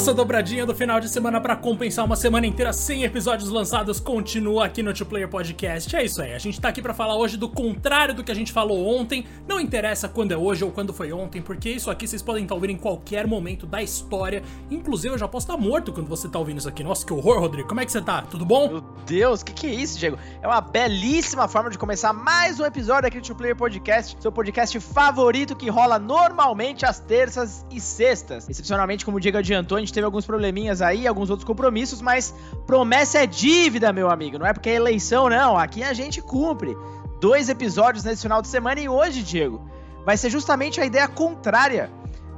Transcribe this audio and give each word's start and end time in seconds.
Nossa 0.00 0.14
dobradinha 0.14 0.64
do 0.64 0.74
final 0.74 0.98
de 0.98 1.10
semana 1.10 1.42
para 1.42 1.54
compensar 1.54 2.06
uma 2.06 2.16
semana 2.16 2.46
inteira 2.46 2.72
sem 2.72 3.04
episódios 3.04 3.50
lançados 3.50 4.00
continua 4.00 4.64
aqui 4.64 4.82
no 4.82 4.94
Two 4.94 5.04
Player 5.04 5.28
Podcast. 5.28 5.94
É 5.94 6.02
isso 6.02 6.22
aí, 6.22 6.32
a 6.32 6.38
gente 6.38 6.58
tá 6.58 6.70
aqui 6.70 6.80
para 6.80 6.94
falar 6.94 7.16
hoje 7.16 7.36
do 7.36 7.46
contrário 7.46 8.14
do 8.14 8.24
que 8.24 8.32
a 8.32 8.34
gente 8.34 8.50
falou 8.50 8.98
ontem. 8.98 9.26
Não 9.46 9.60
interessa 9.60 10.08
quando 10.08 10.32
é 10.32 10.36
hoje 10.38 10.64
ou 10.64 10.70
quando 10.70 10.94
foi 10.94 11.12
ontem, 11.12 11.42
porque 11.42 11.68
isso 11.68 11.90
aqui 11.90 12.08
vocês 12.08 12.22
podem 12.22 12.44
estar 12.44 12.54
ouvindo 12.54 12.70
em 12.70 12.78
qualquer 12.78 13.26
momento 13.26 13.66
da 13.66 13.82
história. 13.82 14.42
Inclusive, 14.70 15.12
eu 15.12 15.18
já 15.18 15.28
posso 15.28 15.44
estar 15.44 15.58
morto 15.58 15.92
quando 15.92 16.08
você 16.08 16.30
tá 16.30 16.38
ouvindo 16.38 16.56
isso 16.56 16.68
aqui. 16.70 16.82
Nossa, 16.82 17.04
que 17.04 17.12
horror, 17.12 17.38
Rodrigo. 17.38 17.68
Como 17.68 17.82
é 17.82 17.84
que 17.84 17.92
você 17.92 18.00
tá? 18.00 18.22
Tudo 18.22 18.46
bom? 18.46 18.68
Meu 18.70 18.80
Deus, 19.04 19.42
que, 19.42 19.52
que 19.52 19.66
é 19.66 19.74
isso, 19.74 19.98
Diego? 19.98 20.16
É 20.40 20.46
uma 20.46 20.62
belíssima 20.62 21.46
forma 21.46 21.68
de 21.68 21.76
começar 21.76 22.14
mais 22.14 22.58
um 22.58 22.64
episódio 22.64 23.06
aqui 23.06 23.20
do 23.20 23.26
Two 23.26 23.36
Player 23.36 23.54
Podcast, 23.54 24.16
seu 24.18 24.32
podcast 24.32 24.80
favorito 24.80 25.54
que 25.54 25.68
rola 25.68 25.98
normalmente 25.98 26.86
às 26.86 26.98
terças 26.98 27.66
e 27.70 27.78
sextas. 27.78 28.48
Excepcionalmente, 28.48 29.04
como 29.04 29.18
o 29.18 29.20
Diego 29.20 29.36
adiantou, 29.36 29.76
a 29.76 29.80
gente 29.80 29.89
teve 29.92 30.04
alguns 30.04 30.26
probleminhas 30.26 30.82
aí, 30.82 31.06
alguns 31.06 31.30
outros 31.30 31.46
compromissos, 31.46 32.00
mas 32.00 32.34
promessa 32.66 33.18
é 33.18 33.26
dívida, 33.26 33.92
meu 33.92 34.10
amigo. 34.10 34.38
Não 34.38 34.46
é 34.46 34.52
porque 34.52 34.70
é 34.70 34.74
eleição, 34.74 35.28
não. 35.28 35.56
Aqui 35.56 35.82
a 35.82 35.92
gente 35.92 36.20
cumpre. 36.20 36.76
Dois 37.20 37.48
episódios 37.48 38.02
nesse 38.02 38.22
final 38.22 38.40
de 38.40 38.48
semana 38.48 38.80
e 38.80 38.88
hoje, 38.88 39.22
Diego, 39.22 39.60
vai 40.06 40.16
ser 40.16 40.30
justamente 40.30 40.80
a 40.80 40.86
ideia 40.86 41.06
contrária 41.06 41.90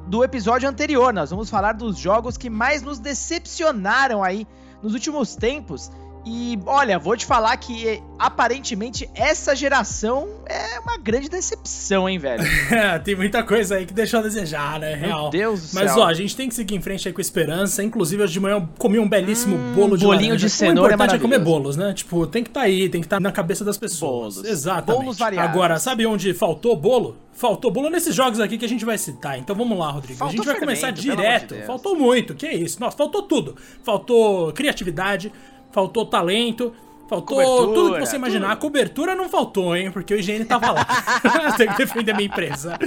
do 0.06 0.24
episódio 0.24 0.68
anterior. 0.68 1.12
Nós 1.12 1.30
vamos 1.30 1.48
falar 1.48 1.72
dos 1.72 1.96
jogos 1.96 2.36
que 2.36 2.50
mais 2.50 2.82
nos 2.82 2.98
decepcionaram 2.98 4.22
aí 4.22 4.46
nos 4.82 4.94
últimos 4.94 5.36
tempos 5.36 5.90
e 6.24 6.58
olha, 6.66 6.98
vou 6.98 7.16
te 7.16 7.26
falar 7.26 7.56
que 7.56 8.02
aparentemente 8.18 9.08
essa 9.14 9.56
geração 9.56 10.28
é 10.46 10.78
uma 10.78 10.96
grande 10.96 11.28
decepção, 11.28 12.08
hein, 12.08 12.18
velho? 12.18 12.42
É, 12.72 12.98
tem 12.98 13.14
muita 13.14 13.42
coisa 13.42 13.76
aí 13.76 13.84
que 13.86 13.92
deixou 13.92 14.20
a 14.20 14.22
desejar, 14.22 14.78
né? 14.80 14.94
Real. 14.94 15.22
Meu 15.22 15.30
Deus 15.30 15.70
do 15.70 15.74
Mas, 15.74 15.92
céu. 15.92 16.02
ó, 16.02 16.06
a 16.06 16.14
gente 16.14 16.34
tem 16.34 16.48
que 16.48 16.54
seguir 16.54 16.74
em 16.74 16.80
frente 16.80 17.06
aí 17.06 17.12
com 17.12 17.20
esperança. 17.20 17.82
Inclusive, 17.82 18.22
hoje 18.22 18.32
de 18.32 18.40
manhã 18.40 18.56
eu 18.56 18.68
comi 18.78 18.98
um 18.98 19.08
belíssimo 19.08 19.56
Hum, 19.56 19.72
bolo 19.74 19.98
de 19.98 20.04
bolinho 20.04 20.28
laranja. 20.28 20.46
de 20.46 20.50
cenoura 20.50 20.92
O 20.92 20.94
importante 20.94 21.12
é 21.12 21.16
é 21.16 21.18
comer 21.18 21.38
bolos, 21.38 21.76
né? 21.76 21.92
Tipo, 21.92 22.26
tem 22.26 22.42
que 22.42 22.50
estar 22.50 22.60
tá 22.60 22.66
aí, 22.66 22.88
tem 22.88 23.00
que 23.00 23.06
estar 23.06 23.20
na 23.20 23.30
cabeça 23.32 23.64
das 23.64 23.76
pessoas. 23.76 24.36
Bolos. 24.36 24.48
Exatamente. 24.48 25.00
Bolos 25.02 25.18
variados. 25.18 25.50
Agora, 25.50 25.78
sabe 25.78 26.06
onde 26.06 26.32
faltou 26.32 26.74
bolo? 26.76 27.16
Faltou 27.32 27.70
bolo 27.70 27.90
nesses 27.90 28.14
jogos 28.14 28.40
aqui 28.40 28.56
que 28.58 28.64
a 28.64 28.68
gente 28.68 28.84
vai 28.84 28.96
citar. 28.98 29.38
Então 29.38 29.56
vamos 29.56 29.76
lá, 29.78 29.90
Rodrigo. 29.90 30.18
Faltou 30.18 30.34
a 30.34 30.36
gente 30.36 30.46
vai 30.46 30.60
começar 30.60 30.86
fermento, 30.88 31.02
de 31.02 31.10
direto. 31.10 31.54
Deus. 31.54 31.66
faltou 31.66 31.96
muito. 31.96 32.34
Que 32.34 32.48
isso? 32.48 32.78
Nossa, 32.80 32.96
faltou 32.96 33.22
tudo. 33.22 33.56
Faltou 33.82 34.52
criatividade, 34.52 35.32
faltou 35.72 36.06
talento. 36.06 36.72
Faltou 37.08 37.36
Cobertura, 37.36 37.74
tudo 37.74 37.94
que 37.94 38.00
você 38.06 38.16
imaginar. 38.16 38.52
A 38.52 38.56
cobertura 38.56 39.14
não 39.14 39.28
faltou, 39.28 39.76
hein? 39.76 39.90
Porque 39.90 40.14
o 40.14 40.18
higiene 40.18 40.44
tava 40.44 40.70
lá. 40.70 40.86
Tem 41.58 41.68
que 41.68 41.76
defender 41.76 42.12
a 42.12 42.14
minha 42.14 42.26
empresa. 42.26 42.78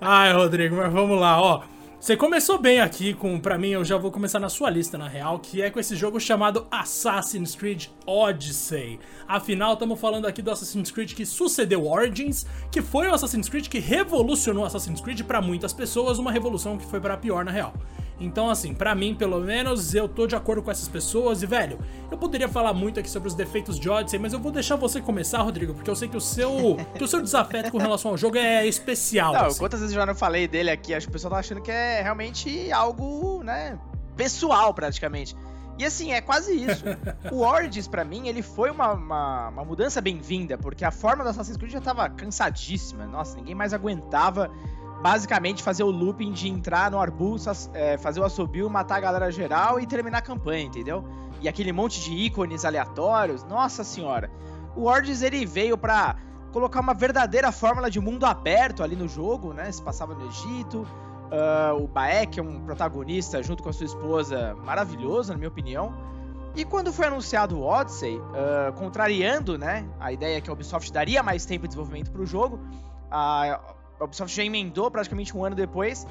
Ai, 0.00 0.32
Rodrigo, 0.32 0.76
mas 0.76 0.92
vamos 0.92 1.18
lá, 1.18 1.40
ó. 1.40 1.62
Você 1.98 2.16
começou 2.16 2.58
bem 2.58 2.80
aqui 2.80 3.14
com, 3.14 3.40
pra 3.40 3.58
mim, 3.58 3.70
eu 3.70 3.84
já 3.84 3.96
vou 3.96 4.12
começar 4.12 4.38
na 4.38 4.48
sua 4.48 4.70
lista, 4.70 4.96
na 4.96 5.08
real, 5.08 5.40
que 5.40 5.60
é 5.60 5.70
com 5.70 5.80
esse 5.80 5.96
jogo 5.96 6.20
chamado 6.20 6.66
Assassin's 6.70 7.56
Creed 7.56 7.86
Odyssey. 8.06 9.00
Afinal, 9.26 9.72
estamos 9.72 9.98
falando 9.98 10.26
aqui 10.26 10.40
do 10.40 10.50
Assassin's 10.50 10.90
Creed 10.90 11.14
que 11.14 11.26
sucedeu 11.26 11.84
Origins, 11.84 12.46
que 12.70 12.80
foi 12.80 13.08
o 13.08 13.14
Assassin's 13.14 13.48
Creed 13.48 13.66
que 13.66 13.78
revolucionou 13.78 14.64
Assassin's 14.64 15.00
Creed 15.00 15.22
pra 15.22 15.40
muitas 15.40 15.72
pessoas, 15.72 16.18
uma 16.18 16.30
revolução 16.30 16.78
que 16.78 16.86
foi 16.86 17.00
pra 17.00 17.16
pior, 17.16 17.44
na 17.44 17.50
real. 17.50 17.72
Então, 18.18 18.48
assim, 18.48 18.72
pra 18.72 18.94
mim, 18.94 19.14
pelo 19.14 19.40
menos, 19.40 19.94
eu 19.94 20.08
tô 20.08 20.26
de 20.26 20.34
acordo 20.34 20.62
com 20.62 20.70
essas 20.70 20.88
pessoas. 20.88 21.42
E, 21.42 21.46
velho, 21.46 21.78
eu 22.10 22.16
poderia 22.16 22.48
falar 22.48 22.72
muito 22.72 22.98
aqui 22.98 23.10
sobre 23.10 23.28
os 23.28 23.34
defeitos 23.34 23.78
de 23.78 23.90
Odyssey, 23.90 24.18
mas 24.18 24.32
eu 24.32 24.40
vou 24.40 24.50
deixar 24.50 24.76
você 24.76 25.00
começar, 25.00 25.42
Rodrigo, 25.42 25.74
porque 25.74 25.90
eu 25.90 25.96
sei 25.96 26.08
que 26.08 26.16
o 26.16 26.20
seu, 26.20 26.76
que 26.96 27.04
o 27.04 27.08
seu 27.08 27.20
desafeto 27.20 27.70
com 27.70 27.78
relação 27.78 28.12
ao 28.12 28.16
jogo 28.16 28.38
é 28.38 28.66
especial. 28.66 29.34
Não, 29.34 29.46
assim. 29.46 29.58
quantas 29.58 29.80
vezes 29.80 29.94
eu 29.94 30.00
já 30.00 30.06
não 30.06 30.14
falei 30.14 30.48
dele 30.48 30.70
aqui? 30.70 30.94
Acho 30.94 31.06
que 31.06 31.10
o 31.10 31.12
pessoal 31.12 31.34
tá 31.34 31.40
achando 31.40 31.60
que 31.60 31.70
é 31.70 32.00
realmente 32.02 32.72
algo, 32.72 33.42
né, 33.42 33.78
pessoal 34.16 34.72
praticamente. 34.72 35.36
E 35.78 35.84
assim, 35.84 36.12
é 36.12 36.22
quase 36.22 36.54
isso. 36.54 36.84
o 37.30 37.42
Origins, 37.42 37.86
pra 37.86 38.02
mim, 38.02 38.28
ele 38.28 38.40
foi 38.40 38.70
uma, 38.70 38.92
uma, 38.94 39.48
uma 39.48 39.64
mudança 39.64 40.00
bem-vinda, 40.00 40.56
porque 40.56 40.84
a 40.84 40.90
forma 40.90 41.22
do 41.22 41.28
Assassin's 41.28 41.58
Creed 41.58 41.72
já 41.72 41.82
tava 41.82 42.08
cansadíssima. 42.08 43.04
Nossa, 43.06 43.36
ninguém 43.36 43.54
mais 43.54 43.74
aguentava 43.74 44.50
basicamente 45.02 45.62
fazer 45.62 45.82
o 45.82 45.90
looping 45.90 46.32
de 46.32 46.48
entrar 46.48 46.90
no 46.90 46.98
arbusto, 46.98 47.50
é, 47.74 47.96
fazer 47.98 48.20
o 48.20 48.24
assobio, 48.24 48.68
matar 48.68 48.96
a 48.96 49.00
galera 49.00 49.30
geral 49.30 49.78
e 49.78 49.86
terminar 49.86 50.18
a 50.18 50.22
campanha, 50.22 50.64
entendeu? 50.64 51.04
E 51.40 51.48
aquele 51.48 51.72
monte 51.72 52.00
de 52.00 52.12
ícones 52.12 52.64
aleatórios, 52.64 53.44
nossa 53.44 53.84
senhora. 53.84 54.30
O 54.74 54.84
Origins, 54.86 55.22
ele 55.22 55.44
veio 55.44 55.76
pra 55.76 56.16
colocar 56.52 56.80
uma 56.80 56.94
verdadeira 56.94 57.52
fórmula 57.52 57.90
de 57.90 58.00
mundo 58.00 58.24
aberto 58.24 58.82
ali 58.82 58.96
no 58.96 59.06
jogo, 59.08 59.52
né? 59.52 59.70
Se 59.70 59.82
passava 59.82 60.14
no 60.14 60.26
Egito. 60.26 60.86
Ah, 61.30 61.74
o 61.74 61.86
Baek 61.86 62.38
é 62.38 62.42
um 62.42 62.60
protagonista 62.60 63.42
junto 63.42 63.62
com 63.62 63.68
a 63.68 63.72
sua 63.72 63.86
esposa 63.86 64.54
maravilhoso, 64.64 65.32
na 65.32 65.38
minha 65.38 65.48
opinião. 65.48 65.94
E 66.54 66.64
quando 66.64 66.90
foi 66.92 67.06
anunciado 67.06 67.58
o 67.58 67.62
Odyssey, 67.62 68.20
ah, 68.34 68.72
contrariando 68.72 69.58
né, 69.58 69.86
a 70.00 70.12
ideia 70.12 70.40
que 70.40 70.48
a 70.48 70.52
Ubisoft 70.52 70.90
daria 70.92 71.22
mais 71.22 71.44
tempo 71.44 71.62
de 71.62 71.68
desenvolvimento 71.68 72.10
para 72.10 72.22
o 72.22 72.26
jogo, 72.26 72.58
a 73.10 73.60
a 73.98 74.04
Ubisoft 74.04 74.34
já 74.34 74.44
emendou 74.44 74.90
praticamente 74.90 75.36
um 75.36 75.44
ano 75.44 75.56
depois. 75.56 76.06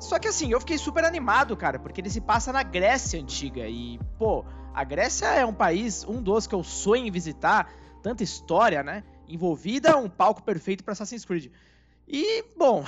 Só 0.00 0.18
que 0.18 0.28
assim, 0.28 0.52
eu 0.52 0.60
fiquei 0.60 0.78
super 0.78 1.04
animado, 1.04 1.56
cara, 1.56 1.78
porque 1.78 2.00
ele 2.00 2.10
se 2.10 2.20
passa 2.20 2.52
na 2.52 2.62
Grécia 2.62 3.20
antiga. 3.20 3.66
E, 3.66 3.98
pô, 4.18 4.44
a 4.72 4.84
Grécia 4.84 5.26
é 5.26 5.44
um 5.44 5.52
país, 5.52 6.04
um 6.04 6.22
dos 6.22 6.46
que 6.46 6.54
eu 6.54 6.62
sonho 6.62 7.06
em 7.06 7.10
visitar, 7.10 7.72
tanta 8.02 8.22
história, 8.22 8.82
né? 8.82 9.02
Envolvida, 9.26 9.96
um 9.96 10.08
palco 10.08 10.42
perfeito 10.42 10.84
para 10.84 10.92
Assassin's 10.92 11.24
Creed. 11.24 11.50
E, 12.06 12.44
bom, 12.56 12.84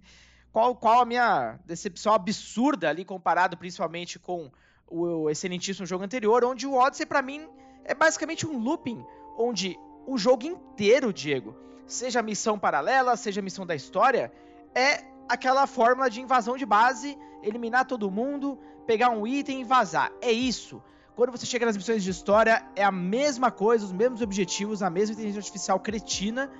qual, 0.50 0.74
qual 0.74 1.02
a 1.02 1.04
minha 1.04 1.58
decepção 1.66 2.14
absurda 2.14 2.88
ali, 2.88 3.04
comparado 3.04 3.56
principalmente 3.56 4.18
com 4.18 4.50
o 4.88 5.28
excelentíssimo 5.28 5.86
jogo 5.86 6.04
anterior, 6.04 6.44
onde 6.44 6.66
o 6.66 6.74
Odyssey, 6.74 7.06
pra 7.06 7.20
mim, 7.20 7.46
é 7.84 7.94
basicamente 7.94 8.46
um 8.46 8.58
looping, 8.58 9.04
onde 9.38 9.78
o 10.06 10.16
jogo 10.16 10.44
inteiro, 10.44 11.12
Diego, 11.12 11.54
seja 11.86 12.22
missão 12.22 12.58
paralela, 12.58 13.16
seja 13.16 13.42
missão 13.42 13.66
da 13.66 13.74
história, 13.74 14.32
é 14.74 15.04
aquela 15.28 15.66
fórmula 15.66 16.08
de 16.10 16.20
invasão 16.20 16.56
de 16.56 16.66
base, 16.66 17.18
eliminar 17.42 17.86
todo 17.86 18.10
mundo, 18.10 18.58
pegar 18.86 19.10
um 19.10 19.26
item 19.26 19.60
e 19.60 19.64
vazar. 19.64 20.12
É 20.20 20.30
isso. 20.30 20.82
Quando 21.14 21.30
você 21.30 21.46
chega 21.46 21.64
nas 21.64 21.76
missões 21.76 22.02
de 22.02 22.10
história, 22.10 22.64
é 22.74 22.82
a 22.82 22.90
mesma 22.90 23.50
coisa, 23.50 23.84
os 23.84 23.92
mesmos 23.92 24.20
objetivos, 24.20 24.82
a 24.82 24.90
mesma 24.90 25.12
inteligência 25.12 25.38
artificial 25.38 25.78
cretina. 25.78 26.50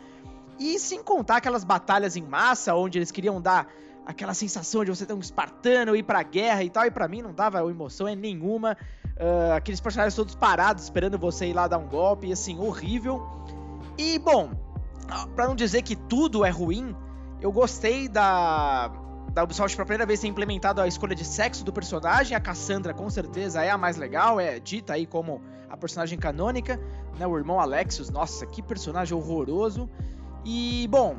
E 0.58 0.78
sem 0.78 1.02
contar 1.02 1.38
aquelas 1.38 1.64
batalhas 1.64 2.16
em 2.16 2.22
massa, 2.22 2.74
onde 2.74 2.98
eles 2.98 3.10
queriam 3.10 3.40
dar 3.40 3.66
aquela 4.06 4.32
sensação 4.32 4.84
de 4.84 4.90
você 4.90 5.04
ter 5.04 5.12
um 5.12 5.18
espartano, 5.18 5.96
ir 5.96 6.04
pra 6.04 6.22
guerra 6.22 6.62
e 6.62 6.70
tal, 6.70 6.86
e 6.86 6.90
pra 6.90 7.08
mim 7.08 7.22
não 7.22 7.34
dava 7.34 7.58
emoção 7.68 8.06
é 8.06 8.14
nenhuma. 8.14 8.76
Ah, 9.18 9.56
aqueles 9.56 9.80
personagens 9.80 10.14
todos 10.14 10.34
parados, 10.34 10.84
esperando 10.84 11.18
você 11.18 11.46
ir 11.46 11.52
lá 11.52 11.66
dar 11.66 11.78
um 11.78 11.88
golpe, 11.88 12.28
e 12.28 12.32
assim, 12.32 12.58
horrível. 12.58 13.22
E, 13.98 14.18
bom, 14.18 14.50
pra 15.34 15.46
não 15.46 15.54
dizer 15.54 15.82
que 15.82 15.96
tudo 15.96 16.44
é 16.44 16.50
ruim, 16.50 16.94
eu 17.40 17.52
gostei 17.52 18.08
da, 18.08 18.88
da 19.32 19.44
Ubisoft 19.44 19.76
pela 19.76 19.84
primeira 19.84 20.06
vez 20.06 20.20
ter 20.20 20.28
implementado 20.28 20.80
a 20.80 20.86
escolha 20.86 21.14
de 21.14 21.24
sexo 21.24 21.64
do 21.64 21.72
personagem. 21.72 22.36
A 22.36 22.40
Cassandra, 22.40 22.94
com 22.94 23.10
certeza, 23.10 23.62
é 23.62 23.70
a 23.70 23.76
mais 23.76 23.96
legal, 23.96 24.40
é 24.40 24.58
dita 24.58 24.94
aí 24.94 25.06
como 25.06 25.42
a 25.68 25.76
personagem 25.76 26.18
canônica, 26.18 26.80
né? 27.18 27.26
O 27.26 27.36
irmão 27.36 27.60
Alexios, 27.60 28.10
nossa, 28.10 28.46
que 28.46 28.62
personagem 28.62 29.16
horroroso. 29.16 29.90
E, 30.44 30.86
bom, 30.90 31.16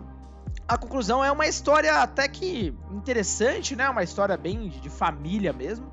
a 0.68 0.78
conclusão 0.78 1.24
é 1.24 1.32
uma 1.32 1.46
história 1.46 2.02
até 2.02 2.28
que 2.28 2.74
interessante, 2.92 3.76
né? 3.76 3.90
Uma 3.90 4.04
história 4.04 4.38
bem 4.38 4.70
de 4.70 4.90
família 4.90 5.52
mesmo. 5.52 5.92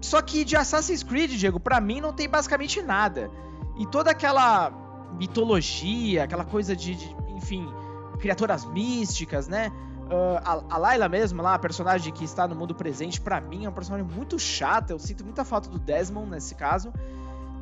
Só 0.00 0.20
que 0.20 0.44
de 0.44 0.56
Assassin's 0.56 1.02
Creed, 1.02 1.30
Diego, 1.30 1.58
pra 1.58 1.80
mim 1.80 2.00
não 2.00 2.12
tem 2.12 2.28
basicamente 2.28 2.82
nada. 2.82 3.30
E 3.78 3.86
toda 3.86 4.10
aquela 4.10 4.83
mitologia, 5.14 6.24
aquela 6.24 6.44
coisa 6.44 6.74
de, 6.74 6.94
de, 6.94 7.16
enfim, 7.34 7.66
criaturas 8.18 8.64
místicas, 8.64 9.48
né? 9.48 9.72
Ah, 10.10 10.62
a, 10.70 10.74
a 10.74 10.78
Layla 10.78 11.08
mesmo, 11.08 11.42
lá, 11.42 11.54
a 11.54 11.58
personagem 11.58 12.12
que 12.12 12.24
está 12.24 12.46
no 12.46 12.54
mundo 12.54 12.74
presente, 12.74 13.20
pra 13.20 13.40
mim 13.40 13.64
é 13.64 13.68
um 13.68 13.72
personagem 13.72 14.06
muito 14.06 14.38
chata. 14.38 14.92
Eu 14.92 14.98
sinto 14.98 15.24
muita 15.24 15.44
falta 15.44 15.68
do 15.68 15.78
Desmond 15.78 16.30
nesse 16.30 16.54
caso. 16.54 16.92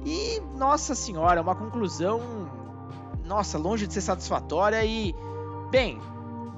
E, 0.04 0.40
nossa 0.56 0.94
senhora, 0.94 1.40
uma 1.40 1.54
conclusão, 1.54 2.20
nossa, 3.24 3.56
longe 3.56 3.86
de 3.86 3.94
ser 3.94 4.00
satisfatória 4.00 4.84
e, 4.84 5.14
bem, 5.70 6.00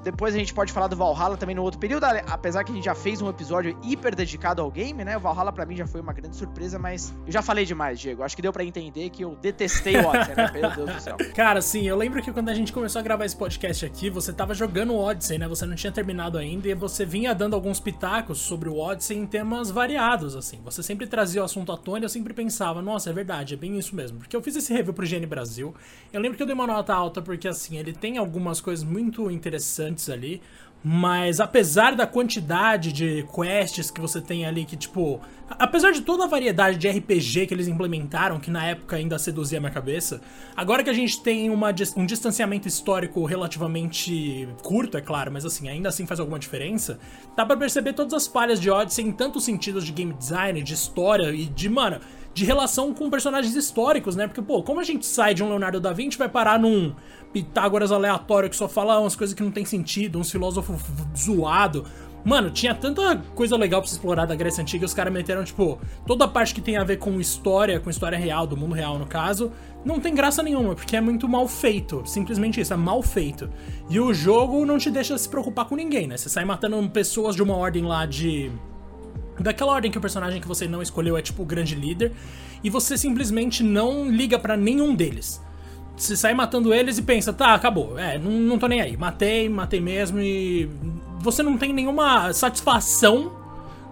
depois 0.05 0.35
a 0.35 0.37
gente 0.37 0.53
pode 0.53 0.71
falar 0.71 0.85
do 0.85 0.95
Valhalla 0.95 1.35
também 1.35 1.55
no 1.55 1.63
outro 1.63 1.79
período, 1.79 2.03
apesar 2.27 2.63
que 2.63 2.71
a 2.71 2.75
gente 2.75 2.85
já 2.85 2.93
fez 2.93 3.23
um 3.23 3.27
episódio 3.27 3.75
hiper 3.81 4.15
dedicado 4.15 4.61
ao 4.61 4.69
game, 4.69 5.03
né? 5.03 5.17
O 5.17 5.19
Valhalla 5.19 5.51
pra 5.51 5.65
mim 5.65 5.75
já 5.75 5.87
foi 5.87 5.99
uma 5.99 6.13
grande 6.13 6.35
surpresa, 6.35 6.77
mas 6.77 7.11
eu 7.25 7.33
já 7.33 7.41
falei 7.41 7.65
demais, 7.65 7.99
Diego. 7.99 8.21
Acho 8.21 8.35
que 8.35 8.41
deu 8.41 8.53
pra 8.53 8.63
entender 8.63 9.09
que 9.09 9.23
eu 9.23 9.35
detestei 9.41 9.97
o 9.97 10.05
Odyssey, 10.05 10.35
né? 10.35 10.51
Meu 10.53 10.69
Deus 10.75 10.93
do 10.93 11.01
céu. 11.01 11.17
Cara, 11.35 11.59
sim, 11.59 11.87
eu 11.87 11.97
lembro 11.97 12.21
que 12.21 12.31
quando 12.31 12.49
a 12.49 12.53
gente 12.53 12.71
começou 12.71 12.99
a 12.99 13.01
gravar 13.01 13.25
esse 13.25 13.35
podcast 13.35 13.83
aqui, 13.83 14.11
você 14.11 14.31
tava 14.31 14.53
jogando 14.53 14.93
o 14.93 14.99
Odyssey, 14.99 15.39
né? 15.39 15.47
Você 15.47 15.65
não 15.65 15.75
tinha 15.75 15.91
terminado 15.91 16.37
ainda 16.37 16.67
e 16.67 16.75
você 16.75 17.03
vinha 17.03 17.33
dando 17.33 17.55
alguns 17.55 17.79
pitacos 17.79 18.37
sobre 18.37 18.69
o 18.69 18.77
Odyssey 18.77 19.17
em 19.17 19.25
temas 19.25 19.71
variados, 19.71 20.35
assim. 20.35 20.59
Você 20.63 20.83
sempre 20.83 21.07
trazia 21.07 21.41
o 21.41 21.45
assunto 21.45 21.71
à 21.71 21.77
tona 21.77 22.01
e 22.01 22.03
eu 22.03 22.09
sempre 22.09 22.31
pensava, 22.31 22.79
nossa, 22.79 23.09
é 23.09 23.13
verdade, 23.13 23.55
é 23.55 23.57
bem 23.57 23.75
isso 23.75 23.95
mesmo. 23.95 24.19
Porque 24.19 24.35
eu 24.35 24.41
fiz 24.43 24.55
esse 24.55 24.71
review 24.71 24.93
pro 24.93 25.07
GN 25.07 25.25
Brasil. 25.25 25.73
Eu 26.13 26.21
lembro 26.21 26.37
que 26.37 26.43
eu 26.43 26.47
dei 26.47 26.53
uma 26.53 26.67
nota 26.67 26.93
alta 26.93 27.23
porque, 27.23 27.47
assim, 27.47 27.79
ele 27.79 27.91
tem 27.91 28.19
algumas 28.19 28.61
coisas 28.61 28.85
muito 28.85 29.31
interessantes 29.31 29.94
ali. 30.09 30.41
Mas 30.87 31.39
apesar 31.39 31.95
da 31.95 32.05
quantidade 32.05 32.93
de 32.93 33.25
quests 33.33 33.89
que 33.89 33.99
você 33.99 34.21
tem 34.21 34.45
ali, 34.45 34.65
que 34.65 34.77
tipo. 34.77 35.19
Apesar 35.49 35.91
de 35.91 36.01
toda 36.01 36.25
a 36.25 36.27
variedade 36.27 36.77
de 36.77 36.87
RPG 36.87 37.47
que 37.47 37.55
eles 37.55 37.67
implementaram, 37.67 38.39
que 38.39 38.51
na 38.51 38.63
época 38.67 38.95
ainda 38.95 39.17
seduzia 39.17 39.59
minha 39.59 39.71
cabeça, 39.71 40.21
agora 40.55 40.83
que 40.83 40.89
a 40.89 40.93
gente 40.93 41.21
tem 41.21 41.49
uma, 41.49 41.73
um 41.97 42.05
distanciamento 42.05 42.67
histórico 42.67 43.25
relativamente 43.25 44.47
curto, 44.61 44.95
é 44.95 45.01
claro, 45.01 45.31
mas 45.31 45.43
assim, 45.43 45.67
ainda 45.69 45.89
assim 45.89 46.05
faz 46.05 46.19
alguma 46.19 46.37
diferença, 46.37 46.99
dá 47.35 47.43
pra 47.43 47.57
perceber 47.57 47.93
todas 47.93 48.13
as 48.13 48.27
falhas 48.27 48.59
de 48.59 48.69
Odyssey 48.69 49.05
em 49.05 49.11
tantos 49.11 49.43
sentidos 49.43 49.85
de 49.85 49.91
game 49.91 50.13
design, 50.13 50.61
de 50.61 50.73
história 50.75 51.31
e 51.31 51.45
de, 51.45 51.67
mano, 51.67 51.99
de 52.35 52.43
relação 52.43 52.93
com 52.93 53.09
personagens 53.09 53.55
históricos, 53.55 54.15
né? 54.15 54.27
Porque, 54.27 54.41
pô, 54.41 54.61
como 54.61 54.81
a 54.81 54.83
gente 54.83 55.05
sai 55.05 55.33
de 55.33 55.41
um 55.41 55.47
Leonardo 55.47 55.79
da 55.79 55.93
Vinci 55.93 56.17
vai 56.17 56.27
parar 56.27 56.59
num 56.59 56.93
Pitágoras 57.35 57.91
aleatório 57.91 58.49
que 58.49 58.55
só 58.55 58.65
fala 58.65 58.97
umas 58.97 59.13
coisas 59.13 59.33
que 59.33 59.43
não 59.43 59.51
tem 59.51 59.65
sentido, 59.65 60.17
uns 60.17 60.31
filósofos 60.31 60.81
zoado. 61.17 61.83
Mano, 62.23 62.49
tinha 62.49 62.73
tanta 62.73 63.17
coisa 63.35 63.57
legal 63.57 63.81
pra 63.81 63.89
se 63.89 63.95
explorar 63.95 64.25
da 64.25 64.33
Grécia 64.33 64.61
Antiga, 64.61 64.85
os 64.85 64.93
caras 64.93 65.11
meteram, 65.11 65.43
tipo, 65.43 65.77
toda 66.07 66.23
a 66.23 66.29
parte 66.29 66.53
que 66.55 66.61
tem 66.61 66.77
a 66.77 66.85
ver 66.85 66.95
com 66.95 67.19
história, 67.19 67.77
com 67.77 67.89
história 67.89 68.17
real, 68.17 68.47
do 68.47 68.55
mundo 68.55 68.73
real 68.73 68.97
no 68.97 69.05
caso, 69.05 69.51
não 69.83 69.99
tem 69.99 70.15
graça 70.15 70.41
nenhuma, 70.41 70.75
porque 70.75 70.95
é 70.95 71.01
muito 71.01 71.27
mal 71.27 71.45
feito. 71.45 72.03
Simplesmente 72.05 72.61
isso, 72.61 72.73
é 72.73 72.77
mal 72.77 73.03
feito. 73.03 73.49
E 73.89 73.99
o 73.99 74.13
jogo 74.13 74.65
não 74.65 74.77
te 74.77 74.89
deixa 74.89 75.17
se 75.17 75.27
preocupar 75.27 75.65
com 75.65 75.75
ninguém, 75.75 76.07
né? 76.07 76.15
Você 76.15 76.29
sai 76.29 76.45
matando 76.45 76.89
pessoas 76.89 77.35
de 77.35 77.43
uma 77.43 77.57
ordem 77.57 77.83
lá 77.83 78.05
de. 78.05 78.49
Daquela 79.37 79.73
ordem 79.73 79.91
que 79.91 79.97
o 79.97 80.01
personagem 80.01 80.39
que 80.39 80.47
você 80.47 80.69
não 80.69 80.81
escolheu 80.81 81.17
é 81.17 81.21
tipo 81.21 81.43
o 81.43 81.45
grande 81.45 81.75
líder, 81.75 82.13
e 82.63 82.69
você 82.69 82.97
simplesmente 82.97 83.61
não 83.61 84.09
liga 84.09 84.39
para 84.39 84.55
nenhum 84.55 84.95
deles. 84.95 85.43
Você 85.95 86.15
sai 86.17 86.33
matando 86.33 86.73
eles 86.73 86.97
e 86.97 87.01
pensa, 87.01 87.31
tá, 87.31 87.53
acabou. 87.53 87.97
É, 87.97 88.17
não, 88.17 88.31
não 88.31 88.59
tô 88.59 88.67
nem 88.67 88.81
aí. 88.81 88.97
Matei, 88.97 89.47
matei 89.47 89.79
mesmo 89.79 90.19
e. 90.19 90.69
Você 91.19 91.41
não 91.41 91.57
tem 91.57 91.73
nenhuma 91.73 92.33
satisfação. 92.33 93.31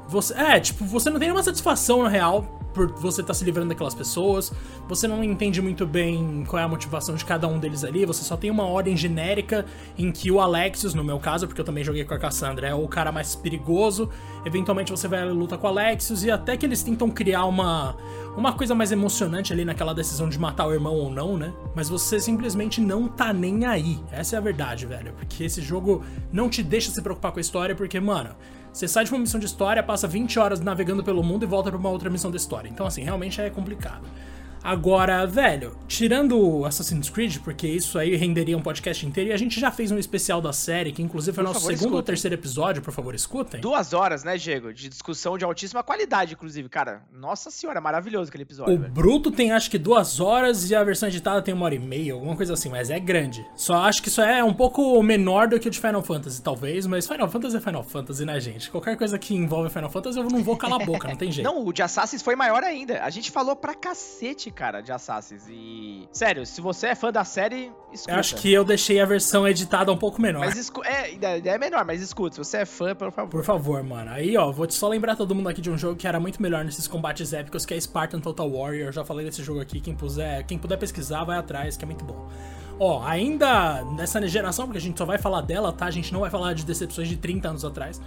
Você, 0.10 0.34
é, 0.34 0.60
tipo, 0.60 0.86
você 0.86 1.10
não 1.10 1.18
tem 1.18 1.28
nenhuma 1.30 1.44
satisfação 1.44 2.04
na 2.04 2.10
real 2.10 2.63
por 2.74 2.92
você 2.92 3.22
estar 3.22 3.34
tá 3.34 3.34
se 3.34 3.46
livrando 3.46 3.70
daquelas 3.70 3.94
pessoas. 3.94 4.52
Você 4.88 5.08
não 5.08 5.24
entende 5.24 5.62
muito 5.62 5.86
bem 5.86 6.44
qual 6.48 6.60
é 6.60 6.64
a 6.64 6.68
motivação 6.68 7.16
de 7.16 7.24
cada 7.24 7.48
um 7.48 7.60
deles 7.60 7.84
ali. 7.84 8.06
Você 8.06 8.24
só 8.24 8.36
tem 8.36 8.50
uma 8.50 8.66
ordem 8.66 8.98
genérica 8.98 9.66
em 9.98 10.12
que 10.12 10.32
o 10.32 10.40
Alexios, 10.40 10.94
no 10.94 11.04
meu 11.04 11.20
caso, 11.20 11.48
porque 11.48 11.62
eu 11.62 11.66
também 11.66 11.84
joguei 11.84 12.04
com 12.04 12.14
a 12.14 12.20
Cassandra, 12.20 12.68
é 12.68 12.74
o 12.74 12.88
cara 12.88 13.12
mais 13.12 13.36
perigoso. 13.36 14.10
Eventualmente 14.46 14.92
você 14.92 15.08
vai 15.08 15.24
luta 15.30 15.58
com 15.58 15.68
o 15.68 15.70
Alexios 15.70 16.24
e 16.24 16.32
até 16.32 16.58
que 16.58 16.66
eles 16.66 16.84
tentam 16.84 17.10
criar 17.10 17.46
uma 17.46 17.96
uma 18.36 18.54
coisa 18.54 18.74
mais 18.74 18.92
emocionante 18.92 19.54
ali 19.54 19.64
naquela 19.64 19.94
decisão 19.94 20.28
de 20.28 20.40
matar 20.40 20.68
o 20.68 20.74
irmão 20.74 20.96
ou 20.96 21.10
não, 21.10 21.38
né? 21.38 21.54
Mas 21.76 21.88
você 21.88 22.20
simplesmente 22.20 22.82
não 22.82 23.08
tá 23.08 23.32
nem 23.32 23.66
aí. 23.66 24.00
Essa 24.12 24.36
é 24.36 24.40
a 24.40 24.42
verdade, 24.42 24.86
velho. 24.86 25.14
Porque 25.14 25.44
esse 25.44 25.62
jogo 25.62 26.04
não 26.32 26.50
te 26.50 26.64
deixa 26.64 26.92
se 26.92 27.02
preocupar 27.02 27.32
com 27.32 27.40
a 27.40 27.42
história, 27.42 27.76
porque, 27.76 28.00
mano, 28.00 28.32
você 28.74 28.88
sai 28.88 29.06
de 29.06 29.12
uma 29.12 29.20
missão 29.20 29.40
de 29.40 29.46
história, 29.46 29.84
passa 29.84 30.08
20 30.08 30.40
horas 30.40 30.60
navegando 30.60 31.04
pelo 31.04 31.22
mundo 31.22 31.44
e 31.44 31.46
volta 31.46 31.70
para 31.70 31.80
uma 31.80 31.90
outra 31.90 32.10
missão 32.10 32.32
de 32.32 32.38
história. 32.38 32.68
Então, 32.68 32.88
assim, 32.88 33.04
realmente 33.04 33.40
é 33.40 33.48
complicado. 33.48 34.02
Agora, 34.64 35.26
velho, 35.28 35.76
tirando 35.88 36.66
Assassin's 36.66 37.10
Creed, 37.10 37.40
porque 37.44 37.68
isso 37.68 38.00
aí 38.00 38.16
renderia 38.16 38.58
um 38.58 38.62
podcast 38.62 39.06
inteiro, 39.06 39.30
e 39.32 39.34
a 39.34 39.38
gente 39.38 39.60
já 39.60 39.70
fez 39.72 39.92
um 39.92 39.98
especial 39.98 40.42
da 40.42 40.54
série, 40.54 40.92
que 40.92 41.02
inclusive 41.02 41.36
foi 41.36 41.44
nosso 41.44 41.60
favor, 41.60 41.72
segundo 41.72 41.80
escutem. 41.82 41.98
ou 41.98 42.04
terceiro 42.04 42.36
episódio, 42.36 42.82
por 42.82 42.94
favor, 42.94 43.14
escutem. 43.14 43.60
Duas 43.60 43.94
horas, 43.94 44.24
né, 44.24 44.38
Diego? 44.38 44.74
De 44.74 44.88
discussão 44.88 45.38
de 45.38 45.44
altíssima 45.44 45.84
qualidade, 45.84 46.34
inclusive, 46.34 46.70
cara. 46.70 47.02
Nossa 47.12 47.52
senhora, 47.52 47.82
maravilhoso 47.82 48.30
aquele 48.30 48.44
episódio. 48.44 48.76
O 48.76 48.80
velho. 48.80 48.94
Bruto 48.94 49.32
tem 49.32 49.52
acho 49.52 49.70
que 49.70 49.78
duas 49.78 50.20
horas 50.20 50.70
e 50.70 50.76
a 50.76 50.84
versão 50.84 51.10
editada 51.10 51.42
tem 51.42 51.54
uma 51.54 51.66
hora 51.66 51.76
e 51.76 51.80
meia, 51.80 52.14
alguma 52.14 52.36
coisa 52.36 52.54
assim, 52.54 52.70
mas 52.70 52.90
é 52.90 53.00
grande. 53.00 53.46
Só 53.56 53.76
acho 53.76 54.02
que 54.02 54.08
isso 54.08 54.22
é 54.22 54.42
um 54.44 54.54
pouco 54.54 55.02
menor 55.04 55.48
do 55.50 55.60
que 55.60 55.68
o 55.68 55.72
de 55.72 55.80
Final 55.80 56.02
Fantasy, 56.02 56.42
talvez, 56.42 56.88
mas 56.88 57.06
Final 57.06 57.30
Fantasy 57.30 57.58
é 57.58 57.60
Final 57.60 57.84
Fantasy, 57.84 58.26
né, 58.26 58.40
gente? 58.40 58.72
Qualquer 58.72 58.96
coisa 58.96 59.20
que 59.20 59.36
envolve 59.36 59.70
Final 59.70 59.90
Fantasy 59.90 60.18
eu 60.18 60.24
não 60.30 60.42
vou 60.42 60.56
calar 60.56 60.82
a 60.82 60.86
boca, 60.86 61.08
não 61.08 61.18
tem 61.18 61.30
jeito. 61.34 61.46
Não, 61.46 61.66
o 61.66 61.74
de 61.74 61.82
Assassin's 61.82 62.22
foi 62.22 62.36
maior 62.36 62.64
ainda. 62.64 63.04
A 63.04 63.10
gente 63.10 63.30
falou 63.30 63.56
pra 63.56 63.76
cacete, 63.76 64.53
cara, 64.54 64.82
de 64.82 64.92
Assassin's. 64.92 65.48
E. 65.50 66.08
Sério, 66.12 66.46
se 66.46 66.62
você 66.62 66.88
é 66.88 66.96
fã 66.96 67.12
da 67.12 67.24
série, 67.24 67.72
escuta. 67.92 68.14
Eu 68.14 68.20
acho 68.20 68.36
que 68.36 68.52
eu 68.52 68.64
deixei 68.64 69.00
a 69.02 69.06
versão 69.06 69.48
editada 69.48 69.92
um 69.92 69.98
pouco 69.98 70.22
menor. 70.22 70.46
Mas 70.46 70.56
escu... 70.56 70.84
é, 70.86 71.14
é 71.22 71.58
menor, 71.58 71.84
mas 71.84 72.02
escuta. 72.02 72.36
Se 72.36 72.40
você 72.40 72.58
é 72.58 72.66
fã, 72.66 72.96
por 72.96 73.12
favor. 73.12 73.30
Por 73.30 73.44
favor, 73.44 73.84
mano. 73.84 74.12
Aí, 74.12 74.38
ó, 74.38 74.52
vou 74.52 74.70
só 74.70 74.88
lembrar 74.88 75.16
todo 75.16 75.36
mundo 75.36 75.50
aqui 75.50 75.62
de 75.62 75.70
um 75.70 75.78
jogo 75.78 75.96
que 75.96 76.08
era 76.08 76.20
muito 76.20 76.42
melhor 76.42 76.64
nesses 76.64 76.88
combates 76.88 77.34
épicos, 77.34 77.66
que 77.66 77.74
é 77.74 77.80
Spartan 77.80 78.20
Total 78.20 78.50
Warrior. 78.50 78.88
Eu 78.88 78.94
já 78.94 79.04
falei 79.04 79.26
desse 79.26 79.44
jogo 79.44 79.60
aqui. 79.60 79.82
Quem 79.82 79.96
puder, 79.96 80.44
quem 80.44 80.58
puder 80.58 80.78
pesquisar, 80.78 81.24
vai 81.24 81.38
atrás, 81.38 81.76
que 81.76 81.84
é 81.84 81.88
muito 81.88 82.06
bom. 82.06 82.30
Ó, 82.80 83.04
ainda 83.04 83.84
nessa 83.96 84.26
geração, 84.28 84.66
porque 84.66 84.78
a 84.78 84.82
gente 84.82 84.98
só 84.98 85.06
vai 85.06 85.18
falar 85.18 85.42
dela, 85.42 85.72
tá? 85.72 85.86
A 85.86 85.92
gente 85.92 86.12
não 86.12 86.22
vai 86.22 86.30
falar 86.30 86.54
de 86.54 86.66
decepções 86.66 87.08
de 87.08 87.18
30 87.18 87.50
anos 87.50 87.66
atrás. 87.66 88.02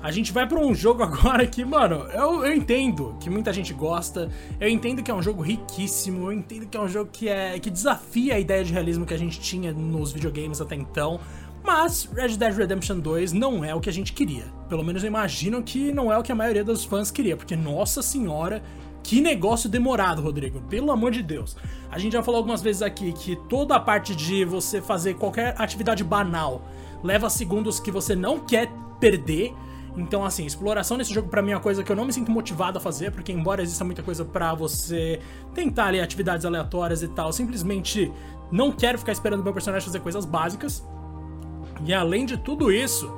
A 0.00 0.12
gente 0.12 0.32
vai 0.32 0.46
para 0.46 0.60
um 0.60 0.72
jogo 0.74 1.02
agora 1.02 1.44
que, 1.46 1.64
mano, 1.64 2.06
eu, 2.12 2.44
eu 2.44 2.54
entendo 2.54 3.16
que 3.18 3.28
muita 3.28 3.52
gente 3.52 3.74
gosta, 3.74 4.30
eu 4.60 4.68
entendo 4.68 5.02
que 5.02 5.10
é 5.10 5.14
um 5.14 5.22
jogo 5.22 5.42
riquíssimo, 5.42 6.26
eu 6.26 6.32
entendo 6.32 6.66
que 6.66 6.76
é 6.76 6.80
um 6.80 6.88
jogo 6.88 7.10
que, 7.12 7.28
é, 7.28 7.58
que 7.58 7.68
desafia 7.68 8.36
a 8.36 8.38
ideia 8.38 8.64
de 8.64 8.72
realismo 8.72 9.04
que 9.04 9.14
a 9.14 9.18
gente 9.18 9.40
tinha 9.40 9.72
nos 9.72 10.12
videogames 10.12 10.60
até 10.60 10.76
então, 10.76 11.18
mas 11.64 12.08
Red 12.14 12.36
Dead 12.36 12.54
Redemption 12.54 13.00
2 13.00 13.32
não 13.32 13.64
é 13.64 13.74
o 13.74 13.80
que 13.80 13.90
a 13.90 13.92
gente 13.92 14.12
queria. 14.12 14.44
Pelo 14.68 14.84
menos 14.84 15.02
eu 15.02 15.08
imagino 15.08 15.62
que 15.62 15.92
não 15.92 16.12
é 16.12 16.16
o 16.16 16.22
que 16.22 16.30
a 16.30 16.34
maioria 16.34 16.62
dos 16.62 16.84
fãs 16.84 17.10
queria, 17.10 17.36
porque, 17.36 17.56
nossa 17.56 18.00
senhora, 18.00 18.62
que 19.02 19.20
negócio 19.20 19.68
demorado, 19.68 20.22
Rodrigo. 20.22 20.60
Pelo 20.62 20.92
amor 20.92 21.10
de 21.10 21.22
Deus. 21.22 21.56
A 21.90 21.98
gente 21.98 22.12
já 22.12 22.22
falou 22.22 22.38
algumas 22.38 22.62
vezes 22.62 22.82
aqui 22.82 23.12
que 23.12 23.34
toda 23.48 23.74
a 23.74 23.80
parte 23.80 24.14
de 24.14 24.44
você 24.44 24.80
fazer 24.80 25.14
qualquer 25.14 25.54
atividade 25.58 26.04
banal 26.04 26.62
leva 27.02 27.28
segundos 27.28 27.80
que 27.80 27.90
você 27.90 28.14
não 28.14 28.38
quer 28.38 28.70
perder 29.00 29.54
então, 29.98 30.24
assim, 30.24 30.46
exploração 30.46 30.96
nesse 30.96 31.12
jogo 31.12 31.28
para 31.28 31.42
mim 31.42 31.50
é 31.50 31.56
uma 31.56 31.60
coisa 31.60 31.82
que 31.82 31.90
eu 31.90 31.96
não 31.96 32.04
me 32.04 32.12
sinto 32.12 32.30
motivado 32.30 32.78
a 32.78 32.80
fazer, 32.80 33.10
porque 33.10 33.32
embora 33.32 33.62
exista 33.62 33.84
muita 33.84 34.02
coisa 34.02 34.24
para 34.24 34.54
você 34.54 35.20
tentar 35.52 35.86
ali 35.86 36.00
atividades 36.00 36.46
aleatórias 36.46 37.02
e 37.02 37.08
tal, 37.08 37.32
simplesmente 37.32 38.12
não 38.50 38.70
quero 38.70 38.96
ficar 38.96 39.10
esperando 39.10 39.42
meu 39.42 39.52
personagem 39.52 39.84
fazer 39.84 40.00
coisas 40.00 40.24
básicas. 40.24 40.86
E 41.84 41.92
além 41.92 42.24
de 42.24 42.36
tudo 42.36 42.70
isso, 42.70 43.12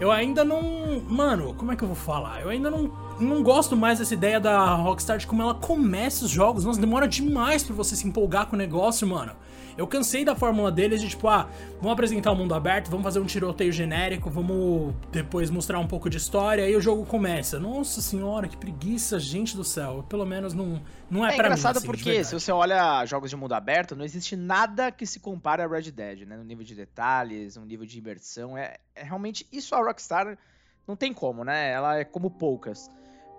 eu 0.00 0.10
ainda 0.10 0.44
não. 0.44 1.00
Mano, 1.08 1.54
como 1.54 1.70
é 1.70 1.76
que 1.76 1.84
eu 1.84 1.88
vou 1.88 1.96
falar? 1.96 2.42
Eu 2.42 2.48
ainda 2.48 2.68
não, 2.68 2.90
não 3.20 3.42
gosto 3.42 3.76
mais 3.76 4.00
dessa 4.00 4.14
ideia 4.14 4.40
da 4.40 4.74
Rockstar 4.74 5.18
de 5.18 5.26
como 5.26 5.40
ela 5.40 5.54
começa 5.54 6.24
os 6.24 6.30
jogos. 6.30 6.64
Nossa, 6.64 6.80
demora 6.80 7.06
demais 7.06 7.62
para 7.62 7.76
você 7.76 7.94
se 7.94 8.06
empolgar 8.06 8.46
com 8.46 8.56
o 8.56 8.58
negócio, 8.58 9.06
mano. 9.06 9.32
Eu 9.76 9.86
cansei 9.86 10.24
da 10.24 10.36
fórmula 10.36 10.70
deles 10.70 11.00
de 11.00 11.08
tipo, 11.08 11.28
ah, 11.28 11.48
vamos 11.76 11.92
apresentar 11.92 12.30
o 12.30 12.34
um 12.34 12.38
mundo 12.38 12.54
aberto, 12.54 12.88
vamos 12.88 13.04
fazer 13.04 13.18
um 13.18 13.26
tiroteio 13.26 13.72
genérico, 13.72 14.30
vamos 14.30 14.94
depois 15.10 15.50
mostrar 15.50 15.78
um 15.78 15.86
pouco 15.86 16.08
de 16.08 16.16
história, 16.16 16.64
aí 16.64 16.76
o 16.76 16.80
jogo 16.80 17.04
começa. 17.04 17.58
Nossa 17.58 18.00
senhora, 18.00 18.46
que 18.48 18.56
preguiça, 18.56 19.18
gente 19.18 19.56
do 19.56 19.64
céu. 19.64 20.04
Pelo 20.08 20.24
menos 20.24 20.54
não, 20.54 20.82
não 21.10 21.26
é, 21.26 21.32
é 21.32 21.36
pra 21.36 21.44
mim. 21.44 21.50
É 21.50 21.52
engraçado 21.52 21.78
assim, 21.78 21.86
porque 21.86 22.24
se 22.24 22.32
você 22.32 22.52
olha 22.52 23.04
jogos 23.06 23.30
de 23.30 23.36
mundo 23.36 23.54
aberto, 23.54 23.96
não 23.96 24.04
existe 24.04 24.36
nada 24.36 24.92
que 24.92 25.06
se 25.06 25.20
compare 25.20 25.62
a 25.62 25.66
Red 25.66 25.90
Dead, 25.90 26.26
né? 26.26 26.36
No 26.36 26.44
nível 26.44 26.64
de 26.64 26.74
detalhes, 26.74 27.56
no 27.56 27.64
nível 27.64 27.86
de 27.86 27.98
imersão. 27.98 28.56
É, 28.56 28.76
é 28.94 29.02
realmente 29.02 29.46
isso 29.50 29.74
a 29.74 29.78
Rockstar 29.78 30.38
não 30.86 30.96
tem 30.96 31.12
como, 31.12 31.44
né? 31.44 31.70
Ela 31.70 31.98
é 31.98 32.04
como 32.04 32.30
poucas. 32.30 32.90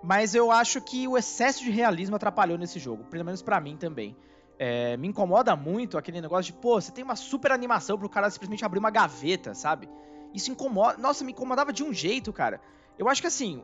Mas 0.02 0.34
eu 0.34 0.50
acho 0.52 0.80
que 0.80 1.08
o 1.08 1.16
excesso 1.16 1.64
de 1.64 1.70
realismo 1.70 2.16
atrapalhou 2.16 2.58
nesse 2.58 2.78
jogo, 2.78 3.04
pelo 3.04 3.24
menos 3.24 3.42
para 3.42 3.60
mim 3.60 3.76
também. 3.76 4.16
É, 4.58 4.96
me 4.96 5.08
incomoda 5.08 5.54
muito 5.54 5.98
aquele 5.98 6.20
negócio 6.20 6.52
de, 6.52 6.58
pô, 6.58 6.80
você 6.80 6.90
tem 6.90 7.04
uma 7.04 7.16
super 7.16 7.52
animação 7.52 7.98
pro 7.98 8.08
cara 8.08 8.30
simplesmente 8.30 8.64
abrir 8.64 8.78
uma 8.78 8.90
gaveta, 8.90 9.54
sabe? 9.54 9.88
Isso 10.32 10.50
incomoda. 10.50 10.98
Nossa, 10.98 11.24
me 11.24 11.32
incomodava 11.32 11.72
de 11.72 11.82
um 11.82 11.92
jeito, 11.92 12.32
cara. 12.32 12.60
Eu 12.98 13.08
acho 13.08 13.20
que 13.20 13.26
assim, 13.26 13.62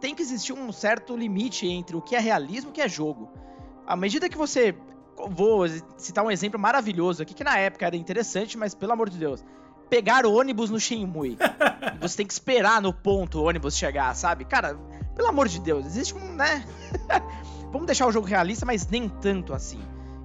tem 0.00 0.14
que 0.14 0.22
existir 0.22 0.52
um 0.52 0.70
certo 0.72 1.16
limite 1.16 1.66
entre 1.66 1.96
o 1.96 2.02
que 2.02 2.14
é 2.14 2.20
realismo 2.20 2.70
e 2.70 2.72
o 2.72 2.74
que 2.74 2.80
é 2.80 2.88
jogo. 2.88 3.30
À 3.86 3.96
medida 3.96 4.28
que 4.28 4.36
você. 4.36 4.74
Vou 5.28 5.68
citar 5.98 6.24
um 6.24 6.30
exemplo 6.30 6.58
maravilhoso 6.58 7.22
aqui, 7.22 7.34
que 7.34 7.44
na 7.44 7.58
época 7.58 7.86
era 7.86 7.96
interessante, 7.96 8.56
mas 8.56 8.74
pelo 8.74 8.92
amor 8.92 9.10
de 9.10 9.18
Deus. 9.18 9.44
Pegar 9.90 10.24
ônibus 10.24 10.70
no 10.70 10.80
Shenmue. 10.80 11.36
você 12.00 12.16
tem 12.16 12.26
que 12.26 12.32
esperar 12.32 12.80
no 12.80 12.94
ponto 12.94 13.38
o 13.38 13.44
ônibus 13.44 13.76
chegar, 13.76 14.14
sabe? 14.16 14.44
Cara, 14.44 14.78
pelo 15.14 15.28
amor 15.28 15.48
de 15.48 15.60
Deus, 15.60 15.84
existe 15.84 16.14
um, 16.14 16.32
né? 16.32 16.64
Vamos 17.70 17.86
deixar 17.86 18.06
o 18.06 18.12
jogo 18.12 18.26
realista, 18.26 18.64
mas 18.64 18.86
nem 18.86 19.08
tanto 19.08 19.52
assim. 19.52 19.80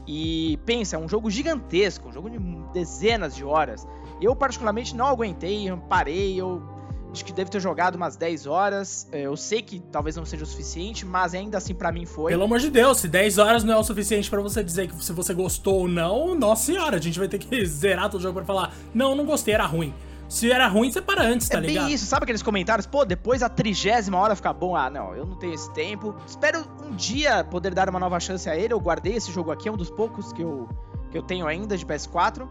E 0.07 0.57
pensa, 0.65 0.95
é 0.95 0.99
um 0.99 1.09
jogo 1.09 1.29
gigantesco, 1.29 2.07
um 2.07 2.13
jogo 2.13 2.29
de 2.29 2.39
dezenas 2.71 3.35
de 3.35 3.43
horas. 3.43 3.85
Eu, 4.21 4.35
particularmente, 4.35 4.95
não 4.95 5.05
aguentei, 5.05 5.67
parei, 5.89 6.39
eu 6.39 6.63
acho 7.11 7.25
que 7.25 7.33
devo 7.33 7.49
ter 7.49 7.59
jogado 7.59 7.95
umas 7.95 8.15
10 8.15 8.47
horas. 8.47 9.07
É, 9.11 9.21
eu 9.21 9.35
sei 9.35 9.61
que 9.61 9.79
talvez 9.91 10.15
não 10.15 10.25
seja 10.25 10.43
o 10.43 10.47
suficiente, 10.47 11.05
mas 11.05 11.33
ainda 11.33 11.57
assim 11.57 11.73
para 11.73 11.91
mim 11.91 12.05
foi. 12.05 12.31
Pelo 12.31 12.43
amor 12.43 12.59
de 12.59 12.69
Deus, 12.69 12.99
se 12.99 13.07
10 13.07 13.37
horas 13.37 13.63
não 13.63 13.73
é 13.73 13.77
o 13.77 13.83
suficiente 13.83 14.29
para 14.29 14.41
você 14.41 14.63
dizer 14.63 14.87
que 14.87 15.03
se 15.03 15.11
você 15.11 15.33
gostou 15.33 15.81
ou 15.81 15.87
não, 15.87 16.35
nossa 16.35 16.65
senhora, 16.65 16.97
a 16.97 17.01
gente 17.01 17.19
vai 17.19 17.27
ter 17.27 17.37
que 17.37 17.63
zerar 17.65 18.09
todo 18.09 18.19
o 18.19 18.23
jogo 18.23 18.35
para 18.35 18.45
falar, 18.45 18.73
não, 18.93 19.15
não 19.15 19.25
gostei, 19.25 19.53
era 19.53 19.65
ruim. 19.65 19.93
Se 20.29 20.51
era 20.51 20.67
ruim, 20.67 20.91
você 20.91 21.01
para 21.01 21.23
antes, 21.23 21.47
tá 21.47 21.57
é 21.57 21.61
ligado? 21.61 21.89
É 21.89 21.91
isso, 21.93 22.05
sabe 22.05 22.23
aqueles 22.23 22.41
comentários? 22.41 22.85
Pô, 22.85 23.05
depois 23.05 23.41
a 23.41 23.49
trigésima 23.49 24.17
hora 24.17 24.35
fica 24.35 24.51
bom. 24.51 24.75
Ah, 24.75 24.89
não, 24.89 25.15
eu 25.15 25.25
não 25.25 25.35
tenho 25.35 25.53
esse 25.53 25.71
tempo. 25.73 26.15
Espero 26.27 26.65
um 26.83 26.91
dia 26.95 27.43
poder 27.45 27.73
dar 27.73 27.89
uma 27.89 27.99
nova 27.99 28.19
chance 28.19 28.49
a 28.49 28.55
ele. 28.55 28.73
Eu 28.73 28.79
guardei 28.79 29.13
esse 29.15 29.31
jogo 29.31 29.51
aqui, 29.51 29.69
é 29.69 29.71
um 29.71 29.77
dos 29.77 29.89
poucos 29.89 30.33
que 30.33 30.41
eu, 30.41 30.67
que 31.11 31.17
eu 31.17 31.21
tenho 31.21 31.47
ainda 31.47 31.77
de 31.77 31.85
PS4. 31.85 32.47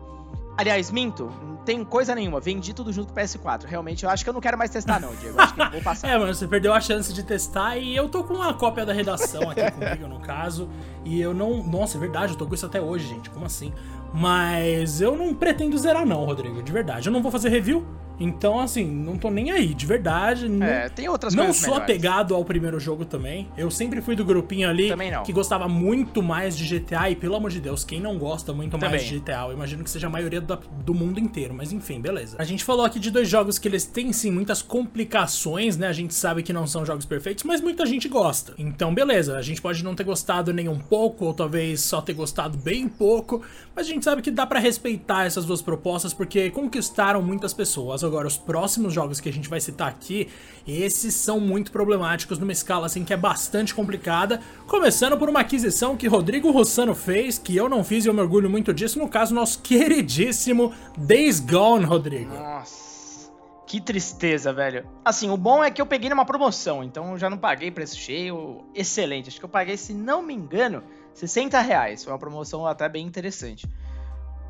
Aliás, 0.59 0.90
minto, 0.90 1.30
não 1.42 1.56
tem 1.56 1.85
coisa 1.85 2.14
nenhuma. 2.14 2.40
Vendi 2.40 2.73
tudo 2.73 2.90
junto 2.90 3.12
com 3.12 3.21
o 3.21 3.23
PS4. 3.23 3.66
Realmente, 3.66 4.04
eu 4.04 4.11
acho 4.11 4.25
que 4.25 4.30
eu 4.30 4.33
não 4.33 4.40
quero 4.40 4.56
mais 4.56 4.71
testar, 4.71 4.99
não, 4.99 5.14
Diego. 5.16 5.38
Acho 5.38 5.52
que 5.52 5.68
vou 5.71 5.83
passar. 5.85 6.09
é, 6.09 6.18
mano, 6.18 6.35
você 6.35 6.49
perdeu 6.49 6.73
a 6.73 6.80
chance 6.80 7.12
de 7.12 7.23
testar 7.23 7.76
e 7.76 7.95
eu 7.95 8.09
tô 8.09 8.25
com 8.25 8.33
uma 8.33 8.54
cópia 8.54 8.87
da 8.87 8.92
redação 8.95 9.50
aqui 9.50 9.61
comigo, 9.71 10.09
no 10.09 10.18
caso. 10.18 10.66
E 11.04 11.21
eu 11.21 11.35
não. 11.35 11.62
Nossa, 11.62 11.99
é 11.99 12.00
verdade, 12.00 12.33
eu 12.33 12.38
tô 12.38 12.47
com 12.47 12.54
isso 12.54 12.64
até 12.64 12.80
hoje, 12.80 13.06
gente. 13.06 13.28
Como 13.28 13.45
assim? 13.45 13.71
Mas 14.13 15.01
eu 15.01 15.17
não 15.17 15.35
pretendo 15.35 15.77
zerar, 15.79 16.07
não, 16.07 16.25
Rodrigo, 16.25 16.63
de 16.63 16.73
verdade. 16.73 17.09
Eu 17.09 17.13
não 17.13 17.23
vou 17.23 17.31
fazer 17.31 17.49
review. 17.49 17.87
Então, 18.19 18.59
assim, 18.61 18.85
não 18.85 19.17
tô 19.17 19.31
nem 19.31 19.51
aí, 19.51 19.75
de 19.75 19.87
verdade. 19.87 20.49
Não, 20.49 20.67
é, 20.67 20.89
tem 20.89 21.09
outras 21.09 21.35
não 21.35 21.53
sou 21.53 21.75
melhores. 21.75 21.85
apegado 21.85 22.35
ao 22.35 22.45
primeiro 22.45 22.81
jogo 22.81 23.05
também. 23.05 23.49
Eu 23.57 23.71
sempre 23.71 24.01
fui 24.01 24.17
do 24.17 24.25
grupinho 24.25 24.69
ali 24.69 24.91
que 25.25 25.33
gostava 25.33 25.69
muito 25.69 26.23
mais 26.23 26.57
de 26.57 26.79
GTA. 26.79 27.11
E, 27.11 27.17
pelo 27.17 27.37
amor 27.37 27.51
de 27.51 27.61
Deus, 27.61 27.85
quem 27.85 28.01
não 28.01 28.19
gosta 28.19 28.53
muito 28.53 28.73
também. 28.73 28.91
mais 28.91 29.05
de 29.05 29.19
GTA? 29.19 29.47
Eu 29.47 29.53
imagino 29.53 29.85
que 29.85 29.91
seja 29.91 30.07
a 30.07 30.11
maioria 30.11 30.41
do, 30.41 30.59
do 30.85 30.95
mundo 30.95 31.21
inteiro. 31.21 31.55
Mas 31.55 31.73
enfim, 31.73 32.01
beleza. 32.01 32.37
A 32.39 32.45
gente 32.45 32.65
falou 32.65 32.85
aqui 32.85 32.99
de 32.99 33.11
dois 33.11 33.29
jogos 33.29 33.59
que 33.59 33.69
eles 33.69 33.85
têm, 33.85 34.13
sim, 34.13 34.31
muitas 34.31 34.63
complicações, 34.63 35.77
né? 35.77 35.87
A 35.89 35.93
gente 35.93 36.15
sabe 36.15 36.43
que 36.43 36.53
não 36.53 36.67
são 36.67 36.85
jogos 36.85 37.05
perfeitos, 37.05 37.45
mas 37.45 37.61
muita 37.61 37.85
gente 37.85 38.09
gosta. 38.09 38.55
Então, 38.59 38.95
beleza. 38.95 39.37
A 39.37 39.43
gente 39.43 39.61
pode 39.61 39.85
não 39.85 39.95
ter 39.95 40.05
gostado 40.05 40.53
nem 40.53 40.69
um 40.69 40.79
pouco, 40.79 41.27
ou 41.27 41.35
talvez 41.35 41.81
só 41.83 42.01
ter 42.01 42.15
gostado 42.15 42.57
bem 42.57 42.89
pouco. 42.89 43.43
Mas 43.75 43.87
a 43.87 43.91
gente 43.91 44.05
sabe 44.05 44.23
que 44.23 44.31
dá 44.31 44.47
para 44.47 44.59
respeitar 44.59 45.25
essas 45.25 45.45
duas 45.45 45.61
propostas 45.61 46.15
porque 46.15 46.51
conquistaram 46.51 47.21
muitas 47.21 47.53
pessoas. 47.53 48.03
Agora, 48.07 48.27
os 48.27 48.37
próximos 48.37 48.93
jogos 48.93 49.21
que 49.21 49.29
a 49.29 49.33
gente 49.33 49.49
vai 49.49 49.61
citar 49.61 49.89
aqui, 49.89 50.29
esses 50.67 51.15
são 51.15 51.39
muito 51.39 51.71
problemáticos 51.71 52.39
numa 52.39 52.53
escala 52.53 52.87
assim 52.87 53.05
que 53.05 53.13
é 53.13 53.17
bastante 53.17 53.75
complicada. 53.75 54.41
Começando 54.67 55.17
por 55.17 55.29
uma 55.29 55.41
aquisição 55.41 55.97
que 55.97 56.09
Rodrigo 56.09 56.51
Rossano 56.51 56.95
fez, 56.95 57.39
que 57.39 57.57
eu 57.57 57.69
não 57.69 57.85
fiz 57.85 58.05
e 58.05 58.09
eu 58.09 58.15
me 58.15 58.21
orgulho 58.21 58.51
muito 58.51 58.73
disso, 58.73 58.99
no 58.99 59.09
caso, 59.09 59.35
nosso 59.35 59.61
queridíssimo 59.61 60.73
Days 60.97 61.41
Gone, 61.41 61.85
Rodrigo. 61.85 62.35
Nossa, 62.35 63.31
que 63.67 63.81
tristeza, 63.81 64.53
velho. 64.53 64.87
Assim, 65.05 65.31
o 65.31 65.37
bom 65.37 65.63
é 65.63 65.71
que 65.71 65.81
eu 65.81 65.87
peguei 65.87 66.09
numa 66.09 66.25
promoção, 66.25 66.83
então 66.85 67.13
eu 67.13 67.19
já 67.19 67.29
não 67.29 67.39
paguei 67.39 67.71
preço 67.71 67.97
cheio, 67.97 68.65
excelente. 68.75 69.29
Acho 69.29 69.39
que 69.39 69.45
eu 69.45 69.49
paguei, 69.49 69.77
se 69.77 69.93
não 69.93 70.23
me 70.23 70.35
engano, 70.35 70.83
60 71.15 71.61
reais. 71.61 72.05
Foi 72.05 72.13
uma 72.13 72.19
promoção 72.19 72.67
até 72.67 72.89
bem 72.89 73.07
interessante. 73.07 73.67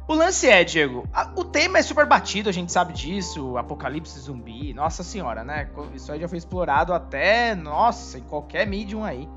O 0.08 0.14
lance 0.14 0.48
é, 0.48 0.62
Diego, 0.62 1.04
a, 1.12 1.32
o 1.34 1.42
tema 1.42 1.78
é 1.78 1.82
super 1.82 2.06
batido, 2.06 2.48
a 2.48 2.52
gente 2.52 2.70
sabe 2.70 2.92
disso, 2.92 3.56
apocalipse 3.56 4.20
zumbi, 4.20 4.72
nossa 4.72 5.02
senhora, 5.02 5.42
né? 5.42 5.68
Isso 5.94 6.12
aí 6.12 6.20
já 6.20 6.28
foi 6.28 6.38
explorado 6.38 6.94
até, 6.94 7.56
nossa, 7.56 8.16
em 8.16 8.22
qualquer 8.22 8.68
medium 8.68 9.02
aí. 9.02 9.28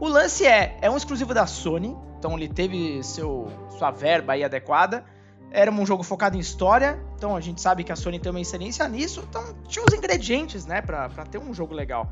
O 0.00 0.08
lance 0.08 0.44
é, 0.44 0.76
é 0.82 0.90
um 0.90 0.96
exclusivo 0.96 1.32
da 1.32 1.46
Sony, 1.46 1.96
então 2.18 2.36
ele 2.36 2.48
teve 2.48 3.00
seu, 3.04 3.46
sua 3.78 3.92
verba 3.92 4.32
aí 4.32 4.42
adequada. 4.42 5.04
Era 5.52 5.70
um 5.70 5.86
jogo 5.86 6.02
focado 6.02 6.36
em 6.36 6.40
história, 6.40 7.00
então 7.16 7.36
a 7.36 7.40
gente 7.40 7.60
sabe 7.60 7.84
que 7.84 7.92
a 7.92 7.96
Sony 7.96 8.18
tem 8.18 8.30
uma 8.30 8.40
excelência 8.40 8.88
nisso, 8.88 9.24
então 9.28 9.54
tinha 9.68 9.84
os 9.84 9.94
ingredientes, 9.94 10.66
né, 10.66 10.82
pra, 10.82 11.08
pra 11.08 11.24
ter 11.24 11.38
um 11.38 11.54
jogo 11.54 11.72
legal. 11.72 12.10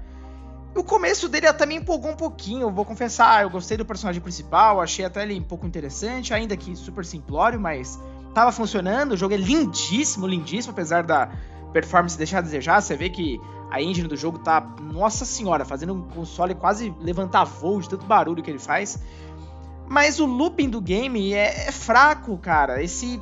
O 0.74 0.84
começo 0.84 1.28
dele 1.28 1.46
até 1.46 1.66
me 1.66 1.74
empolgou 1.76 2.12
um 2.12 2.16
pouquinho, 2.16 2.70
vou 2.70 2.84
confessar, 2.84 3.42
eu 3.42 3.50
gostei 3.50 3.76
do 3.76 3.84
personagem 3.84 4.20
principal, 4.20 4.80
achei 4.80 5.04
até 5.04 5.22
ele 5.22 5.38
um 5.38 5.42
pouco 5.42 5.66
interessante, 5.66 6.32
ainda 6.32 6.56
que 6.56 6.76
super 6.76 7.04
simplório, 7.04 7.58
mas 7.58 7.98
tava 8.34 8.52
funcionando, 8.52 9.12
o 9.12 9.16
jogo 9.16 9.34
é 9.34 9.36
lindíssimo, 9.36 10.26
lindíssimo, 10.26 10.72
apesar 10.72 11.02
da 11.02 11.30
performance 11.72 12.16
deixar 12.16 12.38
a 12.38 12.42
desejar, 12.42 12.80
você 12.80 12.96
vê 12.96 13.10
que 13.10 13.40
a 13.70 13.82
engine 13.82 14.08
do 14.08 14.16
jogo 14.16 14.38
tá, 14.38 14.60
nossa 14.80 15.24
senhora, 15.24 15.64
fazendo 15.64 15.94
um 15.94 16.02
console 16.02 16.54
quase 16.54 16.94
levantar 17.00 17.44
voo 17.44 17.80
de 17.80 17.88
tanto 17.88 18.06
barulho 18.06 18.42
que 18.42 18.50
ele 18.50 18.58
faz. 18.58 18.98
Mas 19.86 20.20
o 20.20 20.26
looping 20.26 20.68
do 20.68 20.80
game 20.80 21.32
é, 21.34 21.68
é 21.68 21.72
fraco, 21.72 22.36
cara. 22.38 22.82
Esse 22.82 23.20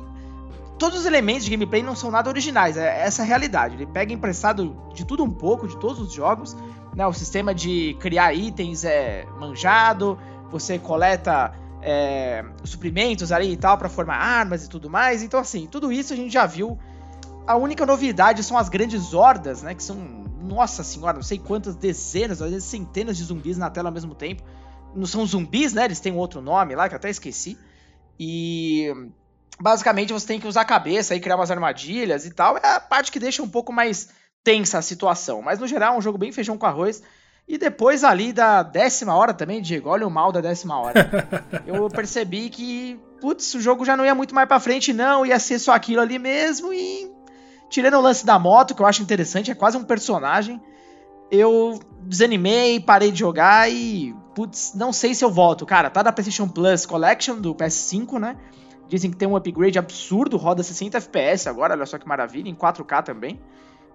todos 0.77 0.99
os 0.99 1.05
elementos 1.05 1.45
de 1.45 1.51
gameplay 1.51 1.81
não 1.81 1.95
são 1.95 2.11
nada 2.11 2.29
originais, 2.29 2.77
é 2.77 3.01
essa 3.01 3.23
a 3.23 3.25
realidade. 3.25 3.75
Ele 3.75 3.85
pega 3.85 4.13
emprestado 4.13 4.75
de 4.93 5.05
tudo 5.05 5.23
um 5.23 5.29
pouco, 5.29 5.67
de 5.67 5.77
todos 5.77 5.99
os 5.99 6.13
jogos. 6.13 6.55
Né? 6.95 7.05
O 7.05 7.13
sistema 7.13 7.53
de 7.53 7.95
criar 7.99 8.33
itens 8.33 8.83
é 8.83 9.25
manjado, 9.39 10.17
você 10.49 10.79
coleta 10.79 11.53
é, 11.81 12.43
suprimentos 12.63 13.31
ali 13.31 13.53
e 13.53 13.57
tal 13.57 13.77
para 13.77 13.89
formar 13.89 14.17
armas 14.17 14.65
e 14.65 14.69
tudo 14.69 14.89
mais. 14.89 15.21
Então, 15.23 15.39
assim, 15.39 15.67
tudo 15.67 15.91
isso 15.91 16.13
a 16.13 16.15
gente 16.15 16.31
já 16.31 16.45
viu. 16.45 16.77
A 17.45 17.55
única 17.55 17.85
novidade 17.85 18.43
são 18.43 18.57
as 18.57 18.67
grandes 18.67 19.13
hordas, 19.13 19.61
né? 19.61 19.73
Que 19.73 19.83
são, 19.83 19.95
nossa 20.41 20.83
senhora, 20.83 21.13
não 21.13 21.23
sei 21.23 21.39
quantas 21.39 21.75
dezenas, 21.75 22.41
às 22.41 22.51
vezes 22.51 22.67
centenas 22.67 23.15
de 23.15 23.23
zumbis 23.23 23.57
na 23.57 23.69
tela 23.69 23.89
ao 23.89 23.93
mesmo 23.93 24.13
tempo. 24.13 24.43
Não 24.95 25.05
são 25.05 25.25
zumbis, 25.25 25.73
né? 25.73 25.85
Eles 25.85 25.99
têm 25.99 26.11
um 26.11 26.17
outro 26.17 26.41
nome 26.41 26.75
lá 26.75 26.89
que 26.89 26.95
eu 26.95 26.97
até 26.97 27.09
esqueci. 27.09 27.57
E 28.19 28.91
basicamente 29.59 30.11
você 30.11 30.27
tem 30.27 30.39
que 30.39 30.47
usar 30.47 30.61
a 30.61 30.65
cabeça 30.65 31.15
e 31.15 31.19
criar 31.19 31.35
umas 31.35 31.51
armadilhas 31.51 32.25
e 32.25 32.31
tal. 32.31 32.57
É 32.57 32.75
a 32.75 32.79
parte 32.79 33.11
que 33.11 33.19
deixa 33.19 33.41
um 33.41 33.49
pouco 33.49 33.71
mais 33.71 34.09
tensa 34.47 34.77
a 34.77 34.81
situação. 34.81 35.41
Mas 35.41 35.59
no 35.59 35.67
geral 35.67 35.95
é 35.95 35.97
um 35.97 36.01
jogo 36.01 36.17
bem 36.17 36.31
feijão 36.31 36.57
com 36.57 36.65
arroz. 36.65 37.03
E 37.45 37.57
depois 37.57 38.05
ali 38.05 38.31
da 38.31 38.63
décima 38.63 39.13
hora 39.13 39.33
também, 39.33 39.61
Diego, 39.61 39.89
olha 39.89 40.07
o 40.07 40.09
mal 40.09 40.31
da 40.31 40.39
décima 40.39 40.79
hora. 40.79 41.27
eu 41.67 41.89
percebi 41.89 42.49
que, 42.49 42.97
putz, 43.19 43.53
o 43.55 43.59
jogo 43.59 43.83
já 43.83 43.97
não 43.97 44.05
ia 44.05 44.15
muito 44.15 44.33
mais 44.33 44.47
pra 44.47 44.57
frente, 44.57 44.93
não. 44.93 45.25
Ia 45.25 45.37
ser 45.37 45.59
só 45.59 45.73
aquilo 45.73 45.99
ali 45.99 46.17
mesmo. 46.17 46.71
E 46.71 47.11
tirando 47.69 47.95
o 47.95 48.01
lance 48.01 48.25
da 48.25 48.39
moto, 48.39 48.73
que 48.73 48.81
eu 48.81 48.85
acho 48.85 49.03
interessante, 49.03 49.51
é 49.51 49.55
quase 49.55 49.75
um 49.75 49.83
personagem. 49.83 50.61
Eu 51.29 51.77
desanimei, 52.03 52.79
parei 52.79 53.11
de 53.11 53.19
jogar 53.19 53.69
e, 53.69 54.15
putz, 54.33 54.73
não 54.75 54.93
sei 54.93 55.13
se 55.13 55.25
eu 55.25 55.29
volto. 55.29 55.65
Cara, 55.65 55.89
tá 55.89 56.01
da 56.01 56.13
PlayStation 56.13 56.47
Plus 56.47 56.85
Collection 56.85 57.35
do 57.35 57.53
PS5, 57.53 58.17
né? 58.17 58.37
Dizem 58.87 59.11
que 59.11 59.17
tem 59.17 59.27
um 59.27 59.35
upgrade 59.35 59.77
absurdo, 59.77 60.37
roda 60.37 60.63
60 60.63 60.99
FPS 60.99 61.49
agora, 61.49 61.73
olha 61.73 61.85
só 61.85 61.97
que 61.97 62.07
maravilha, 62.07 62.47
em 62.49 62.55
4K 62.55 63.03
também. 63.03 63.41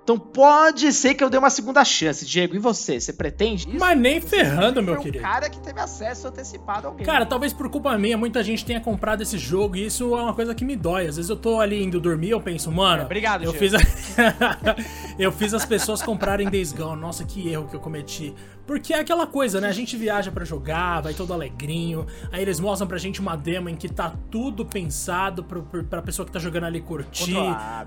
Então 0.02 0.18
pode 0.18 0.92
ser 0.92 1.14
que 1.14 1.22
eu 1.22 1.30
dê 1.30 1.38
uma 1.38 1.48
segunda 1.50 1.84
chance. 1.84 2.26
Diego, 2.26 2.56
e 2.56 2.58
você? 2.58 3.00
Você 3.00 3.12
pretende 3.12 3.68
isso? 3.68 3.78
Mas 3.78 3.96
nem 3.96 4.20
ferrando, 4.20 4.82
meu 4.82 4.94
Foi 4.94 5.04
querido. 5.04 5.24
um 5.24 5.28
cara 5.28 5.48
que 5.48 5.60
teve 5.60 5.78
acesso 5.78 6.26
antecipado 6.26 6.88
ao 6.88 6.94
game. 6.94 7.06
Cara, 7.06 7.24
talvez 7.24 7.52
por 7.52 7.70
culpa 7.70 7.96
minha, 7.96 8.18
muita 8.18 8.42
gente 8.42 8.64
tenha 8.64 8.80
comprado 8.80 9.22
esse 9.22 9.38
jogo 9.38 9.76
e 9.76 9.86
isso 9.86 10.16
é 10.16 10.22
uma 10.22 10.34
coisa 10.34 10.54
que 10.56 10.64
me 10.64 10.74
dói. 10.74 11.06
Às 11.06 11.16
vezes 11.16 11.30
eu 11.30 11.36
tô 11.36 11.60
ali 11.60 11.80
indo 11.82 12.00
dormir 12.00 12.30
eu 12.30 12.40
penso, 12.40 12.72
mano. 12.72 13.04
Obrigado, 13.04 13.44
eu 13.44 13.52
Diego. 13.52 13.58
fiz, 13.58 13.74
a... 13.74 13.78
eu 15.18 15.30
fiz 15.30 15.54
as 15.54 15.64
pessoas 15.64 16.02
comprarem 16.02 16.50
Days 16.50 16.72
Gone. 16.72 17.00
Nossa, 17.00 17.24
que 17.24 17.48
erro 17.48 17.68
que 17.68 17.76
eu 17.76 17.80
cometi. 17.80 18.34
Porque 18.66 18.94
é 18.94 19.00
aquela 19.00 19.26
coisa, 19.26 19.60
né? 19.60 19.68
A 19.68 19.72
gente 19.72 19.96
viaja 19.96 20.30
para 20.30 20.44
jogar, 20.44 21.00
vai 21.00 21.14
todo 21.14 21.32
alegrinho. 21.32 22.06
Aí 22.30 22.42
eles 22.42 22.60
mostram 22.60 22.86
pra 22.86 22.98
gente 22.98 23.20
uma 23.20 23.36
demo 23.36 23.68
em 23.68 23.76
que 23.76 23.88
tá 23.88 24.14
tudo 24.30 24.64
pensado 24.64 25.42
pro, 25.42 25.62
pro, 25.62 25.84
pra 25.84 26.00
pessoa 26.00 26.24
que 26.24 26.32
tá 26.32 26.38
jogando 26.38 26.64
ali 26.64 26.80
curtir. 26.80 27.34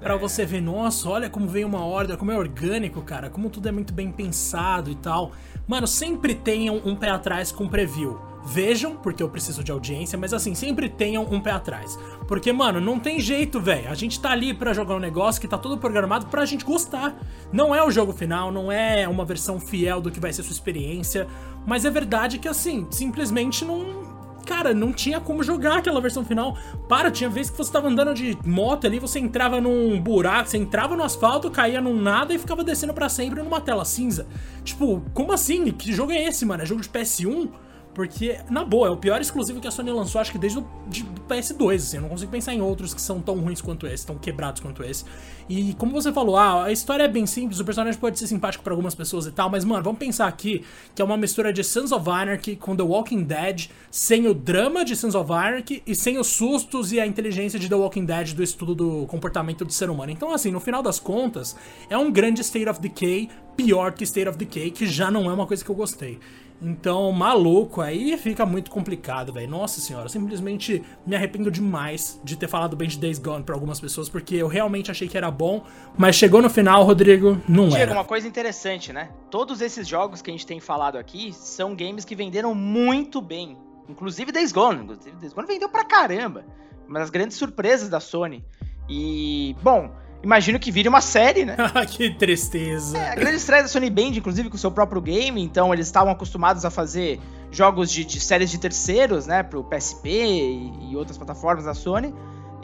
Pra 0.01 0.13
é. 0.13 0.17
você 0.17 0.45
ver, 0.45 0.61
nossa, 0.61 1.09
olha 1.09 1.29
como 1.29 1.47
veio 1.47 1.67
uma 1.67 1.85
ordem, 1.85 2.17
como 2.17 2.31
é 2.31 2.37
orgânico, 2.37 3.01
cara. 3.01 3.29
Como 3.29 3.49
tudo 3.49 3.69
é 3.69 3.71
muito 3.71 3.93
bem 3.93 4.11
pensado 4.11 4.91
e 4.91 4.95
tal. 4.95 5.31
Mano, 5.67 5.87
sempre 5.87 6.35
tenham 6.35 6.81
um 6.85 6.95
pé 6.95 7.09
atrás 7.09 7.51
com 7.51 7.67
preview. 7.67 8.34
Vejam, 8.45 8.95
porque 8.95 9.23
eu 9.23 9.29
preciso 9.29 9.63
de 9.63 9.71
audiência, 9.71 10.19
mas 10.19 10.31
assim, 10.31 10.53
sempre 10.53 10.87
tenham 10.87 11.23
um 11.23 11.41
pé 11.41 11.51
atrás. 11.51 11.97
Porque, 12.27 12.53
mano, 12.53 12.79
não 12.79 12.99
tem 12.99 13.19
jeito, 13.19 13.59
velho. 13.59 13.89
A 13.89 13.95
gente 13.95 14.19
tá 14.19 14.29
ali 14.29 14.53
pra 14.53 14.71
jogar 14.71 14.95
um 14.95 14.99
negócio 14.99 15.41
que 15.41 15.47
tá 15.47 15.57
todo 15.57 15.79
programado 15.79 16.27
pra 16.27 16.45
gente 16.45 16.63
gostar. 16.63 17.17
Não 17.51 17.73
é 17.73 17.83
o 17.83 17.89
jogo 17.89 18.13
final, 18.13 18.51
não 18.51 18.71
é 18.71 19.07
uma 19.07 19.25
versão 19.25 19.59
fiel 19.59 19.99
do 19.99 20.11
que 20.11 20.19
vai 20.19 20.31
ser 20.31 20.43
sua 20.43 20.53
experiência. 20.53 21.27
Mas 21.65 21.85
é 21.85 21.89
verdade 21.89 22.37
que, 22.37 22.47
assim, 22.47 22.87
simplesmente 22.91 23.65
não. 23.65 24.05
Cara, 24.45 24.75
não 24.75 24.93
tinha 24.93 25.19
como 25.19 25.41
jogar 25.41 25.79
aquela 25.79 25.99
versão 25.99 26.23
final. 26.23 26.55
Para, 26.87 27.09
tinha 27.09 27.27
vez 27.27 27.49
que 27.49 27.57
você 27.57 27.71
tava 27.71 27.87
andando 27.87 28.13
de 28.13 28.37
moto 28.45 28.85
ali, 28.85 28.99
você 28.99 29.17
entrava 29.17 29.59
num 29.59 29.99
buraco, 29.99 30.47
você 30.47 30.57
entrava 30.57 30.95
no 30.95 31.03
asfalto, 31.03 31.49
caía 31.49 31.81
num 31.81 31.99
nada 31.99 32.31
e 32.31 32.37
ficava 32.37 32.63
descendo 32.63 32.93
pra 32.93 33.09
sempre 33.09 33.41
numa 33.41 33.59
tela 33.59 33.83
cinza. 33.83 34.27
Tipo, 34.63 35.01
como 35.15 35.31
assim? 35.31 35.71
Que 35.71 35.91
jogo 35.91 36.11
é 36.11 36.23
esse, 36.25 36.45
mano? 36.45 36.61
É 36.61 36.65
jogo 36.65 36.81
de 36.81 36.89
PS1? 36.89 37.49
Porque, 37.95 38.37
na 38.49 38.65
boa, 38.65 38.89
é 38.89 38.91
o 38.91 38.97
pior 38.97 39.21
exclusivo 39.21 39.61
que 39.61 39.67
a 39.69 39.71
Sony 39.71 39.89
lançou, 39.89 40.19
acho 40.19 40.29
que 40.29 40.37
desde 40.37 40.59
o 40.59 40.67
de, 40.85 41.01
do 41.03 41.21
PS2, 41.21 41.75
assim. 41.75 41.95
Eu 41.95 42.01
não 42.01 42.09
consigo 42.09 42.29
pensar 42.29 42.53
em 42.53 42.61
outros 42.61 42.93
que 42.93 43.01
são 43.01 43.21
tão 43.21 43.39
ruins 43.39 43.61
quanto 43.61 43.87
esse, 43.87 44.05
tão 44.05 44.17
quebrados 44.17 44.61
quanto 44.61 44.83
esse. 44.83 45.05
E 45.47 45.73
como 45.75 45.93
você 45.93 46.11
falou, 46.11 46.35
ah, 46.35 46.65
a 46.65 46.71
história 46.73 47.03
é 47.03 47.07
bem 47.07 47.25
simples, 47.25 47.57
o 47.57 47.63
personagem 47.63 47.97
pode 47.97 48.19
ser 48.19 48.27
simpático 48.27 48.63
pra 48.65 48.73
algumas 48.73 48.93
pessoas 48.93 49.27
e 49.27 49.31
tal, 49.31 49.49
mas, 49.49 49.63
mano, 49.63 49.81
vamos 49.81 49.97
pensar 49.97 50.27
aqui 50.27 50.65
que 50.93 51.01
é 51.01 51.05
uma 51.05 51.15
mistura 51.15 51.53
de 51.53 51.63
Sons 51.63 51.93
of 51.93 52.09
Anarchy 52.09 52.57
com 52.57 52.75
The 52.75 52.83
Walking 52.83 53.23
Dead, 53.23 53.69
sem 53.89 54.27
o 54.27 54.33
drama 54.33 54.83
de 54.83 54.93
Sons 54.93 55.15
of 55.15 55.31
Anarchy 55.31 55.81
e 55.87 55.95
sem 55.95 56.17
os 56.17 56.27
sustos 56.27 56.91
e 56.91 56.99
a 56.99 57.07
inteligência 57.07 57.57
de 57.57 57.69
The 57.69 57.75
Walking 57.75 58.03
Dead 58.03 58.33
do 58.33 58.43
estudo 58.43 58.75
do 58.75 59.05
comportamento 59.07 59.63
do 59.63 59.71
ser 59.71 59.89
humano. 59.89 60.11
Então, 60.11 60.33
assim, 60.33 60.51
no 60.51 60.59
final 60.59 60.83
das 60.83 60.99
contas, 60.99 61.55
é 61.89 61.97
um 61.97 62.11
grande 62.11 62.41
State 62.41 62.67
of 62.67 62.81
Decay, 62.81 63.29
pior 63.55 63.93
que 63.93 64.03
State 64.03 64.27
of 64.27 64.37
Decay, 64.37 64.69
que 64.71 64.85
já 64.85 65.09
não 65.09 65.31
é 65.31 65.33
uma 65.33 65.47
coisa 65.47 65.63
que 65.63 65.71
eu 65.71 65.75
gostei. 65.75 66.19
Então, 66.61 67.11
maluco, 67.11 67.81
aí 67.81 68.17
fica 68.17 68.45
muito 68.45 68.71
complicado, 68.71 69.33
velho. 69.33 69.49
Nossa 69.49 69.81
senhora, 69.81 70.07
simplesmente 70.07 70.81
me 71.05 71.15
arrependo 71.15 71.51
demais 71.51 72.19
de 72.23 72.35
ter 72.37 72.47
falado 72.47 72.75
bem 72.75 72.87
de 72.87 72.97
Days 72.97 73.19
Gone 73.19 73.43
pra 73.43 73.53
algumas 73.53 73.79
pessoas, 73.79 74.07
porque 74.07 74.35
eu 74.35 74.47
realmente 74.47 74.89
achei 74.89 75.07
que 75.07 75.17
era 75.17 75.29
bom, 75.29 75.63
mas 75.97 76.15
chegou 76.15 76.41
no 76.41 76.49
final, 76.49 76.83
Rodrigo, 76.83 77.41
não 77.47 77.67
Diego, 77.67 77.83
era. 77.83 77.93
uma 77.93 78.05
coisa 78.05 78.27
interessante, 78.27 78.93
né? 78.93 79.09
Todos 79.29 79.61
esses 79.61 79.87
jogos 79.87 80.21
que 80.21 80.29
a 80.31 80.33
gente 80.33 80.47
tem 80.47 80.59
falado 80.59 80.97
aqui 80.97 81.33
são 81.33 81.75
games 81.75 82.05
que 82.05 82.15
venderam 82.15 82.55
muito 82.55 83.21
bem. 83.21 83.57
Inclusive 83.89 84.31
Days 84.31 84.51
Gone. 84.51 84.81
Inclusive 84.83 85.15
Days 85.17 85.33
Gone 85.33 85.47
vendeu 85.47 85.69
pra 85.69 85.83
caramba. 85.83 86.45
Uma 86.87 86.99
das 86.99 87.09
grandes 87.09 87.37
surpresas 87.37 87.89
da 87.89 87.99
Sony. 87.99 88.43
E, 88.89 89.55
bom, 89.61 89.91
imagino 90.25 90.59
que 90.59 90.71
vire 90.71 90.89
uma 90.89 91.01
série, 91.01 91.45
né? 91.45 91.55
que 91.87 92.09
tristeza. 92.09 92.97
É, 92.97 93.11
a 93.11 93.15
grande 93.15 93.37
estreia 93.37 93.61
da 93.61 93.69
Sony 93.69 93.89
Band, 93.89 94.09
inclusive, 94.15 94.49
com 94.49 94.55
o 94.55 94.59
seu 94.59 94.71
próprio 94.71 94.99
game, 94.99 95.41
então 95.41 95.71
eles 95.71 95.85
estavam 95.85 96.11
acostumados 96.11 96.65
a 96.65 96.71
fazer 96.71 97.21
jogos 97.51 97.91
de, 97.91 98.03
de 98.03 98.19
séries 98.19 98.49
de 98.49 98.57
terceiros, 98.57 99.27
né, 99.27 99.43
pro 99.43 99.63
PSP 99.63 100.09
e, 100.09 100.91
e, 100.91 100.95
outras 100.95 101.17
plataformas 101.17 101.65
da 101.65 101.73
Sony, 101.73 102.13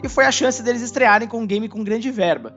e 0.02 0.08
foi 0.08 0.26
a 0.26 0.32
chance 0.32 0.62
deles 0.62 0.82
estrearem 0.82 1.28
com 1.28 1.38
um 1.38 1.46
game 1.46 1.68
com 1.68 1.82
grande 1.84 2.10
verba. 2.10 2.56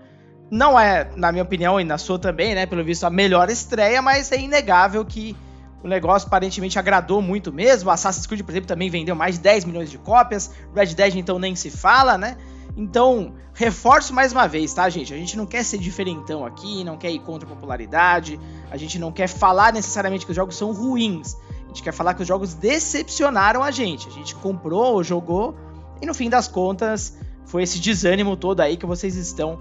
Não 0.49 0.77
é, 0.77 1.09
na 1.15 1.31
minha 1.31 1.43
opinião, 1.43 1.79
e 1.79 1.83
na 1.83 1.97
sua 1.97 2.17
também, 2.17 2.55
né, 2.55 2.65
pelo 2.65 2.83
visto, 2.83 3.03
a 3.03 3.09
melhor 3.09 3.49
estreia, 3.49 4.01
mas 4.01 4.31
é 4.31 4.39
inegável 4.39 5.05
que 5.05 5.35
o 5.83 5.87
negócio 5.87 6.27
aparentemente 6.27 6.79
agradou 6.79 7.21
muito 7.21 7.53
mesmo. 7.53 7.91
Assassin's 7.91 8.25
Creed, 8.25 8.41
por 8.41 8.51
exemplo, 8.51 8.67
também 8.67 8.89
vendeu 8.89 9.15
mais 9.15 9.35
de 9.35 9.41
10 9.41 9.65
milhões 9.65 9.91
de 9.91 9.99
cópias. 9.99 10.51
Red 10.75 10.95
Dead, 10.95 11.15
então, 11.15 11.37
nem 11.37 11.55
se 11.55 11.69
fala, 11.69 12.17
né? 12.17 12.35
Então, 12.75 13.33
reforço 13.53 14.13
mais 14.13 14.33
uma 14.33 14.47
vez, 14.47 14.73
tá, 14.73 14.89
gente? 14.89 15.13
A 15.13 15.17
gente 15.17 15.37
não 15.37 15.45
quer 15.45 15.63
ser 15.63 15.77
diferentão 15.77 16.45
aqui, 16.45 16.83
não 16.83 16.97
quer 16.97 17.09
ir 17.09 17.19
contra 17.19 17.47
a 17.47 17.49
popularidade, 17.49 18.39
a 18.69 18.75
gente 18.75 18.99
não 18.99 19.11
quer 19.11 19.27
falar 19.27 19.71
necessariamente 19.71 20.25
que 20.25 20.31
os 20.31 20.35
jogos 20.35 20.57
são 20.57 20.73
ruins. 20.73 21.37
A 21.63 21.67
gente 21.67 21.81
quer 21.81 21.93
falar 21.93 22.13
que 22.13 22.21
os 22.21 22.27
jogos 22.27 22.53
decepcionaram 22.53 23.63
a 23.63 23.71
gente. 23.71 24.07
A 24.09 24.11
gente 24.11 24.35
comprou, 24.35 25.01
jogou, 25.03 25.55
e 26.01 26.05
no 26.05 26.13
fim 26.13 26.29
das 26.29 26.47
contas, 26.47 27.17
foi 27.45 27.63
esse 27.63 27.79
desânimo 27.79 28.35
todo 28.35 28.59
aí 28.59 28.75
que 28.75 28.85
vocês 28.85 29.15
estão 29.15 29.57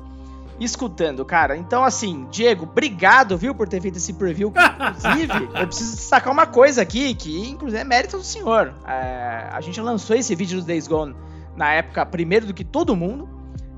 escutando, 0.59 1.25
cara. 1.25 1.57
Então, 1.57 1.85
assim, 1.85 2.27
Diego, 2.31 2.65
obrigado, 2.65 3.37
viu, 3.37 3.55
por 3.55 3.69
ter 3.69 3.81
feito 3.81 3.99
esse 3.99 4.13
preview. 4.13 4.53
Inclusive, 4.53 5.51
eu 5.55 5.67
preciso 5.67 5.97
destacar 5.97 6.33
uma 6.33 6.47
coisa 6.47 6.83
aqui, 6.83 7.15
que 7.15 7.49
inclusive 7.49 7.81
é 7.81 7.85
mérito 7.85 8.17
do 8.17 8.25
senhor. 8.25 8.75
É, 8.87 9.49
a 9.53 9.61
gente 9.61 9.81
lançou 9.81 10.17
esse 10.17 10.35
vídeo 10.35 10.61
do 10.61 10.67
Days 10.67 10.89
Gone 10.89 11.15
na 11.57 11.73
época 11.73 12.05
primeiro 12.07 12.47
do 12.47 12.55
que 12.55 12.65
todo 12.65 12.97
mundo. 12.97 13.29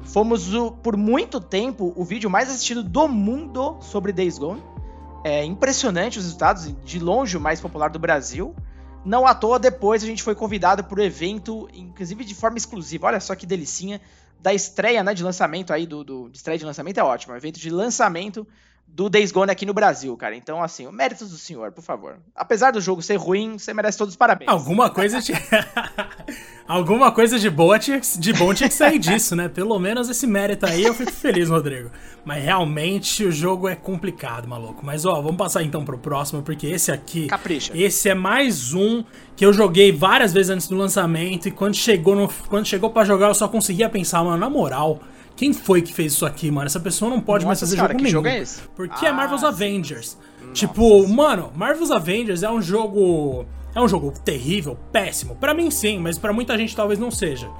Fomos 0.02 0.54
o, 0.54 0.70
por 0.70 0.96
muito 0.96 1.40
tempo 1.40 1.92
o 1.96 2.04
vídeo 2.04 2.30
mais 2.30 2.48
assistido 2.48 2.82
do 2.82 3.08
mundo 3.08 3.76
sobre 3.80 4.12
Days 4.12 4.38
Gone. 4.38 4.62
É 5.24 5.44
impressionante 5.44 6.18
os 6.18 6.24
resultados, 6.24 6.72
de 6.84 7.00
longe 7.00 7.36
o 7.36 7.40
mais 7.40 7.60
popular 7.60 7.90
do 7.90 7.98
Brasil. 7.98 8.54
Não 9.04 9.26
à 9.26 9.34
toa, 9.34 9.58
depois 9.58 10.02
a 10.02 10.06
gente 10.06 10.22
foi 10.22 10.34
convidado 10.34 10.84
para 10.84 11.00
o 11.00 11.02
evento, 11.02 11.68
inclusive 11.74 12.24
de 12.24 12.34
forma 12.34 12.56
exclusiva. 12.56 13.08
Olha 13.08 13.20
só 13.20 13.34
que 13.34 13.46
delicinha 13.46 14.00
da 14.40 14.54
estreia, 14.54 15.02
né, 15.02 15.14
de 15.14 15.24
lançamento 15.24 15.72
aí 15.72 15.86
do, 15.86 16.04
do 16.04 16.28
de 16.28 16.36
estreia 16.36 16.58
de 16.58 16.64
lançamento 16.64 16.98
é 16.98 17.02
ótimo, 17.02 17.34
evento 17.34 17.58
de 17.58 17.70
lançamento 17.70 18.46
do 18.86 19.10
Days 19.10 19.30
Gone 19.30 19.50
aqui 19.50 19.66
no 19.66 19.74
Brasil, 19.74 20.16
cara. 20.16 20.34
Então, 20.34 20.62
assim, 20.62 20.86
o 20.86 20.92
mérito 20.92 21.26
do 21.26 21.36
senhor, 21.36 21.70
por 21.72 21.82
favor. 21.82 22.16
Apesar 22.34 22.70
do 22.70 22.80
jogo 22.80 23.02
ser 23.02 23.16
ruim, 23.16 23.58
você 23.58 23.74
merece 23.74 23.98
todos 23.98 24.14
os 24.14 24.16
parabéns. 24.16 24.48
Alguma 24.48 24.88
coisa 24.88 25.20
de... 25.20 25.32
Alguma 26.66 27.12
coisa 27.12 27.38
de 27.38 27.48
boa 27.48 27.78
tinha, 27.78 28.00
de 28.00 28.32
bom 28.32 28.52
tinha 28.52 28.68
que 28.68 28.74
sair 28.74 28.98
disso, 28.98 29.36
né? 29.36 29.48
Pelo 29.48 29.78
menos 29.78 30.08
esse 30.08 30.26
mérito 30.26 30.66
aí 30.66 30.82
eu 30.82 30.94
fico 30.94 31.12
feliz, 31.12 31.48
Rodrigo. 31.48 31.90
Mas 32.24 32.42
realmente 32.42 33.24
o 33.24 33.30
jogo 33.30 33.68
é 33.68 33.76
complicado, 33.76 34.48
maluco. 34.48 34.84
Mas 34.84 35.04
ó, 35.04 35.20
vamos 35.20 35.36
passar 35.36 35.62
então 35.62 35.84
pro 35.84 35.96
próximo, 35.96 36.42
porque 36.42 36.66
esse 36.66 36.90
aqui. 36.90 37.28
Capricha. 37.28 37.72
Esse 37.76 38.08
é 38.08 38.14
mais 38.14 38.74
um 38.74 39.04
que 39.36 39.46
eu 39.46 39.52
joguei 39.52 39.92
várias 39.92 40.32
vezes 40.32 40.50
antes 40.50 40.66
do 40.66 40.76
lançamento. 40.76 41.46
E 41.46 41.52
quando 41.52 41.74
chegou, 41.74 42.16
no, 42.16 42.28
quando 42.48 42.66
chegou 42.66 42.90
para 42.90 43.04
jogar, 43.04 43.28
eu 43.28 43.34
só 43.34 43.46
conseguia 43.46 43.88
pensar, 43.88 44.24
mano, 44.24 44.38
na 44.38 44.50
moral. 44.50 45.00
Quem 45.36 45.52
foi 45.52 45.82
que 45.82 45.92
fez 45.92 46.14
isso 46.14 46.24
aqui, 46.24 46.50
mano? 46.50 46.66
Essa 46.66 46.80
pessoa 46.80 47.10
não 47.10 47.20
pode 47.20 47.44
Nossa 47.44 47.48
mais 47.48 47.60
fazer 47.60 47.76
senhora, 47.76 47.92
jogo 47.92 47.98
que 47.98 48.04
nenhum. 48.04 48.12
Jogo 48.12 48.28
é 48.28 48.38
esse? 48.40 48.62
Porque 48.74 49.04
é 49.04 49.08
ah, 49.08 49.12
é 49.12 49.14
Marvel's 49.14 49.42
sim. 49.42 49.46
Avengers. 49.46 50.18
Nossa. 50.40 50.52
Tipo, 50.54 51.06
mano, 51.06 51.52
Marvel's 51.54 51.90
Avengers 51.90 52.42
é 52.42 52.50
um 52.50 52.62
jogo 52.62 53.44
é 53.74 53.80
um 53.80 53.86
jogo 53.86 54.10
terrível, 54.24 54.78
péssimo. 54.90 55.36
Para 55.36 55.52
mim 55.52 55.70
sim, 55.70 55.98
mas 55.98 56.16
para 56.16 56.32
muita 56.32 56.56
gente 56.56 56.74
talvez 56.74 56.98
não 56.98 57.10
seja. 57.10 57.50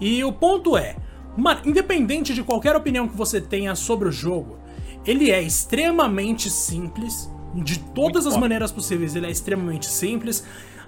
E 0.00 0.24
o 0.24 0.32
ponto 0.32 0.76
é, 0.76 0.96
mano, 1.36 1.60
independente 1.64 2.34
de 2.34 2.42
qualquer 2.42 2.74
opinião 2.74 3.06
que 3.06 3.16
você 3.16 3.40
tenha 3.40 3.76
sobre 3.76 4.08
o 4.08 4.12
jogo, 4.12 4.58
ele 5.06 5.30
é 5.30 5.40
extremamente 5.40 6.50
simples, 6.50 7.30
de 7.54 7.78
todas 7.78 8.24
Muito 8.24 8.28
as 8.28 8.34
bom. 8.34 8.40
maneiras 8.40 8.72
possíveis, 8.72 9.14
ele 9.14 9.26
é 9.26 9.30
extremamente 9.30 9.86
simples. 9.86 10.44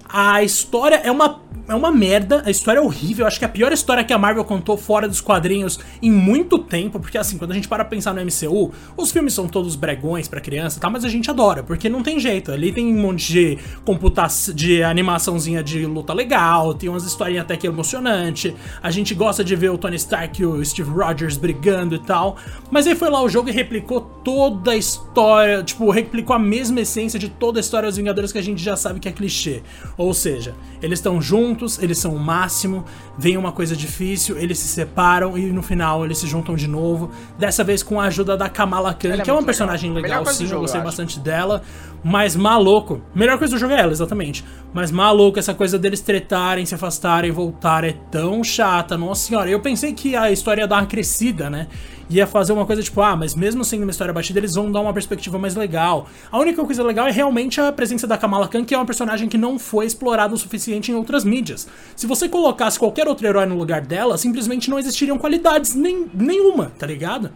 A 0.09 0.43
história 0.43 0.97
é 0.97 1.11
uma, 1.11 1.41
é 1.69 1.75
uma 1.75 1.91
merda, 1.91 2.43
a 2.45 2.51
história 2.51 2.79
é 2.79 2.83
horrível. 2.83 3.27
Acho 3.27 3.39
que 3.39 3.45
é 3.45 3.49
a 3.49 3.51
pior 3.51 3.73
história 3.73 4.05
que 4.05 4.13
a 4.13 4.19
Marvel 4.19 4.45
contou 4.45 4.77
fora 4.77 5.09
dos 5.09 5.21
quadrinhos 5.21 5.79
em 6.03 6.11
muito 6.11 6.59
tempo. 6.59 7.01
Porque, 7.01 7.17
assim, 7.17 7.39
quando 7.39 7.53
a 7.53 7.55
gente 7.55 7.69
para 7.69 7.85
pensar 7.85 8.15
no 8.15 8.21
MCU, 8.21 8.73
os 8.97 9.11
filmes 9.11 9.33
são 9.33 9.47
todos 9.47 9.77
bregões 9.77 10.29
para 10.29 10.41
criança, 10.41 10.81
tá? 10.81 10.91
Mas 10.91 11.05
a 11.05 11.09
gente 11.09 11.31
adora, 11.31 11.63
porque 11.63 11.89
não 11.89 12.03
tem 12.03 12.21
jeito. 12.21 12.53
Ali 12.53 12.73
tem 12.73 12.87
um 12.87 13.01
monte 13.01 13.33
de 13.33 13.59
computação, 13.85 14.55
de 14.55 14.83
animaçãozinha 14.83 15.63
de 15.63 15.87
luta 15.87 16.13
legal, 16.13 16.75
tem 16.75 16.89
umas 16.89 17.05
historinhas 17.05 17.45
até 17.45 17.57
que 17.57 17.67
emocionante. 17.67 18.55
A 18.83 18.91
gente 18.91 19.15
gosta 19.15 19.43
de 19.43 19.57
ver 19.57 19.71
o 19.71 19.79
Tony 19.79 19.97
Stark 19.97 20.41
e 20.41 20.47
o 20.47 20.65
Steve 20.65 20.91
Rogers 20.91 21.37
brigando 21.37 21.95
e 21.95 21.99
tal. 21.99 22.37
Mas 22.71 22.87
aí 22.87 22.95
foi 22.95 23.09
lá 23.09 23.23
o 23.23 23.29
jogo 23.29 23.49
e 23.49 23.53
replicou 23.53 24.01
toda 24.25 24.73
a 24.73 24.77
história, 24.77 25.63
tipo, 25.63 25.91
replicou 25.91 26.35
a 26.35 26.39
mesma 26.39 26.81
essência 26.81 27.19
de 27.19 27.29
toda 27.29 27.59
a 27.59 27.61
história 27.61 27.89
dos 27.89 27.97
Vingadores 27.97 28.33
que 28.33 28.39
a 28.39 28.43
gente 28.43 28.63
já 28.63 28.77
sabe 28.77 29.01
que 29.01 29.09
é 29.09 29.13
clichê. 29.13 29.63
Ou 29.97 30.15
seja, 30.15 30.55
eles 30.83 30.99
estão 30.99 31.21
juntos, 31.21 31.81
eles 31.83 31.99
são 31.99 32.15
o 32.15 32.19
máximo, 32.19 32.85
vem 33.17 33.37
uma 33.37 33.53
coisa 33.53 33.77
difícil, 33.77 34.39
eles 34.39 34.59
se 34.59 34.69
separam 34.69 35.37
e 35.37 35.53
no 35.53 35.63
final 35.63 36.05
eles 36.05 36.19
se 36.19 36.27
juntam 36.27 36.55
de 36.55 36.67
novo. 36.67 37.11
Dessa 37.39 37.63
vez 37.63 37.83
com 37.83 38.01
a 38.01 38.05
ajuda 38.05 38.37
da 38.37 38.49
Kamala 38.49 38.95
Khan, 38.95 39.15
é 39.15 39.19
que 39.19 39.31
é 39.31 39.33
uma 39.33 39.43
personagem 39.43 39.93
legal, 39.93 40.21
legal 40.21 40.35
sim, 40.35 40.47
jogo, 40.47 40.57
eu 40.57 40.61
gostei 40.63 40.81
eu 40.81 40.85
bastante 40.85 41.21
dela. 41.21 41.63
Mas 42.05 42.35
maluco, 42.35 43.01
melhor 43.15 43.39
coisa 43.39 43.55
do 43.55 43.61
jogo 43.61 43.73
é 43.75 43.81
ela, 43.81 43.93
exatamente. 43.93 44.45
Mas 44.75 44.91
maluco, 44.91 45.39
essa 45.39 45.55
coisa 45.55 45.79
deles 45.79 46.01
tretarem, 46.01 46.67
se 46.67 46.75
afastarem, 46.75 47.31
voltar 47.31 47.85
é 47.85 47.93
tão 48.11 48.43
chata, 48.43 48.99
nossa 48.99 49.29
senhora. 49.29 49.49
Eu 49.49 49.61
pensei 49.61 49.93
que 49.93 50.17
a 50.17 50.31
história 50.31 50.63
ia 50.63 50.67
dar 50.67 50.81
uma 50.81 50.87
crescida, 50.87 51.49
né? 51.49 51.69
Ia 52.09 52.27
fazer 52.27 52.53
uma 52.53 52.67
coisa 52.67 52.83
tipo, 52.83 53.01
ah, 53.01 53.17
mas 53.17 53.35
mesmo 53.35 53.65
sendo 53.65 53.83
uma 53.83 53.91
história 53.91 54.13
batida, 54.13 54.39
eles 54.39 54.55
vão 54.55 54.71
dar 54.71 54.81
uma 54.81 54.93
perspectiva 54.93 55.39
mais 55.39 55.55
legal. 55.55 56.09
A 56.31 56.39
única 56.39 56.65
coisa 56.65 56.83
legal 56.83 57.07
é 57.07 57.11
realmente 57.11 57.61
a 57.61 57.73
presença 57.73 58.07
da 58.07 58.19
Kamala 58.19 58.49
Khan, 58.49 58.65
que 58.65 58.75
é 58.75 58.79
uma 58.79 58.87
personagem 58.87 59.29
que 59.29 59.39
não 59.39 59.59
foi 59.59 59.87
explorada 59.87 60.35
o 60.35 60.39
suficiente 60.39 60.91
em 60.91 60.95
outras 60.95 61.25
mídias. 61.25 61.69
Se 61.97 62.07
você 62.07 62.29
colocasse 62.29 62.79
qualquer 62.79 63.09
outro 63.09 63.27
herói 63.27 63.47
no 63.47 63.57
lugar 63.57 63.81
dela, 63.81 64.19
simplesmente 64.19 64.69
não 64.69 64.79
existiriam 64.79 65.19
qualidades 65.19 65.75
nem, 65.75 66.07
nenhuma, 66.13 66.73
tá 66.79 66.87
ligado? 66.87 67.31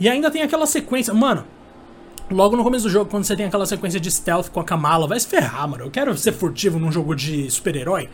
E 0.00 0.08
ainda 0.08 0.30
tem 0.30 0.42
aquela 0.42 0.66
sequência. 0.66 1.12
Mano, 1.12 1.44
Logo 2.30 2.54
no 2.54 2.62
começo 2.62 2.84
do 2.84 2.90
jogo, 2.90 3.10
quando 3.10 3.24
você 3.24 3.34
tem 3.34 3.46
aquela 3.46 3.64
sequência 3.64 3.98
de 3.98 4.10
stealth 4.10 4.50
com 4.50 4.60
a 4.60 4.64
Kamala, 4.64 5.06
vai 5.06 5.18
se 5.18 5.26
ferrar, 5.26 5.66
mano. 5.66 5.84
Eu 5.84 5.90
quero 5.90 6.14
ser 6.14 6.32
furtivo 6.32 6.78
num 6.78 6.92
jogo 6.92 7.14
de 7.14 7.50
super-herói. 7.50 8.10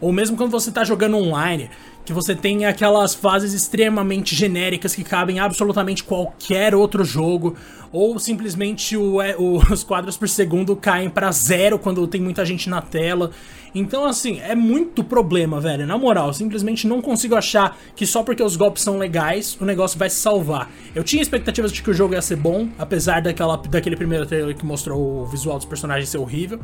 Ou 0.00 0.12
mesmo 0.12 0.36
quando 0.36 0.50
você 0.50 0.70
tá 0.70 0.84
jogando 0.84 1.16
online, 1.16 1.70
que 2.08 2.12
você 2.12 2.34
tem 2.34 2.64
aquelas 2.64 3.14
fases 3.14 3.52
extremamente 3.52 4.34
genéricas 4.34 4.94
que 4.94 5.04
cabem 5.04 5.40
absolutamente 5.40 6.02
qualquer 6.02 6.74
outro 6.74 7.04
jogo, 7.04 7.54
ou 7.92 8.18
simplesmente 8.18 8.96
o, 8.96 9.20
é, 9.20 9.36
o, 9.36 9.58
os 9.70 9.84
quadros 9.84 10.16
por 10.16 10.28
segundo 10.28 10.74
caem 10.74 11.10
para 11.10 11.30
zero 11.30 11.78
quando 11.78 12.06
tem 12.06 12.20
muita 12.20 12.46
gente 12.46 12.70
na 12.70 12.80
tela. 12.80 13.30
Então, 13.74 14.06
assim, 14.06 14.40
é 14.40 14.54
muito 14.54 15.04
problema, 15.04 15.60
velho. 15.60 15.86
Na 15.86 15.98
moral, 15.98 16.32
simplesmente 16.32 16.86
não 16.86 17.02
consigo 17.02 17.34
achar 17.34 17.76
que 17.94 18.06
só 18.06 18.22
porque 18.22 18.42
os 18.42 18.56
golpes 18.56 18.82
são 18.82 18.96
legais 18.96 19.58
o 19.60 19.64
negócio 19.66 19.98
vai 19.98 20.08
se 20.08 20.16
salvar. 20.16 20.70
Eu 20.94 21.04
tinha 21.04 21.20
expectativas 21.20 21.70
de 21.72 21.82
que 21.82 21.90
o 21.90 21.94
jogo 21.94 22.14
ia 22.14 22.22
ser 22.22 22.36
bom, 22.36 22.68
apesar 22.78 23.20
daquela, 23.20 23.56
daquele 23.56 23.96
primeiro 23.96 24.24
trailer 24.24 24.56
que 24.56 24.64
mostrou 24.64 25.22
o 25.22 25.26
visual 25.26 25.58
dos 25.58 25.66
personagens 25.66 26.08
ser 26.08 26.18
horrível. 26.18 26.58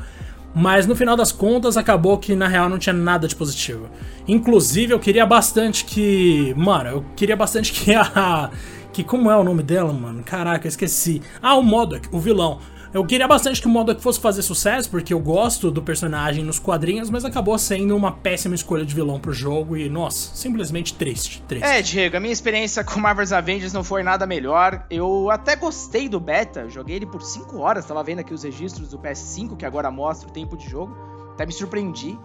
Mas 0.54 0.86
no 0.86 0.94
final 0.94 1.16
das 1.16 1.32
contas 1.32 1.76
acabou 1.76 2.16
que 2.16 2.36
na 2.36 2.46
real 2.46 2.68
não 2.68 2.78
tinha 2.78 2.92
nada 2.92 3.26
de 3.26 3.34
positivo. 3.34 3.88
Inclusive 4.28 4.92
eu 4.92 5.00
queria 5.00 5.26
bastante 5.26 5.84
que. 5.84 6.54
Mano, 6.56 6.90
eu 6.90 7.04
queria 7.16 7.36
bastante 7.36 7.72
que 7.74 7.92
a. 7.94 8.50
Que 8.92 9.02
como 9.02 9.28
é 9.28 9.36
o 9.36 9.42
nome 9.42 9.62
dela, 9.64 9.92
mano? 9.92 10.22
Caraca, 10.22 10.68
esqueci. 10.68 11.20
Ah, 11.42 11.56
o 11.56 11.62
Modok, 11.62 12.08
o 12.12 12.20
vilão. 12.20 12.60
Eu 12.94 13.04
queria 13.04 13.26
bastante 13.26 13.60
que 13.60 13.66
o 13.66 13.70
Modok 13.70 14.00
fosse 14.00 14.20
fazer 14.20 14.40
sucesso, 14.40 14.88
porque 14.88 15.12
eu 15.12 15.18
gosto 15.18 15.68
do 15.68 15.82
personagem 15.82 16.44
nos 16.44 16.60
quadrinhos, 16.60 17.10
mas 17.10 17.24
acabou 17.24 17.58
sendo 17.58 17.96
uma 17.96 18.12
péssima 18.12 18.54
escolha 18.54 18.86
de 18.86 18.94
vilão 18.94 19.18
pro 19.18 19.32
jogo 19.32 19.76
e, 19.76 19.88
nossa, 19.88 20.32
simplesmente 20.36 20.94
triste, 20.94 21.42
triste. 21.42 21.66
É, 21.66 21.82
Diego, 21.82 22.16
a 22.16 22.20
minha 22.20 22.32
experiência 22.32 22.84
com 22.84 23.00
Marvel's 23.00 23.32
Avengers 23.32 23.72
não 23.72 23.82
foi 23.82 24.04
nada 24.04 24.28
melhor. 24.28 24.86
Eu 24.88 25.28
até 25.28 25.56
gostei 25.56 26.08
do 26.08 26.20
beta, 26.20 26.68
joguei 26.68 26.94
ele 26.94 27.06
por 27.06 27.20
5 27.20 27.58
horas, 27.58 27.84
tava 27.84 28.00
vendo 28.04 28.20
aqui 28.20 28.32
os 28.32 28.44
registros 28.44 28.90
do 28.90 28.98
PS5, 29.00 29.56
que 29.56 29.66
agora 29.66 29.90
mostra 29.90 30.28
o 30.28 30.30
tempo 30.30 30.56
de 30.56 30.70
jogo. 30.70 30.96
Até 31.32 31.44
me 31.44 31.52
surpreendi. 31.52 32.16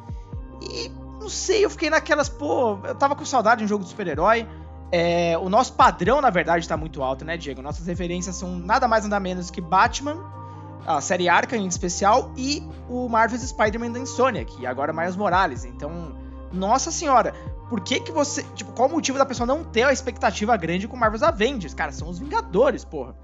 E 0.61 0.91
não 1.19 1.29
sei, 1.29 1.65
eu 1.65 1.71
fiquei 1.71 1.89
naquelas, 1.89 2.29
pô, 2.29 2.77
eu 2.83 2.93
tava 2.93 3.15
com 3.15 3.25
saudade 3.25 3.57
de 3.57 3.65
um 3.65 3.67
jogo 3.67 3.83
de 3.83 3.89
super-herói. 3.89 4.47
É, 4.91 5.35
o 5.39 5.49
nosso 5.49 5.73
padrão, 5.73 6.21
na 6.21 6.29
verdade, 6.29 6.67
tá 6.67 6.77
muito 6.77 7.01
alto, 7.01 7.25
né, 7.25 7.37
Diego? 7.37 7.59
Nossas 7.59 7.87
referências 7.87 8.35
são 8.35 8.55
nada 8.59 8.87
mais 8.87 9.03
nada 9.03 9.19
menos 9.19 9.49
que 9.49 9.61
Batman 9.61 10.37
a 10.85 11.01
série 11.01 11.29
Arkham 11.29 11.59
em 11.59 11.67
especial 11.67 12.31
e 12.35 12.63
o 12.89 13.07
Marvel's 13.07 13.47
Spider-Man 13.47 13.91
da 13.91 13.99
Insônia, 13.99 14.45
que 14.45 14.65
agora 14.65 14.91
é 14.91 14.95
Miles 14.95 15.15
Morales. 15.15 15.65
Então, 15.65 16.15
nossa 16.51 16.91
senhora, 16.91 17.33
por 17.69 17.81
que 17.81 17.99
que 17.99 18.11
você, 18.11 18.43
tipo, 18.55 18.71
qual 18.73 18.89
o 18.89 18.91
motivo 18.91 19.17
da 19.17 19.25
pessoa 19.25 19.45
não 19.45 19.63
ter 19.63 19.83
a 19.83 19.93
expectativa 19.93 20.55
grande 20.57 20.87
com 20.87 20.97
Marvel's 20.97 21.23
Avengers? 21.23 21.73
Cara, 21.73 21.91
são 21.91 22.09
os 22.09 22.17
Vingadores, 22.17 22.83
porra. 22.83 23.15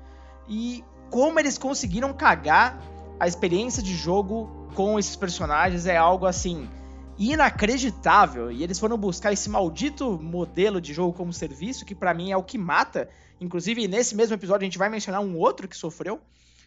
E 0.48 0.84
como 1.10 1.39
eles 1.39 1.58
conseguiram 1.58 2.13
cagar 2.13 2.80
a 3.20 3.28
experiência 3.28 3.82
de 3.82 3.96
jogo 3.96 4.68
com 4.76 5.00
esses 5.00 5.15
personagens 5.15 5.88
é 5.88 5.98
algo 5.98 6.26
assim 6.26 6.70
inacreditável. 7.18 8.52
E 8.52 8.63
eles 8.63 8.78
foram 8.78 8.98
buscar 8.98 9.32
esse 9.32 9.50
maldito 9.50 10.20
modelo 10.22 10.82
de 10.82 10.94
jogo 10.94 11.13
como 11.13 11.32
serviço, 11.34 11.86
que 11.86 11.96
para 11.96 12.13
mim 12.13 12.32
é 12.32 12.38
o 12.38 12.44
que 12.44 12.58
mata. 12.58 13.10
Inclusive, 13.39 13.88
nesse 13.88 14.15
mesmo 14.15 14.36
episódio, 14.36 14.63
a 14.63 14.65
gente 14.65 14.78
vai 14.78 14.89
mencionar 14.89 15.22
um 15.22 15.38
outro 15.38 15.68
que 15.68 15.76
sofreu, 15.76 16.20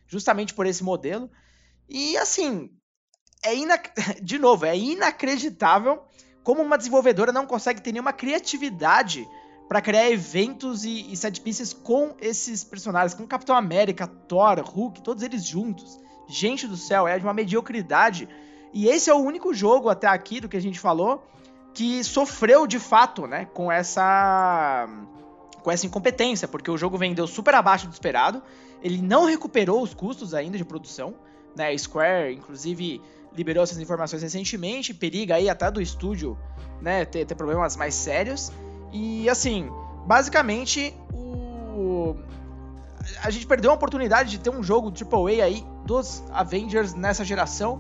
justamente 0.09 0.53
por 0.53 0.67
esse 0.67 0.83
modelo. 0.83 1.31
E 1.89 2.17
assim, 2.17 2.71
é 3.45 3.55
inac... 3.55 3.93
de 4.21 4.39
novo, 4.39 4.67
é 4.67 4.77
inacreditável 4.77 6.03
como 6.43 6.63
uma 6.63 6.79
desenvolvedora 6.79 7.31
não 7.31 7.47
consegue 7.47 7.81
ter 7.81 7.93
nenhuma 7.93 8.13
criatividade 8.13 9.29
para 9.69 9.83
criar 9.83 10.11
eventos 10.11 10.83
e, 10.83 11.13
e 11.13 11.17
set 11.17 11.43
pieces 11.43 11.75
com 11.75 12.17
esses 12.21 12.65
personagens, 12.65 13.13
com 13.13 13.27
Capitão 13.27 13.55
América, 13.55 14.07
Thor, 14.07 14.61
Hulk, 14.61 15.03
todos 15.03 15.23
eles 15.23 15.45
juntos. 15.45 16.01
Gente 16.27 16.67
do 16.67 16.77
céu, 16.77 17.07
é 17.07 17.19
de 17.19 17.25
uma 17.25 17.35
mediocridade. 17.35 18.27
E 18.73 18.89
esse 18.89 19.11
é 19.11 19.15
o 19.15 19.19
único 19.19 19.53
jogo 19.53 19.91
até 19.91 20.07
aqui 20.07 20.41
do 20.41 20.49
que 20.49 20.57
a 20.57 20.61
gente 20.61 20.81
falou 20.81 21.23
que 21.75 22.03
sofreu 22.03 22.67
de 22.67 22.79
fato, 22.79 23.27
né, 23.27 23.45
com 23.53 23.71
essa 23.71 24.89
com 25.63 25.71
essa 25.71 25.87
incompetência, 25.87 26.49
porque 26.49 26.71
o 26.71 26.79
jogo 26.79 26.97
vendeu 26.97 27.27
super 27.27 27.55
abaixo 27.55 27.87
do 27.87 27.93
esperado, 27.93 28.43
ele 28.83 29.03
não 29.03 29.27
recuperou 29.27 29.83
os 29.83 29.95
custos 29.95 30.35
ainda 30.35 30.57
de 30.57 30.65
produção, 30.65 31.15
né? 31.57 31.77
Square, 31.77 32.35
inclusive, 32.35 33.01
liberou 33.35 33.63
essas 33.63 33.79
informações 33.79 34.23
recentemente, 34.23 34.95
periga 34.95 35.37
aí 35.37 35.49
até 35.49 35.71
do 35.71 35.81
estúdio, 35.81 36.39
né, 36.81 37.05
ter, 37.05 37.25
ter 37.25 37.35
problemas 37.35 37.77
mais 37.77 37.95
sérios. 37.95 38.53
E 38.93 39.29
assim, 39.29 39.69
basicamente, 40.07 40.95
o 41.13 42.17
a 43.23 43.31
gente 43.31 43.47
perdeu 43.47 43.71
a 43.71 43.75
oportunidade 43.75 44.31
de 44.31 44.39
ter 44.39 44.51
um 44.51 44.63
jogo 44.63 44.93
AAA 44.93 45.45
aí 45.45 45.65
dos 45.85 46.23
Avengers 46.31 46.95
nessa 46.95 47.25
geração. 47.25 47.77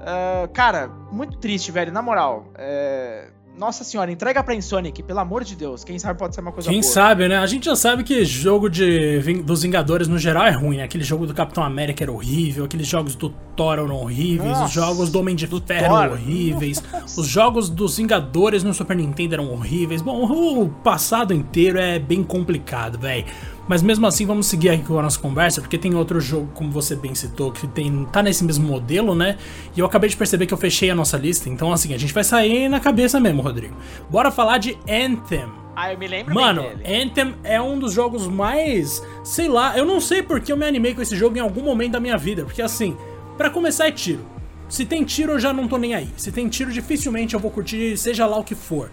Uh, 0.00 0.48
cara, 0.52 0.88
muito 1.10 1.38
triste, 1.38 1.72
velho, 1.72 1.92
na 1.92 2.00
moral. 2.00 2.46
É... 2.54 3.28
Nossa 3.58 3.84
senhora, 3.84 4.10
entrega 4.10 4.42
pra 4.42 4.54
Insonic, 4.54 5.02
pelo 5.02 5.18
amor 5.18 5.44
de 5.44 5.54
Deus. 5.54 5.84
Quem 5.84 5.98
sabe 5.98 6.18
pode 6.18 6.34
ser 6.34 6.40
uma 6.40 6.50
coisa 6.50 6.70
Quem 6.70 6.80
boa. 6.80 6.92
sabe, 6.92 7.28
né? 7.28 7.36
A 7.36 7.46
gente 7.46 7.66
já 7.66 7.76
sabe 7.76 8.02
que 8.02 8.24
jogo 8.24 8.70
de, 8.70 9.18
dos 9.42 9.62
Vingadores 9.62 10.08
no 10.08 10.18
geral 10.18 10.46
é 10.46 10.50
ruim, 10.50 10.78
né? 10.78 10.84
Aquele 10.84 11.04
jogo 11.04 11.26
do 11.26 11.34
Capitão 11.34 11.62
América 11.62 12.02
era 12.02 12.10
horrível, 12.10 12.64
aqueles 12.64 12.86
jogos 12.86 13.14
do 13.14 13.28
Thor 13.54 13.74
eram 13.74 13.94
horríveis, 13.96 14.50
Nossa, 14.50 14.64
os 14.64 14.72
jogos 14.72 15.10
do 15.10 15.20
Homem 15.20 15.36
de 15.36 15.46
Ferro 15.46 15.98
eram 15.98 16.12
horríveis, 16.14 16.82
Nossa. 16.90 17.20
os 17.20 17.26
jogos 17.26 17.68
dos 17.68 17.98
Vingadores 17.98 18.64
no 18.64 18.72
Super 18.72 18.96
Nintendo 18.96 19.34
eram 19.34 19.52
horríveis. 19.52 20.00
Bom, 20.00 20.24
o 20.62 20.68
passado 20.68 21.34
inteiro 21.34 21.78
é 21.78 21.98
bem 21.98 22.22
complicado, 22.22 22.98
velho. 22.98 23.26
Mas 23.70 23.82
mesmo 23.82 24.04
assim, 24.04 24.26
vamos 24.26 24.46
seguir 24.46 24.70
aqui 24.70 24.82
com 24.82 24.98
a 24.98 25.02
nossa 25.02 25.16
conversa, 25.16 25.60
porque 25.60 25.78
tem 25.78 25.94
outro 25.94 26.20
jogo, 26.20 26.50
como 26.54 26.72
você 26.72 26.96
bem 26.96 27.14
citou, 27.14 27.52
que 27.52 27.68
tem, 27.68 28.04
tá 28.06 28.20
nesse 28.20 28.42
mesmo 28.42 28.66
modelo, 28.66 29.14
né? 29.14 29.38
E 29.76 29.78
eu 29.78 29.86
acabei 29.86 30.10
de 30.10 30.16
perceber 30.16 30.44
que 30.44 30.52
eu 30.52 30.58
fechei 30.58 30.90
a 30.90 30.94
nossa 30.94 31.16
lista. 31.16 31.48
Então, 31.48 31.72
assim, 31.72 31.94
a 31.94 31.96
gente 31.96 32.12
vai 32.12 32.24
sair 32.24 32.68
na 32.68 32.80
cabeça 32.80 33.20
mesmo, 33.20 33.40
Rodrigo. 33.40 33.76
Bora 34.10 34.32
falar 34.32 34.58
de 34.58 34.76
Anthem. 34.88 35.44
Ah, 35.76 35.92
eu 35.92 35.98
me 36.00 36.08
lembro 36.08 36.34
Mano, 36.34 36.64
Anthem 36.84 37.32
é 37.44 37.62
um 37.62 37.78
dos 37.78 37.92
jogos 37.92 38.26
mais. 38.26 39.06
Sei 39.22 39.46
lá, 39.46 39.78
eu 39.78 39.86
não 39.86 40.00
sei 40.00 40.20
porque 40.20 40.50
eu 40.50 40.56
me 40.56 40.66
animei 40.66 40.92
com 40.92 41.00
esse 41.00 41.14
jogo 41.14 41.36
em 41.36 41.40
algum 41.40 41.62
momento 41.62 41.92
da 41.92 42.00
minha 42.00 42.18
vida. 42.18 42.42
Porque 42.42 42.62
assim, 42.62 42.96
para 43.38 43.50
começar 43.50 43.86
é 43.86 43.92
tiro. 43.92 44.26
Se 44.68 44.84
tem 44.84 45.04
tiro, 45.04 45.34
eu 45.34 45.38
já 45.38 45.52
não 45.52 45.68
tô 45.68 45.78
nem 45.78 45.94
aí. 45.94 46.08
Se 46.16 46.32
tem 46.32 46.48
tiro, 46.48 46.72
dificilmente 46.72 47.34
eu 47.34 47.40
vou 47.40 47.52
curtir, 47.52 47.96
seja 47.96 48.26
lá 48.26 48.36
o 48.36 48.42
que 48.42 48.56
for. 48.56 48.90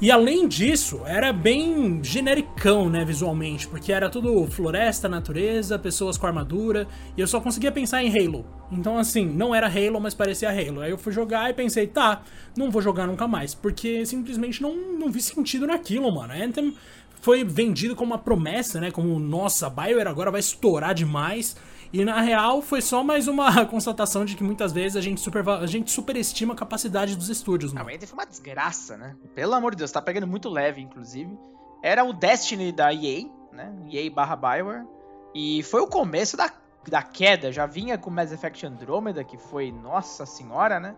E 0.00 0.12
além 0.12 0.46
disso, 0.46 1.00
era 1.04 1.32
bem 1.32 1.98
genericão, 2.04 2.88
né, 2.88 3.04
visualmente, 3.04 3.66
porque 3.66 3.92
era 3.92 4.08
tudo 4.08 4.46
floresta, 4.46 5.08
natureza, 5.08 5.76
pessoas 5.76 6.16
com 6.16 6.24
armadura, 6.24 6.86
e 7.16 7.20
eu 7.20 7.26
só 7.26 7.40
conseguia 7.40 7.72
pensar 7.72 8.04
em 8.04 8.08
Halo. 8.08 8.46
Então, 8.70 8.96
assim, 8.96 9.26
não 9.26 9.52
era 9.52 9.66
Halo, 9.66 10.00
mas 10.00 10.14
parecia 10.14 10.50
Halo. 10.50 10.82
Aí 10.82 10.92
eu 10.92 10.98
fui 10.98 11.12
jogar 11.12 11.50
e 11.50 11.52
pensei, 11.52 11.88
tá, 11.88 12.22
não 12.56 12.70
vou 12.70 12.80
jogar 12.80 13.08
nunca 13.08 13.26
mais, 13.26 13.54
porque 13.54 14.06
simplesmente 14.06 14.62
não, 14.62 14.76
não 14.76 15.10
vi 15.10 15.20
sentido 15.20 15.66
naquilo, 15.66 16.14
mano. 16.14 16.32
Anthem 16.32 16.76
foi 17.20 17.42
vendido 17.42 17.96
como 17.96 18.12
uma 18.12 18.18
promessa, 18.18 18.80
né, 18.80 18.92
como, 18.92 19.18
nossa, 19.18 19.68
BioWare 19.68 20.06
agora 20.06 20.30
vai 20.30 20.38
estourar 20.38 20.94
demais. 20.94 21.56
E 21.92 22.04
na 22.04 22.20
real 22.20 22.60
foi 22.60 22.82
só 22.82 23.02
mais 23.02 23.28
uma 23.28 23.64
constatação 23.66 24.24
de 24.24 24.36
que 24.36 24.44
muitas 24.44 24.72
vezes 24.72 24.96
a 24.96 25.00
gente, 25.00 25.20
super, 25.20 25.48
a 25.48 25.66
gente 25.66 25.90
superestima 25.90 26.54
a 26.54 26.56
capacidade 26.56 27.16
dos 27.16 27.28
estúdios. 27.28 27.72
Mano. 27.72 27.88
Ah, 27.88 28.06
foi 28.06 28.12
uma 28.12 28.26
desgraça, 28.26 28.96
né? 28.96 29.16
Pelo 29.34 29.54
amor 29.54 29.72
de 29.72 29.78
Deus, 29.78 29.90
tá 29.90 30.02
pegando 30.02 30.26
muito 30.26 30.48
leve, 30.48 30.80
inclusive. 30.80 31.38
Era 31.82 32.04
o 32.04 32.12
Destiny 32.12 32.72
da 32.72 32.92
EA, 32.92 33.24
né? 33.52 33.74
EA 33.90 34.10
barra 34.10 34.36
Bioware. 34.36 34.86
E 35.34 35.62
foi 35.62 35.80
o 35.80 35.86
começo 35.86 36.36
da, 36.36 36.52
da 36.86 37.02
queda. 37.02 37.50
Já 37.50 37.64
vinha 37.64 37.96
com 37.96 38.10
Mass 38.10 38.32
Effect 38.32 38.66
Andromeda, 38.66 39.24
que 39.24 39.38
foi, 39.38 39.72
nossa 39.72 40.26
senhora, 40.26 40.78
né? 40.78 40.94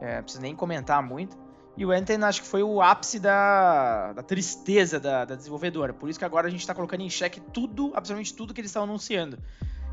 É, 0.00 0.16
não 0.16 0.22
preciso 0.22 0.42
nem 0.42 0.54
comentar 0.54 1.02
muito. 1.02 1.36
E 1.76 1.86
o 1.86 1.92
Anthem 1.92 2.22
acho 2.24 2.42
que 2.42 2.48
foi 2.48 2.62
o 2.62 2.82
ápice 2.82 3.20
da, 3.20 4.12
da 4.12 4.22
tristeza 4.22 4.98
da, 4.98 5.24
da, 5.24 5.36
desenvolvedora. 5.36 5.92
Por 5.92 6.10
isso 6.10 6.18
que 6.18 6.24
agora 6.24 6.48
a 6.48 6.50
gente 6.50 6.66
tá 6.66 6.74
colocando 6.74 7.02
em 7.02 7.10
xeque 7.10 7.40
tudo, 7.40 7.92
absolutamente 7.94 8.34
tudo 8.34 8.52
que 8.52 8.60
eles 8.60 8.70
estão 8.70 8.82
anunciando. 8.82 9.38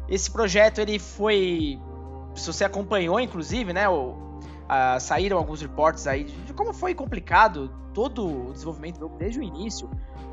Esse 0.07 0.29
projeto 0.29 0.79
ele 0.79 0.99
foi, 0.99 1.79
se 2.35 2.47
você 2.47 2.63
acompanhou, 2.63 3.19
inclusive, 3.19 3.73
né? 3.73 3.89
O, 3.89 4.11
uh, 4.65 4.99
saíram 4.99 5.37
alguns 5.37 5.61
reportes 5.61 6.05
aí 6.07 6.23
de, 6.23 6.35
de, 6.43 6.53
como 6.53 6.73
foi 6.73 6.93
complicado 6.93 7.71
todo 7.93 8.49
o 8.49 8.53
desenvolvimento 8.53 8.95
do 8.95 9.01
jogo 9.01 9.17
desde 9.17 9.39
o 9.39 9.43
início, 9.43 9.89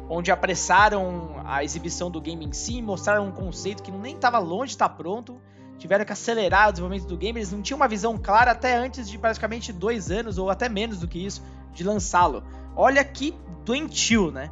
onde 0.08 0.30
apressaram 0.30 1.36
a 1.44 1.62
exibição 1.62 2.10
do 2.10 2.20
game 2.20 2.44
em 2.44 2.52
si, 2.52 2.82
mostraram 2.82 3.26
um 3.26 3.32
conceito 3.32 3.82
que 3.82 3.90
nem 3.90 4.14
estava 4.14 4.38
longe 4.38 4.68
de 4.68 4.74
estar 4.74 4.88
tá 4.88 4.94
pronto, 4.94 5.40
tiveram 5.78 6.04
que 6.04 6.12
acelerar 6.12 6.68
o 6.68 6.72
desenvolvimento 6.72 7.08
do 7.08 7.16
game, 7.16 7.38
eles 7.38 7.52
não 7.52 7.62
tinham 7.62 7.76
uma 7.76 7.88
visão 7.88 8.18
clara 8.18 8.50
até 8.50 8.74
antes 8.74 9.08
de 9.08 9.16
praticamente 9.16 9.72
dois 9.72 10.10
anos 10.10 10.38
ou 10.38 10.50
até 10.50 10.68
menos 10.68 10.98
do 11.00 11.08
que 11.08 11.24
isso 11.24 11.42
de 11.72 11.82
lançá-lo. 11.82 12.42
Olha 12.76 13.04
que 13.04 13.34
doentio, 13.64 14.30
né? 14.30 14.50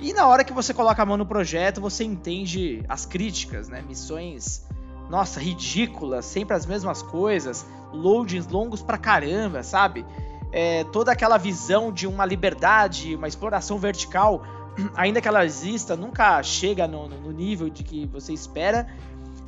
E 0.00 0.14
na 0.14 0.26
hora 0.26 0.42
que 0.42 0.52
você 0.52 0.72
coloca 0.72 1.02
a 1.02 1.06
mão 1.06 1.18
no 1.18 1.26
projeto, 1.26 1.80
você 1.80 2.04
entende 2.04 2.82
as 2.88 3.04
críticas, 3.04 3.68
né? 3.68 3.82
Missões, 3.86 4.64
nossa, 5.10 5.38
ridículas, 5.38 6.24
sempre 6.24 6.56
as 6.56 6.64
mesmas 6.64 7.02
coisas, 7.02 7.66
loadings 7.92 8.46
longos 8.46 8.80
pra 8.80 8.96
caramba, 8.96 9.62
sabe? 9.62 10.06
É, 10.52 10.84
toda 10.84 11.12
aquela 11.12 11.36
visão 11.36 11.92
de 11.92 12.06
uma 12.06 12.24
liberdade, 12.24 13.14
uma 13.14 13.28
exploração 13.28 13.78
vertical, 13.78 14.42
ainda 14.96 15.20
que 15.20 15.28
ela 15.28 15.44
exista, 15.44 15.94
nunca 15.94 16.42
chega 16.42 16.88
no, 16.88 17.06
no 17.06 17.30
nível 17.30 17.68
de 17.68 17.84
que 17.84 18.06
você 18.06 18.32
espera. 18.32 18.86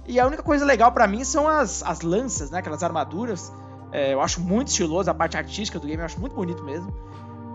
E 0.06 0.20
a 0.20 0.26
única 0.26 0.42
coisa 0.42 0.66
legal 0.66 0.92
para 0.92 1.06
mim 1.06 1.24
são 1.24 1.48
as, 1.48 1.82
as 1.82 2.02
lanças, 2.02 2.50
né? 2.50 2.58
Aquelas 2.58 2.82
armaduras. 2.82 3.50
É, 3.90 4.12
eu 4.12 4.20
acho 4.20 4.40
muito 4.40 4.68
estiloso, 4.68 5.10
a 5.10 5.14
parte 5.14 5.36
artística 5.36 5.78
do 5.78 5.86
game 5.86 6.00
eu 6.00 6.06
acho 6.06 6.20
muito 6.20 6.34
bonito 6.34 6.62
mesmo. 6.62 6.92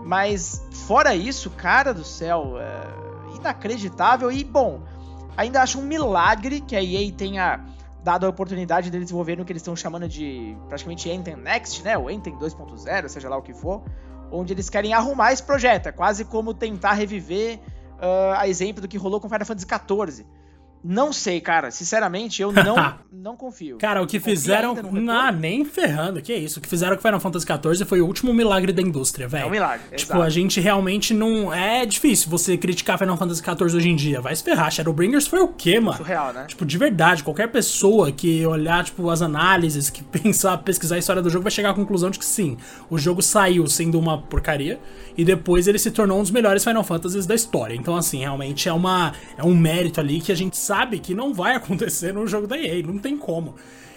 Mas 0.08 0.66
fora 0.72 1.14
isso, 1.14 1.50
cara 1.50 1.92
do 1.92 2.02
céu, 2.02 2.54
é 2.58 3.36
inacreditável. 3.36 4.32
E 4.32 4.42
bom, 4.42 4.80
ainda 5.36 5.60
acho 5.60 5.78
um 5.78 5.82
milagre 5.82 6.62
que 6.62 6.74
a 6.74 6.82
EA 6.82 7.12
tenha 7.12 7.62
dado 8.02 8.24
a 8.24 8.28
oportunidade 8.30 8.90
deles 8.90 9.04
desenvolverem 9.04 9.42
o 9.42 9.44
que 9.44 9.52
eles 9.52 9.60
estão 9.60 9.76
chamando 9.76 10.08
de 10.08 10.56
praticamente 10.66 11.10
Enten 11.10 11.36
Next, 11.36 11.84
né? 11.84 11.98
O 11.98 12.08
Enten 12.08 12.38
2.0, 12.38 13.06
seja 13.06 13.28
lá 13.28 13.36
o 13.36 13.42
que 13.42 13.52
for, 13.52 13.82
onde 14.32 14.54
eles 14.54 14.70
querem 14.70 14.94
arrumar 14.94 15.30
esse 15.30 15.42
projeto. 15.42 15.88
É 15.88 15.92
quase 15.92 16.24
como 16.24 16.54
tentar 16.54 16.94
reviver 16.94 17.58
uh, 17.98 18.32
a 18.38 18.48
exemplo 18.48 18.80
do 18.80 18.88
que 18.88 18.96
rolou 18.96 19.20
com 19.20 19.28
Final 19.28 19.44
Fantasy 19.44 19.66
XIV 19.66 20.26
não 20.82 21.12
sei, 21.12 21.40
cara. 21.40 21.70
Sinceramente, 21.70 22.40
eu 22.40 22.52
não, 22.52 22.94
não 23.12 23.36
confio. 23.36 23.78
Cara, 23.78 24.02
o 24.02 24.06
que 24.06 24.20
fizeram. 24.20 24.74
Não, 24.74 25.32
nem 25.32 25.64
ferrando. 25.64 26.22
Que 26.22 26.32
é 26.32 26.36
isso? 26.36 26.58
O 26.58 26.62
que 26.62 26.68
fizeram 26.68 26.96
com 26.96 27.02
Final 27.02 27.20
Fantasy 27.20 27.46
XIV 27.46 27.84
foi 27.84 28.00
o 28.00 28.06
último 28.06 28.32
milagre 28.32 28.72
da 28.72 28.82
indústria, 28.82 29.26
velho. 29.28 29.44
É 29.44 29.46
um 29.46 29.50
milagre. 29.50 29.96
Tipo, 29.96 30.12
exato. 30.12 30.22
a 30.22 30.30
gente 30.30 30.60
realmente 30.60 31.12
não. 31.12 31.52
É 31.52 31.84
difícil 31.84 32.30
você 32.30 32.56
criticar 32.56 32.98
Final 32.98 33.16
Fantasy 33.16 33.42
XIV 33.42 33.76
hoje 33.76 33.88
em 33.88 33.96
dia. 33.96 34.20
Vai 34.20 34.34
se 34.34 34.42
ferrar. 34.42 34.70
Shadowbringers 34.70 35.26
foi 35.26 35.40
o 35.40 35.48
quê, 35.48 35.80
mano? 35.80 35.96
Surreal, 35.96 36.32
né? 36.32 36.44
Tipo, 36.46 36.64
de 36.64 36.78
verdade, 36.78 37.24
qualquer 37.24 37.48
pessoa 37.48 38.12
que 38.12 38.46
olhar, 38.46 38.84
tipo, 38.84 39.08
as 39.10 39.22
análises, 39.22 39.90
que 39.90 40.02
pensar, 40.04 40.58
pesquisar 40.58 40.96
a 40.96 40.98
história 40.98 41.22
do 41.22 41.30
jogo, 41.30 41.42
vai 41.42 41.50
chegar 41.50 41.70
à 41.70 41.74
conclusão 41.74 42.10
de 42.10 42.18
que 42.18 42.24
sim, 42.24 42.56
o 42.88 42.98
jogo 42.98 43.22
saiu 43.22 43.66
sendo 43.66 43.98
uma 43.98 44.18
porcaria 44.18 44.78
e 45.16 45.24
depois 45.24 45.66
ele 45.66 45.78
se 45.78 45.90
tornou 45.90 46.18
um 46.18 46.22
dos 46.22 46.30
melhores 46.30 46.62
Final 46.62 46.84
Fantasies 46.84 47.26
da 47.26 47.34
história. 47.34 47.74
Então, 47.74 47.96
assim, 47.96 48.20
realmente 48.20 48.68
é, 48.68 48.72
uma, 48.72 49.12
é 49.36 49.42
um 49.42 49.54
mérito 49.54 50.00
ali 50.00 50.20
que 50.20 50.30
a 50.30 50.34
gente 50.34 50.56
sabe 50.68 50.98
que 50.98 51.14
não 51.14 51.32
vai 51.32 51.54
acontecer 51.56 52.12
no 52.12 52.26
jogo 52.26 52.46
da 52.46 52.58
EA, 52.58 52.82
não 52.82 52.98
tem 52.98 53.16
como. 53.16 53.54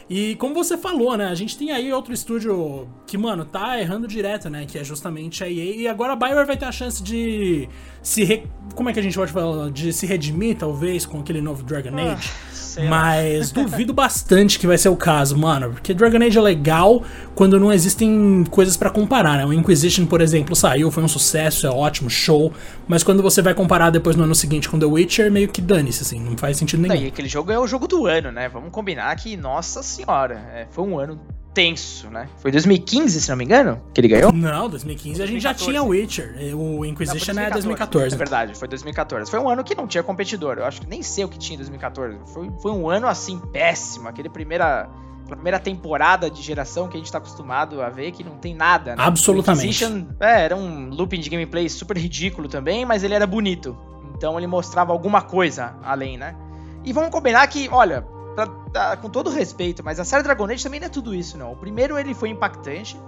E 0.10 0.36
como 0.36 0.54
você 0.54 0.78
falou, 0.78 1.16
né? 1.16 1.28
A 1.28 1.36
gente 1.36 1.58
tem 1.58 1.72
aí 1.72 1.92
outro 1.94 2.14
estúdio 2.14 2.88
que, 3.08 3.18
mano, 3.18 3.46
tá 3.46 3.80
errando 3.80 4.08
direto, 4.08 4.50
né? 4.50 4.66
Que 4.66 4.78
é 4.78 4.84
justamente 4.84 5.42
a 5.42 5.50
EA. 5.50 5.76
E 5.76 5.88
agora 5.88 6.14
a 6.14 6.16
Bioware 6.18 6.46
vai 6.46 6.58
ter 6.58 6.66
a 6.66 6.72
chance 6.72 7.02
de 7.02 7.70
se. 8.02 8.24
Re... 8.24 8.44
Como 8.76 8.90
é 8.90 8.94
que 8.94 9.00
a 9.00 9.04
gente 9.04 9.16
pode 9.16 9.32
falar? 9.32 9.70
De 9.70 9.92
se 9.92 10.06
redimir, 10.06 10.58
talvez, 10.58 11.06
com 11.06 11.20
aquele 11.20 11.42
novo 11.42 11.64
Dragon 11.64 11.98
ah. 11.98 12.14
Age. 12.14 12.32
Ah 12.48 12.52
mas 12.90 13.52
duvido 13.52 13.94
bastante 13.94 14.60
que 14.60 14.68
vai 14.68 14.78
ser 14.78 14.90
o 14.90 14.96
caso, 14.96 15.38
mano. 15.38 15.72
Porque 15.72 15.94
Dragon 15.94 16.24
Age 16.24 16.38
é 16.38 16.42
legal 16.42 17.04
quando 17.36 17.60
não 17.60 17.72
existem 17.72 18.44
coisas 18.50 18.78
para 18.78 18.90
comparar, 18.90 19.38
né? 19.38 19.46
O 19.46 19.54
Inquisition, 19.54 20.06
por 20.06 20.22
exemplo, 20.22 20.56
saiu, 20.56 20.92
foi 20.92 21.04
um 21.04 21.08
sucesso, 21.08 21.68
é 21.68 21.70
ótimo, 21.70 22.10
show. 22.10 22.54
Mas 22.88 23.04
quando 23.04 23.22
você 23.22 23.42
vai 23.42 23.54
comparar 23.54 23.90
depois 23.90 24.16
no 24.16 24.24
ano 24.24 24.36
seguinte 24.36 24.70
com 24.70 24.80
The 24.80 24.86
Witcher, 24.86 25.32
meio 25.32 25.48
que 25.48 25.62
dane-se, 25.62 26.04
assim, 26.04 26.20
não 26.20 26.38
faz 26.38 26.58
sentido 26.58 26.82
nenhum. 26.82 27.04
E 27.04 27.08
aquele 27.08 27.28
jogo 27.28 27.52
é 27.52 27.60
o 27.60 27.68
jogo 27.68 27.88
do 27.88 28.06
ano, 28.06 28.32
né? 28.32 28.48
Vamos 28.48 28.72
combinar 28.72 29.16
que, 29.16 29.36
nossa 29.36 29.84
senhora, 29.84 30.36
é, 30.54 30.68
foi 30.70 30.84
um 30.86 31.00
ano 31.00 31.20
tenso, 31.54 32.10
né? 32.10 32.30
Foi 32.38 32.52
2015, 32.52 33.22
se 33.22 33.30
não 33.30 33.38
me 33.38 33.44
engano, 33.44 33.82
que 33.94 34.02
ele 34.02 34.08
ganhou? 34.08 34.32
Não, 34.32 34.70
2015 34.70 35.22
a 35.22 35.26
gente 35.26 35.42
2014. 35.42 35.44
já 35.44 35.54
tinha 35.54 35.84
Witcher. 35.84 36.56
O 36.56 36.86
Inquisition 36.86 37.34
não, 37.34 37.44
2014, 37.44 37.46
é 37.46 37.52
2014. 37.52 38.16
É 38.16 38.18
verdade, 38.18 38.56
foi 38.58 38.68
2014. 38.68 39.32
Foi 39.32 39.40
um 39.40 39.50
ano 39.50 39.64
que 39.64 39.76
não 39.76 39.88
tinha 39.88 40.04
competidor. 40.04 40.58
Eu 40.58 40.66
acho 40.66 40.82
que 40.82 40.88
nem 40.88 41.04
sei 41.04 41.26
o 41.26 41.30
que 41.30 41.38
tinha 41.38 41.56
em 41.56 41.58
2014. 41.58 42.18
Foi, 42.34 42.50
foi 42.62 42.72
um 42.72 42.90
ano 42.90 43.08
assim 43.08 43.40
péssimo. 43.52 44.08
Aquele 44.08 44.30
primeira 44.30 44.90
primeira 45.28 45.60
temporada 45.60 46.30
de 46.30 46.42
geração 46.42 46.90
que 46.90 46.98
a 46.98 47.00
gente 47.00 47.10
tá 47.10 47.18
acostumado 47.18 47.82
a 47.82 47.90
ver, 47.90 48.12
que 48.12 48.22
não 48.22 48.38
tem 48.38 48.54
nada. 48.54 48.98
Né? 48.98 49.04
Absolutamente. 49.04 49.84
é, 50.20 50.44
era 50.44 50.58
um 50.58 50.90
looping 50.90 51.22
de 51.22 51.30
gameplay 51.30 51.70
super 51.70 51.98
ridículo 51.98 52.50
também, 52.50 52.84
mas 52.84 53.02
ele 53.02 53.14
era 53.14 53.26
bonito. 53.26 53.78
Então 54.14 54.38
ele 54.38 54.48
mostrava 54.48 54.92
alguma 54.92 55.22
coisa 55.22 55.76
além, 55.84 56.18
né? 56.18 56.36
E 56.84 56.92
vamos 56.92 57.12
combinar 57.12 57.48
que, 57.48 57.70
olha, 57.72 58.06
pra, 58.36 58.48
pra, 58.48 58.98
com 58.98 59.10
todo 59.10 59.30
respeito, 59.30 59.84
mas 59.84 60.00
a 60.00 60.06
série 60.06 60.24
Dragon 60.24 60.46
Age 60.46 60.64
também 60.64 60.80
não 60.80 60.88
é 60.88 60.90
tudo 60.90 61.14
isso, 61.14 61.38
não. 61.38 61.52
O 61.52 61.56
primeiro 61.56 61.98
ele 61.98 62.14
foi 62.14 62.30
impactante, 62.30 63.00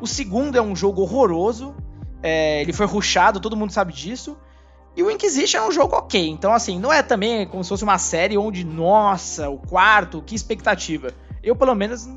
o 0.00 0.06
segundo 0.06 0.56
é 0.56 0.62
um 0.62 0.74
jogo 0.76 1.02
horroroso, 1.02 1.74
é, 2.22 2.60
ele 2.62 2.72
foi 2.72 2.86
ruxado, 2.86 3.40
todo 3.40 3.56
mundo 3.56 3.72
sabe 3.72 3.92
disso. 3.92 4.36
E 4.96 5.02
o 5.02 5.10
Inquisition 5.10 5.58
é 5.58 5.68
um 5.68 5.70
jogo 5.70 5.94
ok. 5.94 6.28
Então, 6.28 6.54
assim, 6.54 6.80
não 6.80 6.90
é 6.90 7.02
também 7.02 7.46
como 7.46 7.62
se 7.62 7.68
fosse 7.68 7.84
uma 7.84 7.98
série 7.98 8.38
onde, 8.38 8.64
nossa, 8.64 9.50
o 9.50 9.58
quarto, 9.58 10.22
que 10.22 10.34
expectativa. 10.34 11.12
Eu, 11.42 11.54
pelo 11.54 11.74
menos, 11.74 12.08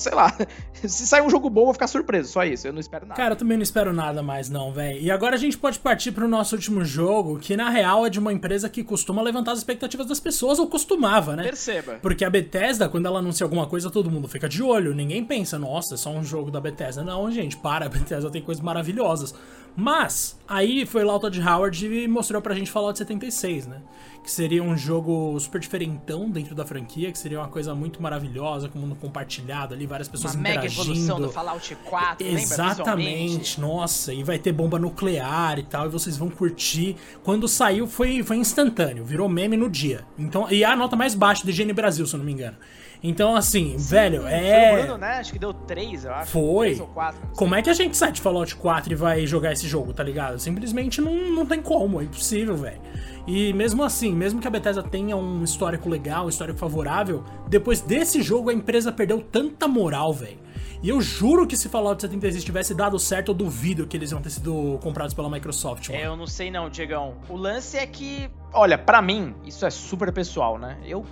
sei 0.00 0.14
lá. 0.14 0.36
Se 0.82 1.06
sair 1.06 1.22
um 1.22 1.30
jogo 1.30 1.50
bom, 1.50 1.62
eu 1.62 1.64
vou 1.66 1.74
ficar 1.74 1.86
surpreso. 1.86 2.32
Só 2.32 2.44
isso. 2.44 2.66
Eu 2.66 2.72
não 2.72 2.80
espero 2.80 3.06
nada. 3.06 3.16
Cara, 3.20 3.34
eu 3.34 3.36
também 3.36 3.56
não 3.56 3.62
espero 3.62 3.92
nada 3.92 4.22
mais, 4.22 4.48
não, 4.48 4.72
velho. 4.72 4.98
E 5.00 5.10
agora 5.10 5.36
a 5.36 5.38
gente 5.38 5.58
pode 5.58 5.78
partir 5.78 6.12
pro 6.12 6.26
nosso 6.26 6.54
último 6.56 6.84
jogo, 6.84 7.38
que 7.38 7.56
na 7.56 7.68
real 7.70 8.06
é 8.06 8.10
de 8.10 8.18
uma 8.18 8.32
empresa 8.32 8.68
que 8.68 8.82
costuma 8.82 9.22
levantar 9.22 9.52
as 9.52 9.58
expectativas 9.58 10.06
das 10.06 10.18
pessoas, 10.18 10.58
ou 10.58 10.66
costumava, 10.66 11.36
né? 11.36 11.42
Perceba. 11.42 11.98
Porque 12.00 12.24
a 12.24 12.30
Bethesda, 12.30 12.88
quando 12.88 13.06
ela 13.06 13.18
anuncia 13.18 13.44
alguma 13.44 13.66
coisa, 13.66 13.90
todo 13.90 14.10
mundo 14.10 14.26
fica 14.26 14.48
de 14.48 14.62
olho. 14.62 14.94
Ninguém 14.94 15.24
pensa, 15.24 15.58
nossa, 15.58 15.94
é 15.94 15.96
só 15.96 16.10
um 16.10 16.24
jogo 16.24 16.50
da 16.50 16.60
Bethesda. 16.60 17.02
Não, 17.02 17.30
gente, 17.30 17.56
para. 17.56 17.86
A 17.90 17.92
Bethesda 17.92 18.30
tem 18.30 18.40
coisas 18.42 18.62
maravilhosas. 18.62 19.34
Mas, 19.76 20.38
aí 20.48 20.84
foi 20.84 21.04
lá 21.04 21.14
o 21.14 21.18
Todd 21.18 21.40
Howard 21.40 21.86
e 21.86 22.08
mostrou 22.08 22.42
pra 22.42 22.54
gente 22.54 22.70
Fallout 22.70 22.98
76, 22.98 23.66
né? 23.66 23.80
Que 24.22 24.30
seria 24.30 24.62
um 24.62 24.76
jogo 24.76 25.38
super 25.40 25.60
diferentão 25.60 26.30
dentro 26.30 26.54
da 26.54 26.64
franquia, 26.64 27.10
que 27.10 27.18
seria 27.18 27.38
uma 27.38 27.48
coisa 27.48 27.74
muito 27.74 28.02
maravilhosa, 28.02 28.68
com 28.68 28.78
o 28.78 28.82
mundo 28.82 28.94
compartilhado 28.94 29.74
ali, 29.74 29.86
várias 29.86 30.08
pessoas 30.08 30.34
uma 30.34 30.40
interagindo. 30.40 30.84
Mega 30.84 30.92
evolução 30.92 31.20
do 31.20 31.30
Fallout 31.30 31.74
4, 31.84 32.26
Exatamente, 32.26 33.60
nossa, 33.60 34.12
e 34.12 34.22
vai 34.22 34.38
ter 34.38 34.52
bomba 34.52 34.78
nuclear 34.78 35.58
e 35.58 35.62
tal, 35.62 35.86
e 35.86 35.88
vocês 35.88 36.16
vão 36.16 36.28
curtir. 36.28 36.96
Quando 37.22 37.48
saiu 37.48 37.86
foi, 37.86 38.22
foi 38.22 38.36
instantâneo, 38.36 39.04
virou 39.04 39.28
meme 39.28 39.56
no 39.56 39.70
dia. 39.70 40.04
Então, 40.18 40.50
e 40.50 40.62
a 40.64 40.76
nota 40.76 40.94
mais 40.96 41.14
baixa 41.14 41.42
do 41.44 41.50
IGN 41.50 41.72
Brasil, 41.72 42.06
se 42.06 42.14
eu 42.14 42.18
não 42.18 42.24
me 42.24 42.32
engano. 42.32 42.56
Então, 43.02 43.34
assim, 43.34 43.78
Sim, 43.78 43.94
velho, 43.94 44.26
é. 44.26 44.70
Foi 44.70 44.78
o 44.78 44.82
Bruno, 44.82 44.98
né? 44.98 45.12
Acho 45.12 45.32
que 45.32 45.38
deu 45.38 45.54
3, 45.54 46.04
eu 46.04 46.12
acho. 46.12 46.32
Foi. 46.32 46.66
3 46.68 46.80
ou 46.80 46.86
4. 46.88 47.20
Como 47.36 47.54
é 47.54 47.62
que 47.62 47.70
a 47.70 47.74
gente 47.74 47.96
sai 47.96 48.12
de 48.12 48.20
Fallout 48.20 48.54
4 48.56 48.92
e 48.92 48.96
vai 48.96 49.26
jogar 49.26 49.52
esse 49.52 49.66
jogo, 49.66 49.92
tá 49.92 50.02
ligado? 50.02 50.38
Simplesmente 50.38 51.00
não, 51.00 51.14
não 51.30 51.46
tem 51.46 51.62
como, 51.62 52.00
é 52.00 52.04
impossível, 52.04 52.56
velho. 52.56 52.80
E 53.26 53.52
mesmo 53.52 53.82
assim, 53.82 54.12
mesmo 54.12 54.40
que 54.40 54.48
a 54.48 54.50
Bethesda 54.50 54.82
tenha 54.82 55.16
um 55.16 55.44
histórico 55.44 55.88
legal, 55.88 56.26
um 56.26 56.28
histórico 56.28 56.58
favorável, 56.58 57.24
depois 57.48 57.80
desse 57.80 58.22
jogo 58.22 58.50
a 58.50 58.52
empresa 58.52 58.90
perdeu 58.90 59.20
tanta 59.20 59.68
moral, 59.68 60.12
velho. 60.12 60.38
E 60.82 60.88
eu 60.88 61.00
juro 61.00 61.46
que 61.46 61.56
se 61.56 61.68
Fallout 61.68 62.00
76 62.00 62.42
tivesse 62.42 62.74
dado 62.74 62.98
certo, 62.98 63.32
eu 63.32 63.34
duvido 63.34 63.86
que 63.86 63.96
eles 63.96 64.12
iam 64.12 64.22
ter 64.22 64.30
sido 64.30 64.78
comprados 64.82 65.12
pela 65.12 65.28
Microsoft. 65.28 65.90
Mano. 65.90 66.00
É, 66.00 66.06
eu 66.06 66.16
não 66.16 66.26
sei 66.26 66.50
não, 66.50 66.70
Diegão. 66.70 67.16
O 67.28 67.36
lance 67.36 67.76
é 67.76 67.86
que, 67.86 68.30
olha, 68.50 68.78
para 68.78 69.02
mim, 69.02 69.34
isso 69.44 69.66
é 69.66 69.70
super 69.70 70.10
pessoal, 70.10 70.58
né? 70.58 70.78
Eu 70.82 71.04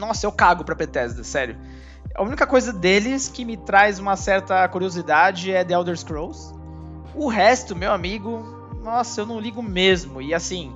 nossa, 0.00 0.26
eu 0.26 0.32
cago 0.32 0.64
pra 0.64 0.74
Bethesda, 0.74 1.22
sério. 1.22 1.56
A 2.14 2.22
única 2.22 2.46
coisa 2.46 2.72
deles 2.72 3.28
que 3.28 3.44
me 3.44 3.56
traz 3.56 3.98
uma 3.98 4.16
certa 4.16 4.66
curiosidade 4.68 5.52
é 5.52 5.64
The 5.64 5.74
Elder 5.74 5.96
Scrolls. 5.96 6.52
O 7.14 7.28
resto, 7.28 7.76
meu 7.76 7.92
amigo, 7.92 8.42
nossa, 8.82 9.20
eu 9.20 9.26
não 9.26 9.38
ligo 9.38 9.62
mesmo. 9.62 10.20
E 10.20 10.34
assim, 10.34 10.74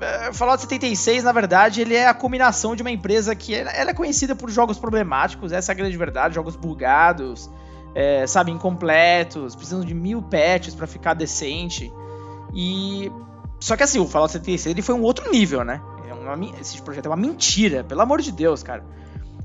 é, 0.00 0.32
Fallout 0.32 0.62
76, 0.62 1.24
na 1.24 1.32
verdade, 1.32 1.80
ele 1.80 1.94
é 1.94 2.06
a 2.06 2.14
combinação 2.14 2.74
de 2.74 2.82
uma 2.82 2.90
empresa 2.90 3.34
que 3.34 3.54
ela 3.54 3.90
é 3.90 3.94
conhecida 3.94 4.34
por 4.34 4.50
jogos 4.50 4.78
problemáticos, 4.78 5.52
essa 5.52 5.72
é 5.72 5.74
a 5.74 5.76
grande 5.76 5.96
verdade, 5.96 6.34
jogos 6.34 6.56
bugados, 6.56 7.50
é, 7.94 8.26
sabe, 8.26 8.50
incompletos, 8.50 9.54
precisando 9.54 9.84
de 9.84 9.94
mil 9.94 10.22
patches 10.22 10.74
para 10.74 10.86
ficar 10.86 11.14
decente. 11.14 11.92
E 12.54 13.10
só 13.60 13.76
que 13.76 13.82
assim, 13.82 13.98
o 13.98 14.06
Fallout 14.06 14.32
76 14.32 14.74
ele 14.74 14.82
foi 14.82 14.94
um 14.94 15.02
outro 15.02 15.30
nível, 15.30 15.64
né? 15.64 15.80
Uma, 16.24 16.60
esse 16.60 16.80
projeto 16.82 17.06
é 17.06 17.08
uma 17.08 17.16
mentira, 17.16 17.84
pelo 17.84 18.00
amor 18.00 18.20
de 18.20 18.32
Deus, 18.32 18.62
cara. 18.62 18.84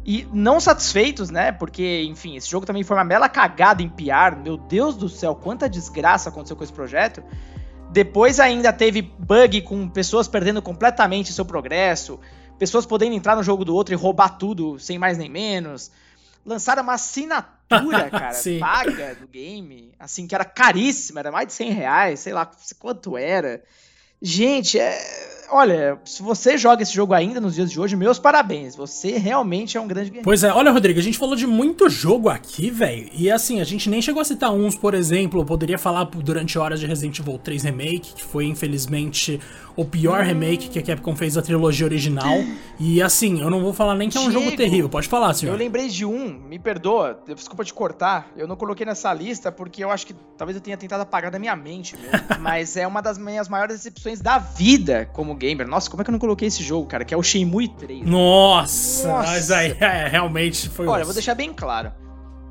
E 0.06 0.28
não 0.34 0.60
satisfeitos, 0.60 1.30
né? 1.30 1.52
Porque, 1.52 2.04
enfim, 2.04 2.36
esse 2.36 2.50
jogo 2.50 2.66
também 2.66 2.84
foi 2.84 2.98
uma 2.98 3.06
bela 3.06 3.30
cagada 3.30 3.84
em 3.84 3.90
PR. 3.90 4.36
Meu 4.42 4.58
Deus 4.58 4.96
do 4.96 5.08
céu, 5.08 5.36
quanta 5.36 5.70
desgraça 5.70 6.30
aconteceu 6.30 6.56
com 6.56 6.64
esse 6.64 6.74
projeto. 6.74 7.24
Depois 7.92 8.40
ainda 8.40 8.72
teve 8.72 9.02
bug 9.02 9.62
com 9.62 9.90
pessoas 9.90 10.28
perdendo 10.28 10.62
completamente 10.62 11.34
seu 11.34 11.44
progresso, 11.44 12.20
pessoas 12.58 12.86
podendo 12.86 13.16
entrar 13.16 13.36
no 13.36 13.44
jogo 13.44 13.66
do 13.66 13.74
outro 13.74 13.94
e 13.94 13.98
roubar 13.98 14.38
tudo 14.38 14.78
sem 14.80 14.98
mais 14.98 15.18
nem 15.18 15.30
menos. 15.30 15.92
Lançaram 16.46 16.84
uma 16.84 16.94
assinatura, 16.94 18.10
cara, 18.12 18.38
paga 18.60 19.16
do 19.16 19.28
game, 19.28 19.94
assim, 20.00 20.28
que 20.28 20.36
era 20.36 20.46
caríssima, 20.46 21.20
era 21.20 21.32
mais 21.32 21.48
de 21.48 21.54
100 21.54 21.72
reais, 21.72 22.20
sei 22.20 22.34
lá 22.34 22.50
quanto 22.80 23.18
era. 23.18 23.62
Gente, 24.22 24.78
é... 24.78 24.98
olha, 25.50 25.98
se 26.04 26.22
você 26.22 26.58
joga 26.58 26.84
esse 26.84 26.94
jogo 26.94 27.14
ainda 27.14 27.40
nos 27.40 27.56
dias 27.56 27.72
de 27.72 27.80
hoje, 27.80 27.96
meus 27.96 28.20
parabéns. 28.20 28.76
Você 28.76 29.18
realmente 29.18 29.78
é 29.78 29.82
um 29.82 29.88
grande 29.88 30.10
guerreiro. 30.10 30.26
Pois 30.26 30.44
é, 30.44 30.52
olha, 30.52 30.72
Rodrigo, 30.72 31.00
a 31.00 31.04
gente 31.04 31.18
falou 31.18 31.36
de 31.36 31.48
muito 31.48 31.90
jogo 31.90 32.28
aqui, 32.28 32.70
velho. 32.70 33.10
E 33.14 33.32
assim, 33.32 33.62
a 33.62 33.64
gente 33.64 33.90
nem 33.90 34.02
chegou 34.02 34.22
a 34.22 34.26
citar 34.26 34.52
uns, 34.52 34.76
por 34.76 34.94
exemplo, 34.94 35.42
eu 35.42 35.46
poderia 35.46 35.78
falar 35.78 36.04
durante 36.04 36.60
horas 36.60 36.80
de 36.80 36.86
Resident 36.86 37.20
Evil 37.20 37.38
3 37.38 37.64
Remake, 37.64 38.14
que 38.14 38.24
foi 38.24 38.46
infelizmente 38.46 39.40
o 39.80 39.86
pior 39.86 40.24
remake 40.24 40.68
que 40.68 40.78
a 40.78 40.84
Capcom 40.84 41.16
fez 41.16 41.36
da 41.36 41.42
trilogia 41.42 41.86
original. 41.86 42.44
E 42.78 43.02
assim, 43.02 43.40
eu 43.40 43.50
não 43.50 43.62
vou 43.62 43.72
falar 43.72 43.96
nem 43.96 44.10
que 44.10 44.18
é 44.18 44.20
um 44.20 44.30
Diego, 44.30 44.44
jogo 44.44 44.58
terrível. 44.58 44.90
Pode 44.90 45.08
falar, 45.08 45.34
senhor. 45.34 45.54
Eu 45.54 45.58
lembrei 45.58 45.88
de 45.88 46.06
um, 46.06 46.28
me 46.28 46.60
perdoa, 46.60 47.18
desculpa 47.26 47.64
te 47.64 47.74
cortar. 47.74 48.30
Eu 48.36 48.46
não 48.46 48.58
coloquei 48.58 48.86
nessa 48.86 49.14
lista 49.14 49.54
porque 49.54 49.82
eu 49.82 49.90
acho 49.90 50.06
que 50.06 50.14
talvez 50.38 50.58
eu 50.58 50.62
tenha 50.62 50.76
tentado 50.76 51.04
apagar 51.04 51.32
da 51.32 51.40
minha 51.40 51.56
mente, 51.56 51.96
mesmo. 51.96 52.10
Mas 52.42 52.76
é 52.76 52.86
uma 52.86 53.02
das 53.02 53.18
minhas 53.18 53.48
maiores 53.48 53.78
decepções 53.78 54.09
da 54.16 54.40
vida 54.40 55.10
como 55.14 55.36
gamer. 55.36 55.68
Nossa, 55.68 55.90
como 55.90 56.02
é 56.02 56.04
que 56.04 56.10
eu 56.10 56.14
não 56.14 56.20
coloquei 56.20 56.48
esse 56.48 56.64
jogo, 56.64 56.88
cara? 56.88 57.06
Que 57.06 57.14
é 57.14 57.18
o 57.18 57.24
Shenmue 57.24 57.68
3. 57.68 58.06
Nossa, 58.06 59.08
Nossa. 59.08 59.32
mas 59.32 59.52
aí 59.52 59.76
é, 59.80 60.08
realmente 60.08 60.70
foi 60.70 60.88
Olha, 60.88 61.06
vou 61.06 61.14
deixar 61.14 61.36
bem 61.36 61.54
claro. 61.54 61.92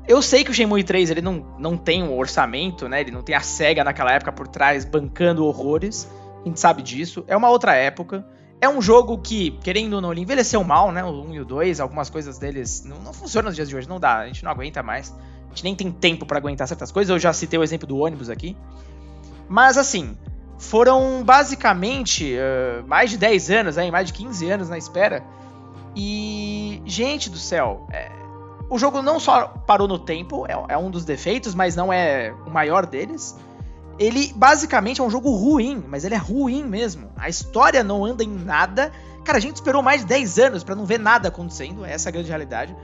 Eu 0.07 0.21
sei 0.21 0.43
que 0.43 0.51
o 0.51 0.53
Shenmue 0.53 0.83
3 0.83 1.09
ele 1.11 1.21
não, 1.21 1.45
não 1.59 1.77
tem 1.77 2.01
um 2.01 2.17
orçamento, 2.17 2.87
né? 2.87 3.01
Ele 3.01 3.11
não 3.11 3.21
tem 3.21 3.35
a 3.35 3.41
SEGA 3.41 3.83
naquela 3.83 4.11
época 4.13 4.31
por 4.31 4.47
trás 4.47 4.85
bancando 4.85 5.45
horrores 5.45 6.07
a 6.43 6.47
gente 6.47 6.59
sabe 6.59 6.81
disso. 6.81 7.23
É 7.27 7.35
uma 7.35 7.49
outra 7.49 7.75
época. 7.75 8.25
É 8.61 8.67
um 8.67 8.81
jogo 8.81 9.17
que, 9.17 9.51
querendo 9.63 9.93
ou 9.93 10.01
não, 10.01 10.11
ele 10.11 10.21
envelheceu 10.21 10.63
mal, 10.63 10.91
né? 10.91 11.03
O 11.03 11.09
1 11.09 11.33
e 11.33 11.39
o 11.39 11.45
2, 11.45 11.79
algumas 11.79 12.09
coisas 12.09 12.37
deles 12.37 12.83
não, 12.83 12.99
não 12.99 13.13
funcionam 13.13 13.47
nos 13.47 13.55
dias 13.55 13.69
de 13.69 13.75
hoje, 13.75 13.87
não 13.87 13.99
dá, 13.99 14.19
a 14.19 14.27
gente 14.27 14.43
não 14.43 14.51
aguenta 14.51 14.83
mais. 14.83 15.13
A 15.45 15.49
gente 15.49 15.63
nem 15.63 15.75
tem 15.75 15.91
tempo 15.91 16.25
para 16.25 16.37
aguentar 16.37 16.67
certas 16.67 16.91
coisas. 16.91 17.09
Eu 17.09 17.19
já 17.19 17.31
citei 17.33 17.57
o 17.57 17.63
exemplo 17.63 17.87
do 17.87 17.97
ônibus 17.97 18.29
aqui. 18.29 18.55
Mas 19.47 19.77
assim, 19.77 20.17
foram 20.59 21.23
basicamente 21.23 22.35
uh, 22.35 22.87
mais 22.87 23.09
de 23.09 23.17
10 23.17 23.49
anos, 23.49 23.77
aí, 23.79 23.89
mais 23.89 24.07
de 24.07 24.13
15 24.13 24.51
anos 24.51 24.69
na 24.69 24.77
espera. 24.77 25.23
E, 25.95 26.83
gente 26.85 27.31
do 27.31 27.37
céu, 27.37 27.87
é, 27.91 28.11
o 28.69 28.77
jogo 28.77 29.01
não 29.01 29.19
só 29.19 29.47
parou 29.65 29.87
no 29.87 29.97
tempo, 29.97 30.45
é, 30.45 30.73
é 30.73 30.77
um 30.77 30.91
dos 30.91 31.03
defeitos, 31.03 31.55
mas 31.55 31.75
não 31.75 31.91
é 31.91 32.31
o 32.45 32.51
maior 32.51 32.85
deles 32.85 33.35
ele 33.99 34.31
basicamente 34.33 35.01
é 35.01 35.03
um 35.03 35.09
jogo 35.09 35.29
ruim, 35.35 35.83
mas 35.87 36.05
ele 36.05 36.15
é 36.15 36.17
ruim 36.17 36.63
mesmo. 36.63 37.11
A 37.17 37.27
história 37.27 37.83
não 37.83 38.05
anda 38.05 38.23
em 38.23 38.33
nada. 38.33 38.93
Cara, 39.25 39.37
a 39.37 39.41
gente 39.41 39.57
esperou 39.57 39.83
mais 39.83 40.01
de 40.01 40.07
10 40.07 40.39
anos 40.39 40.63
para 40.63 40.73
não 40.73 40.85
ver 40.85 40.97
nada 40.97 41.27
acontecendo, 41.27 41.83
essa 41.83 42.07
é 42.07 42.09
a 42.09 42.13
grande 42.13 42.29
realidade. 42.29 42.75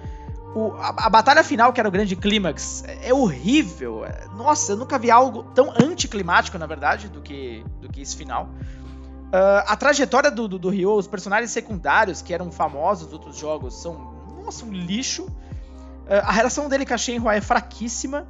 O, 0.56 0.72
a, 0.78 1.08
a, 1.08 1.10
batalha 1.10 1.44
final, 1.44 1.74
que 1.74 1.82
era 1.82 1.89
o 1.89 1.91
grande 1.91 2.15
clímax, 2.15 2.86
é, 2.88 3.10
é 3.10 3.13
horrível. 3.13 4.06
É, 4.06 4.26
nossa, 4.38 4.72
eu 4.72 4.78
nunca 4.78 4.98
vi 4.98 5.12
algo 5.12 5.44
tão 5.54 5.70
anticlimático, 5.72 6.58
na 6.58 6.65
verdade, 6.65 7.10
do 7.10 7.22
que, 7.22 7.62
do 7.82 7.89
que 7.89 8.02
esse 8.02 8.15
final. 8.15 8.46
Uh, 8.46 9.68
a 9.68 9.76
trajetória 9.76 10.32
do, 10.32 10.48
do, 10.48 10.58
do 10.58 10.70
Ryo, 10.70 10.94
os 10.94 11.08
personagens 11.08 11.52
secundários 11.52 12.22
que 12.22 12.34
eram 12.34 12.54
famosos 12.54 13.04
dos 13.08 13.13
outros 13.13 13.36
jogos, 13.36 13.82
são, 13.82 14.15
nossa, 14.46 14.63
um 14.63 14.72
lixo. 14.72 15.26
Uh, 15.26 16.24
a 16.24 16.32
relação 16.32 16.70
dele 16.70 16.86
com 16.86 16.94
a 16.94 16.98
Shenhua 16.98 17.36
é 17.36 17.41
fraquíssima. 17.41 18.26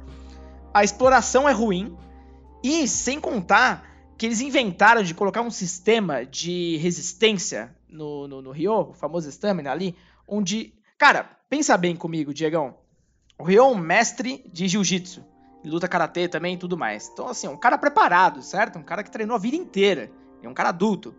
A 0.74 0.82
exploração 0.82 1.48
é 1.48 1.52
ruim. 1.52 1.96
E 2.60 2.88
sem 2.88 3.20
contar 3.20 3.86
que 4.18 4.26
eles 4.26 4.40
inventaram 4.40 5.04
de 5.04 5.14
colocar 5.14 5.42
um 5.42 5.50
sistema 5.50 6.26
de 6.26 6.76
resistência 6.78 7.72
no, 7.88 8.26
no, 8.26 8.42
no 8.42 8.50
Ryo, 8.50 8.90
o 8.90 8.92
famoso 8.94 9.28
Stamina 9.30 9.70
ali, 9.70 9.94
onde. 10.26 10.74
Cara, 10.98 11.35
pensa 11.48 11.76
bem 11.76 11.96
comigo, 11.96 12.34
Diegão. 12.34 12.74
O 13.38 13.44
Ryo 13.44 13.60
é 13.60 13.64
um 13.64 13.76
mestre 13.76 14.44
de 14.52 14.68
jiu-jitsu. 14.68 15.24
Luta 15.64 15.88
karatê 15.88 16.28
também 16.28 16.54
e 16.54 16.58
tudo 16.58 16.76
mais. 16.76 17.08
Então, 17.12 17.28
assim, 17.28 17.46
é 17.46 17.50
um 17.50 17.56
cara 17.56 17.76
preparado, 17.76 18.40
certo? 18.40 18.78
Um 18.78 18.82
cara 18.82 19.02
que 19.02 19.10
treinou 19.10 19.34
a 19.34 19.38
vida 19.38 19.56
inteira. 19.56 20.10
É 20.42 20.48
um 20.48 20.54
cara 20.54 20.68
adulto. 20.68 21.14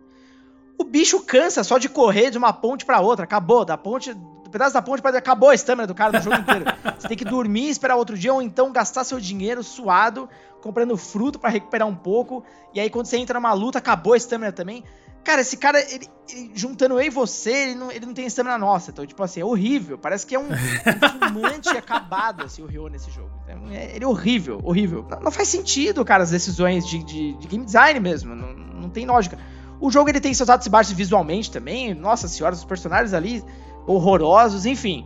O 0.78 0.84
bicho 0.84 1.20
cansa 1.20 1.62
só 1.62 1.76
de 1.76 1.88
correr 1.88 2.30
de 2.30 2.38
uma 2.38 2.52
ponte 2.52 2.86
para 2.86 3.00
outra. 3.00 3.24
Acabou. 3.24 3.64
Da 3.64 3.76
ponte 3.76 4.16
pedaço 4.48 4.74
da 4.74 4.82
ponte, 4.82 5.06
acabou 5.06 5.50
a 5.50 5.54
estamina 5.54 5.86
do 5.86 5.94
cara 5.94 6.18
no 6.18 6.24
jogo 6.24 6.36
inteiro. 6.36 6.64
Você 6.98 7.08
tem 7.08 7.16
que 7.16 7.24
dormir, 7.24 7.68
esperar 7.68 7.96
outro 7.96 8.16
dia, 8.16 8.32
ou 8.32 8.42
então 8.42 8.72
gastar 8.72 9.04
seu 9.04 9.20
dinheiro 9.20 9.62
suado, 9.62 10.28
comprando 10.60 10.96
fruto 10.96 11.38
para 11.38 11.50
recuperar 11.50 11.86
um 11.86 11.94
pouco. 11.94 12.44
E 12.74 12.80
aí, 12.80 12.90
quando 12.90 13.06
você 13.06 13.18
entra 13.18 13.38
numa 13.38 13.52
luta, 13.52 13.78
acabou 13.78 14.14
a 14.14 14.16
estamina 14.16 14.52
também. 14.52 14.84
Cara, 15.24 15.42
esse 15.42 15.56
cara, 15.56 15.80
ele, 15.80 16.08
ele, 16.30 16.50
juntando 16.54 16.94
eu 16.94 17.06
e 17.06 17.10
você, 17.10 17.50
ele 17.50 17.74
não, 17.74 17.90
ele 17.90 18.06
não 18.06 18.14
tem 18.14 18.26
estamina 18.26 18.56
nossa. 18.56 18.90
Então, 18.90 19.04
tipo 19.04 19.22
assim, 19.22 19.40
é 19.40 19.44
horrível. 19.44 19.98
Parece 19.98 20.26
que 20.26 20.34
é 20.34 20.38
um, 20.38 20.46
um 20.46 21.28
fumante 21.28 21.68
acabado, 21.76 22.44
assim, 22.44 22.62
o 22.62 22.66
Ryo 22.66 22.88
nesse 22.88 23.10
jogo. 23.10 23.30
Então, 23.44 23.68
é, 23.70 23.94
ele 23.94 24.04
é 24.04 24.08
horrível, 24.08 24.60
horrível. 24.62 25.06
Não, 25.10 25.20
não, 25.20 25.30
faz 25.30 25.48
sentido, 25.48 26.04
cara, 26.04 26.22
as 26.22 26.30
decisões 26.30 26.86
de, 26.86 27.02
de, 27.04 27.34
de 27.34 27.48
game 27.48 27.64
design 27.64 28.00
mesmo. 28.00 28.34
Não, 28.34 28.52
não 28.54 28.90
tem 28.90 29.04
lógica. 29.06 29.38
O 29.80 29.90
jogo 29.90 30.08
ele 30.08 30.20
tem 30.20 30.34
seus 30.34 30.48
altos 30.48 30.66
e 30.66 30.70
baixos 30.70 30.92
visualmente 30.92 31.50
também. 31.50 31.94
Nossa 31.94 32.26
senhora, 32.26 32.54
os 32.54 32.64
personagens 32.64 33.12
ali 33.12 33.44
horrorosos, 33.86 34.66
enfim. 34.66 35.04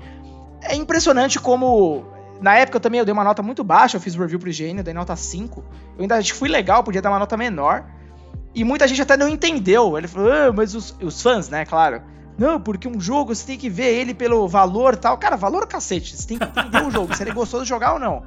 É 0.63 0.75
impressionante 0.75 1.39
como. 1.41 2.05
Na 2.41 2.57
época 2.57 2.77
eu 2.77 2.81
também 2.81 2.99
eu 2.99 3.05
dei 3.05 3.13
uma 3.13 3.23
nota 3.23 3.43
muito 3.43 3.63
baixa, 3.63 3.97
eu 3.97 4.01
fiz 4.01 4.17
o 4.17 4.19
review 4.19 4.39
pro 4.39 4.51
eu 4.51 4.83
dei 4.83 4.95
nota 4.95 5.15
5. 5.15 5.65
Eu 5.97 6.03
ainda 6.03 6.17
acho 6.17 6.33
que 6.33 6.39
fui 6.39 6.49
legal, 6.49 6.83
podia 6.83 7.01
dar 7.01 7.11
uma 7.11 7.19
nota 7.19 7.37
menor. 7.37 7.85
E 8.55 8.65
muita 8.65 8.87
gente 8.87 9.01
até 9.01 9.17
não 9.17 9.29
entendeu. 9.29 9.97
Ele 9.97 10.09
falou, 10.09 10.31
ah, 10.31 10.53
mas 10.53 10.75
os, 10.75 10.95
os 11.01 11.23
fãs, 11.23 11.49
né, 11.49 11.65
claro. 11.65 12.03
Não, 12.39 12.61
porque 12.61 12.89
um 12.89 13.01
jogo 13.01 13.35
você 13.35 13.47
tem 13.47 13.59
que 13.59 13.69
ver 13.69 13.95
ele 13.95 14.15
pelo 14.15 14.49
valor 14.49 14.97
tal. 14.97 15.17
Cara, 15.19 15.37
valor 15.37 15.67
cacete. 15.67 16.17
Você 16.17 16.27
tem 16.27 16.39
que 16.39 16.45
entender 16.45 16.83
o 16.83 16.91
jogo, 16.91 17.15
se 17.15 17.23
ele 17.23 17.33
gostou 17.33 17.63
de 17.63 17.69
jogar 17.69 17.95
ou 17.95 17.99
não. 17.99 18.23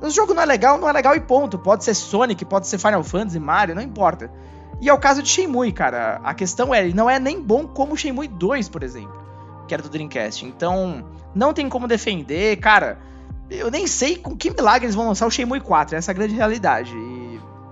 O 0.00 0.10
jogo 0.10 0.32
não 0.32 0.42
é 0.42 0.46
legal, 0.46 0.78
não 0.78 0.88
é 0.88 0.92
legal 0.92 1.14
e 1.16 1.20
ponto. 1.20 1.58
Pode 1.58 1.84
ser 1.84 1.94
Sonic, 1.94 2.44
pode 2.44 2.66
ser 2.66 2.78
Final 2.78 3.02
Fantasy, 3.02 3.38
Mario, 3.38 3.74
não 3.74 3.82
importa. 3.82 4.30
E 4.80 4.88
é 4.88 4.92
o 4.92 4.98
caso 4.98 5.22
de 5.22 5.28
Shenmue, 5.28 5.72
cara. 5.72 6.20
A 6.22 6.34
questão 6.34 6.72
é, 6.72 6.84
ele 6.84 6.94
não 6.94 7.10
é 7.10 7.18
nem 7.18 7.42
bom 7.42 7.66
como 7.66 7.96
Shenmue 7.96 8.28
2, 8.28 8.68
por 8.68 8.82
exemplo, 8.82 9.20
que 9.66 9.74
era 9.74 9.82
do 9.82 9.88
Dreamcast. 9.88 10.46
Então, 10.46 11.04
não 11.34 11.52
tem 11.52 11.68
como 11.68 11.88
defender, 11.88 12.56
cara. 12.58 12.98
Eu 13.50 13.70
nem 13.70 13.86
sei 13.86 14.16
com 14.16 14.36
que 14.36 14.50
milagre 14.50 14.86
eles 14.86 14.94
vão 14.94 15.08
lançar 15.08 15.26
o 15.26 15.30
Shenmue 15.30 15.60
4, 15.60 15.96
essa 15.96 16.10
é 16.10 16.12
a 16.12 16.14
grande 16.14 16.34
realidade. 16.34 16.94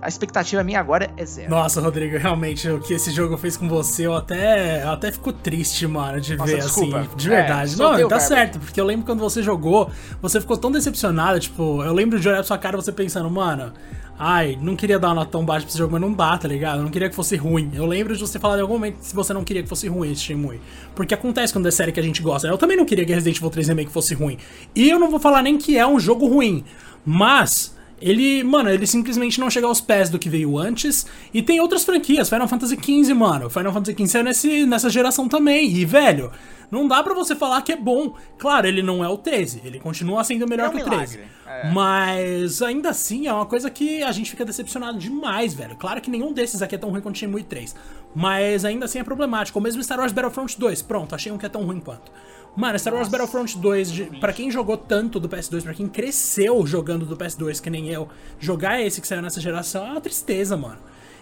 A 0.01 0.07
expectativa 0.07 0.63
minha 0.63 0.79
agora 0.79 1.09
é 1.17 1.25
zero. 1.25 1.49
Nossa, 1.49 1.81
Rodrigo, 1.81 2.17
realmente, 2.17 2.69
o 2.69 2.79
que 2.79 2.93
esse 2.93 3.11
jogo 3.11 3.35
fez 3.37 3.57
com 3.57 3.67
você, 3.67 4.05
eu 4.05 4.15
até, 4.15 4.83
eu 4.83 4.91
até 4.91 5.11
fico 5.11 5.33
triste, 5.33 5.87
mano, 5.87 6.21
de 6.21 6.37
Nossa, 6.37 6.51
ver, 6.51 6.61
desculpa. 6.61 6.99
assim, 6.99 7.09
de 7.15 7.29
verdade. 7.29 7.73
É, 7.73 7.77
não, 7.77 8.07
tá 8.07 8.19
certo, 8.19 8.59
porque 8.59 8.79
eu 8.79 8.85
lembro 8.85 9.05
quando 9.05 9.19
você 9.19 9.41
jogou, 9.41 9.89
você 10.21 10.39
ficou 10.39 10.55
tão 10.55 10.71
decepcionado, 10.71 11.39
tipo, 11.39 11.81
eu 11.83 11.93
lembro 11.93 12.19
de 12.19 12.27
olhar 12.27 12.37
pra 12.37 12.43
sua 12.45 12.59
cara 12.59 12.77
você 12.77 12.91
pensando, 12.91 13.27
mano, 13.29 13.73
ai, 14.19 14.57
não 14.61 14.75
queria 14.75 14.99
dar 14.99 15.09
uma 15.09 15.15
nota 15.15 15.31
tão 15.31 15.43
baixa 15.43 15.61
pra 15.61 15.69
esse 15.69 15.77
jogo, 15.77 15.93
mas 15.93 16.01
não 16.01 16.13
dá, 16.13 16.37
tá 16.37 16.47
ligado? 16.47 16.77
Eu 16.77 16.83
não 16.83 16.91
queria 16.91 17.09
que 17.09 17.15
fosse 17.15 17.35
ruim. 17.35 17.71
Eu 17.73 17.85
lembro 17.85 18.15
de 18.15 18.21
você 18.21 18.39
falar 18.39 18.57
em 18.57 18.61
algum 18.61 18.73
momento 18.73 18.97
se 19.01 19.15
você 19.15 19.33
não 19.33 19.43
queria 19.43 19.63
que 19.63 19.69
fosse 19.69 19.87
ruim 19.87 20.11
esse 20.11 20.21
Shenmue. 20.21 20.59
Porque 20.95 21.13
acontece 21.13 21.53
quando 21.53 21.67
é 21.67 21.71
série 21.71 21.91
que 21.91 21.99
a 21.99 22.03
gente 22.03 22.21
gosta. 22.21 22.47
Eu 22.47 22.57
também 22.57 22.77
não 22.77 22.85
queria 22.85 23.05
que 23.05 23.13
Resident 23.13 23.37
Evil 23.37 23.49
3 23.49 23.67
Remake 23.67 23.91
fosse 23.91 24.13
ruim. 24.13 24.37
E 24.75 24.89
eu 24.89 24.99
não 24.99 25.09
vou 25.09 25.19
falar 25.19 25.41
nem 25.41 25.57
que 25.57 25.77
é 25.77 25.85
um 25.85 25.99
jogo 25.99 26.27
ruim, 26.27 26.63
mas 27.05 27.76
ele, 28.01 28.43
mano, 28.43 28.69
ele 28.69 28.85
simplesmente 28.85 29.39
não 29.39 29.49
chega 29.49 29.65
aos 29.65 29.81
pés 29.81 30.09
do 30.09 30.19
que 30.19 30.29
veio 30.29 30.57
antes. 30.57 31.05
E 31.33 31.41
tem 31.41 31.59
outras 31.59 31.83
franquias, 31.83 32.29
Final 32.29 32.47
Fantasy 32.47 32.75
XV, 32.75 33.13
mano. 33.13 33.49
Final 33.49 33.73
Fantasy 33.73 33.93
XV 33.97 34.07
saiu 34.07 34.23
nesse, 34.23 34.65
nessa 34.65 34.89
geração 34.89 35.27
também. 35.27 35.67
E, 35.69 35.83
velho, 35.83 36.31
não 36.69 36.87
dá 36.87 37.01
para 37.01 37.13
você 37.13 37.35
falar 37.35 37.61
que 37.61 37.71
é 37.71 37.75
bom. 37.75 38.13
Claro, 38.37 38.67
ele 38.67 38.83
não 38.83 39.03
é 39.03 39.07
o 39.07 39.17
13, 39.17 39.61
ele 39.63 39.79
continua 39.79 40.23
sendo 40.23 40.47
melhor 40.47 40.67
é 40.67 40.69
um 40.69 40.71
que 40.73 40.81
o 40.81 40.85
13. 40.85 41.19
É. 41.47 41.71
Mas 41.71 42.61
ainda 42.61 42.89
assim 42.89 43.25
é 43.25 43.33
uma 43.33 43.45
coisa 43.45 43.69
que 43.69 44.03
a 44.03 44.11
gente 44.11 44.29
fica 44.29 44.45
decepcionado 44.45 44.97
demais, 44.97 45.53
velho. 45.53 45.75
Claro 45.75 45.99
que 46.01 46.09
nenhum 46.09 46.33
desses 46.33 46.61
aqui 46.61 46.75
é 46.75 46.77
tão 46.77 46.89
ruim 46.89 47.01
quanto 47.01 47.15
o 47.15 47.17
Shenmue 47.17 47.43
3. 47.43 47.75
Mas 48.13 48.65
ainda 48.65 48.85
assim 48.85 48.99
é 48.99 49.03
problemático. 49.03 49.57
O 49.57 49.61
mesmo 49.61 49.81
Star 49.81 49.99
Wars 49.99 50.11
Battlefront 50.11 50.59
2, 50.59 50.81
pronto, 50.83 51.15
achei 51.15 51.31
um 51.31 51.37
que 51.37 51.45
é 51.45 51.49
tão 51.49 51.63
ruim 51.63 51.79
quanto. 51.79 52.11
Mano, 52.57 52.79
Star 52.79 52.91
Wars 52.91 53.07
Battlefront 53.07 53.55
2, 53.55 54.19
para 54.19 54.33
quem 54.33 54.49
jogou 54.49 54.75
tanto 54.75 55.19
do 55.19 55.29
PS2, 55.29 55.61
para 55.61 55.75
quem 55.75 55.87
cresceu 55.87 56.65
jogando 56.65 57.05
do 57.05 57.15
PS2, 57.15 57.61
que 57.61 57.69
nem 57.69 57.87
eu, 57.89 58.09
jogar 58.39 58.81
esse 58.81 58.99
que 58.99 59.07
saiu 59.07 59.21
nessa 59.21 59.39
geração 59.39 59.85
é 59.85 59.91
uma 59.91 60.01
tristeza, 60.01 60.57
mano. 60.57 60.79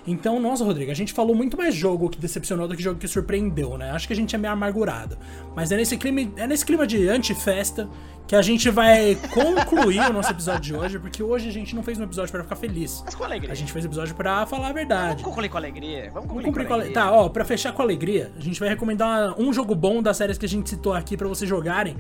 Então, 0.07 0.39
nossa, 0.39 0.63
Rodrigo, 0.63 0.91
a 0.91 0.95
gente 0.95 1.11
falou 1.11 1.35
muito 1.35 1.57
mais 1.57 1.75
jogo 1.75 2.09
que 2.09 2.17
decepcionou 2.17 2.69
do 2.69 2.77
que 2.77 2.81
jogo 2.81 2.97
que 2.97 3.07
surpreendeu, 3.07 3.77
né? 3.77 3.91
Acho 3.91 4.07
que 4.07 4.13
a 4.13 4.15
gente 4.15 4.33
é 4.33 4.37
meio 4.37 4.53
amargurado. 4.53 5.17
Mas 5.53 5.73
é 5.73 5.75
nesse 5.75 5.97
clima, 5.97 6.31
é 6.37 6.47
nesse 6.47 6.65
clima 6.65 6.87
de 6.87 7.05
anti-festa 7.09 7.89
que 8.27 8.35
a 8.35 8.41
gente 8.41 8.69
vai 8.69 9.15
concluir 9.33 9.99
o 10.09 10.13
nosso 10.13 10.31
episódio 10.31 10.61
de 10.61 10.75
hoje, 10.75 10.99
porque 10.99 11.21
hoje 11.21 11.47
a 11.47 11.51
gente 11.51 11.75
não 11.75 11.83
fez 11.83 11.99
um 11.99 12.03
episódio 12.03 12.31
para 12.31 12.43
ficar 12.43 12.55
feliz. 12.55 13.01
Mas 13.05 13.13
com 13.13 13.23
alegria. 13.23 13.51
A 13.51 13.55
gente 13.55 13.71
fez 13.71 13.85
um 13.85 13.87
episódio 13.87 14.15
para 14.15 14.45
falar 14.47 14.69
a 14.69 14.73
verdade. 14.73 15.09
Vamos 15.21 15.23
concluir 15.23 15.49
com 15.49 15.57
alegria. 15.57 16.09
Vamos 16.11 16.29
concluir, 16.29 16.51
Vamos 16.51 16.67
com, 16.67 16.73
alegria. 16.73 16.93
Tá, 16.93 17.11
ó, 17.11 17.29
pra 17.29 17.45
fechar 17.45 17.71
com 17.71 17.81
alegria, 17.81 18.31
a 18.35 18.41
gente 18.41 18.59
vai 18.59 18.69
recomendar 18.69 19.39
um 19.39 19.53
jogo 19.53 19.75
bom 19.75 20.01
das 20.01 20.17
séries 20.17 20.37
que 20.37 20.45
a 20.45 20.49
gente 20.49 20.69
citou 20.69 20.93
aqui 20.93 21.15
para 21.15 21.27
vocês 21.27 21.47
jogarem. 21.47 21.95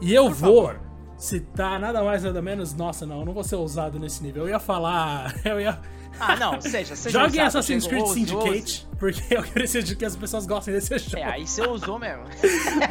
E 0.00 0.12
eu 0.12 0.24
Por 0.24 0.34
vou 0.34 0.62
favor. 0.66 0.80
citar 1.16 1.78
nada 1.78 2.02
mais 2.02 2.24
nada 2.24 2.42
menos. 2.42 2.74
Nossa, 2.74 3.06
não, 3.06 3.20
eu 3.20 3.26
não 3.26 3.32
vou 3.32 3.44
ser 3.44 3.56
ousado 3.56 3.98
nesse 3.98 4.22
nível. 4.22 4.44
Eu 4.44 4.48
ia 4.48 4.58
falar. 4.58 5.34
Eu 5.44 5.60
ia. 5.60 5.78
Ah, 6.18 6.36
não, 6.36 6.60
seja, 6.60 6.96
seja 6.96 7.18
Joguem 7.18 7.40
Assassin's 7.40 7.86
Creed 7.86 8.06
Syndicate, 8.06 8.86
porque 8.98 9.22
eu 9.34 9.42
preciso 9.42 9.96
que 9.96 10.04
as 10.04 10.16
pessoas 10.16 10.46
gostem 10.46 10.74
desse 10.74 10.98
jogo. 10.98 11.18
É, 11.18 11.24
aí 11.24 11.46
você 11.46 11.66
usou 11.66 11.98
mesmo. 11.98 12.24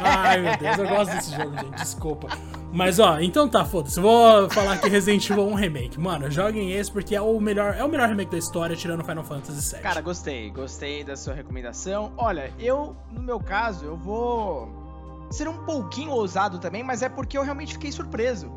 Ai, 0.00 0.40
meu 0.40 0.56
Deus, 0.56 0.78
eu 0.78 0.88
gosto 0.88 1.10
desse 1.12 1.36
jogo, 1.36 1.56
gente, 1.56 1.76
desculpa. 1.76 2.28
Mas 2.72 2.98
ó, 2.98 3.20
então 3.20 3.48
tá, 3.48 3.64
foda-se. 3.64 3.98
Vou 4.00 4.48
falar 4.50 4.78
que 4.78 4.88
Resident 4.88 5.28
Evil 5.28 5.46
1 5.48 5.54
Remake. 5.54 6.00
Mano, 6.00 6.30
joguem 6.30 6.72
esse 6.72 6.90
porque 6.90 7.14
é 7.16 7.20
o 7.20 7.40
melhor, 7.40 7.74
é 7.76 7.84
o 7.84 7.88
melhor 7.88 8.08
remake 8.08 8.30
da 8.30 8.38
história, 8.38 8.76
tirando 8.76 9.04
Final 9.04 9.24
Fantasy 9.24 9.74
VII. 9.74 9.82
Cara, 9.82 10.00
gostei, 10.00 10.50
gostei 10.50 11.02
da 11.02 11.16
sua 11.16 11.34
recomendação. 11.34 12.12
Olha, 12.16 12.52
eu, 12.58 12.96
no 13.10 13.22
meu 13.22 13.40
caso, 13.40 13.84
eu 13.84 13.96
vou 13.96 15.28
ser 15.30 15.48
um 15.48 15.64
pouquinho 15.64 16.10
ousado 16.10 16.58
também, 16.58 16.82
mas 16.82 17.02
é 17.02 17.08
porque 17.08 17.36
eu 17.36 17.42
realmente 17.42 17.72
fiquei 17.74 17.90
surpreso. 17.90 18.50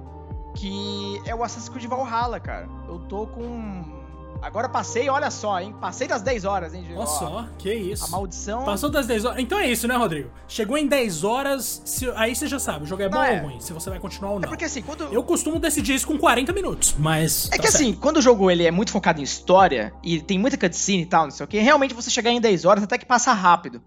Que 0.55 1.19
é 1.25 1.33
o 1.33 1.43
Assassin's 1.43 1.69
Creed 1.69 1.87
Valhalla, 1.87 2.39
cara. 2.39 2.69
Eu 2.87 2.99
tô 2.99 3.25
com 3.25 4.02
Agora 4.43 4.67
passei, 4.67 5.09
olha 5.09 5.31
só, 5.31 5.57
hein? 5.57 5.73
Passei 5.79 6.05
das 6.05 6.21
10 6.21 6.43
horas, 6.43 6.73
hein, 6.73 6.85
Olha 6.93 7.05
só, 7.05 7.47
que 7.57 7.73
isso. 7.73 8.03
A 8.03 8.09
maldição. 8.09 8.65
Passou 8.65 8.89
das 8.89 9.07
10 9.07 9.23
horas. 9.23 9.39
Então 9.39 9.57
é 9.57 9.71
isso, 9.71 9.87
né, 9.87 9.95
Rodrigo? 9.95 10.29
Chegou 10.49 10.77
em 10.77 10.85
10 10.85 11.23
horas, 11.23 11.81
se... 11.85 12.09
aí 12.11 12.35
você 12.35 12.45
já 12.45 12.59
sabe, 12.59 12.83
o 12.83 12.85
jogo 12.85 13.01
é 13.01 13.09
não, 13.09 13.17
bom 13.17 13.23
é. 13.23 13.41
ou 13.41 13.47
ruim, 13.47 13.61
se 13.61 13.71
você 13.71 13.89
vai 13.89 13.99
continuar 13.99 14.31
ou 14.31 14.37
é 14.37 14.41
não. 14.41 14.47
É 14.47 14.49
porque 14.49 14.65
assim, 14.65 14.81
quando. 14.81 15.05
Eu 15.13 15.23
costumo 15.23 15.59
decidir 15.59 15.95
isso 15.95 16.05
com 16.05 16.17
40 16.17 16.51
minutos, 16.51 16.93
mas. 16.99 17.47
É 17.47 17.51
tá 17.51 17.61
que 17.61 17.67
assim, 17.69 17.77
certo. 17.77 17.89
assim, 17.91 17.99
quando 18.01 18.17
o 18.17 18.21
jogo 18.21 18.51
ele 18.51 18.65
é 18.65 18.71
muito 18.71 18.91
focado 18.91 19.21
em 19.21 19.23
história 19.23 19.93
e 20.03 20.21
tem 20.21 20.37
muita 20.37 20.57
cutscene 20.57 21.03
e 21.03 21.05
tal, 21.05 21.23
não 21.23 21.31
sei 21.31 21.45
o 21.45 21.47
que, 21.47 21.59
realmente 21.59 21.93
você 21.93 22.09
chegar 22.09 22.29
em 22.29 22.41
10 22.41 22.65
horas 22.65 22.83
até 22.83 22.97
que 22.97 23.05
passa 23.05 23.31
rápido. 23.31 23.81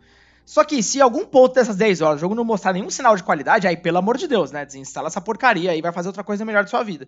Só 0.47 0.65
que 0.65 0.83
se 0.83 1.03
algum 1.03 1.27
ponto 1.27 1.55
dessas 1.55 1.77
10 1.77 2.01
horas 2.01 2.17
o 2.17 2.21
jogo 2.21 2.35
não 2.35 2.45
mostrar 2.45 2.73
nenhum 2.73 2.89
sinal 2.89 3.15
de 3.15 3.23
qualidade, 3.23 3.67
aí 3.67 3.77
pelo 3.77 3.99
amor 3.99 4.17
de 4.17 4.27
Deus, 4.27 4.53
né? 4.53 4.65
Desinstala 4.65 5.09
essa 5.09 5.21
porcaria 5.21 5.73
aí 5.73 5.83
vai 5.83 5.93
fazer 5.93 6.09
outra 6.09 6.25
coisa 6.25 6.45
melhor 6.47 6.65
de 6.65 6.71
sua 6.71 6.83
vida. 6.83 7.07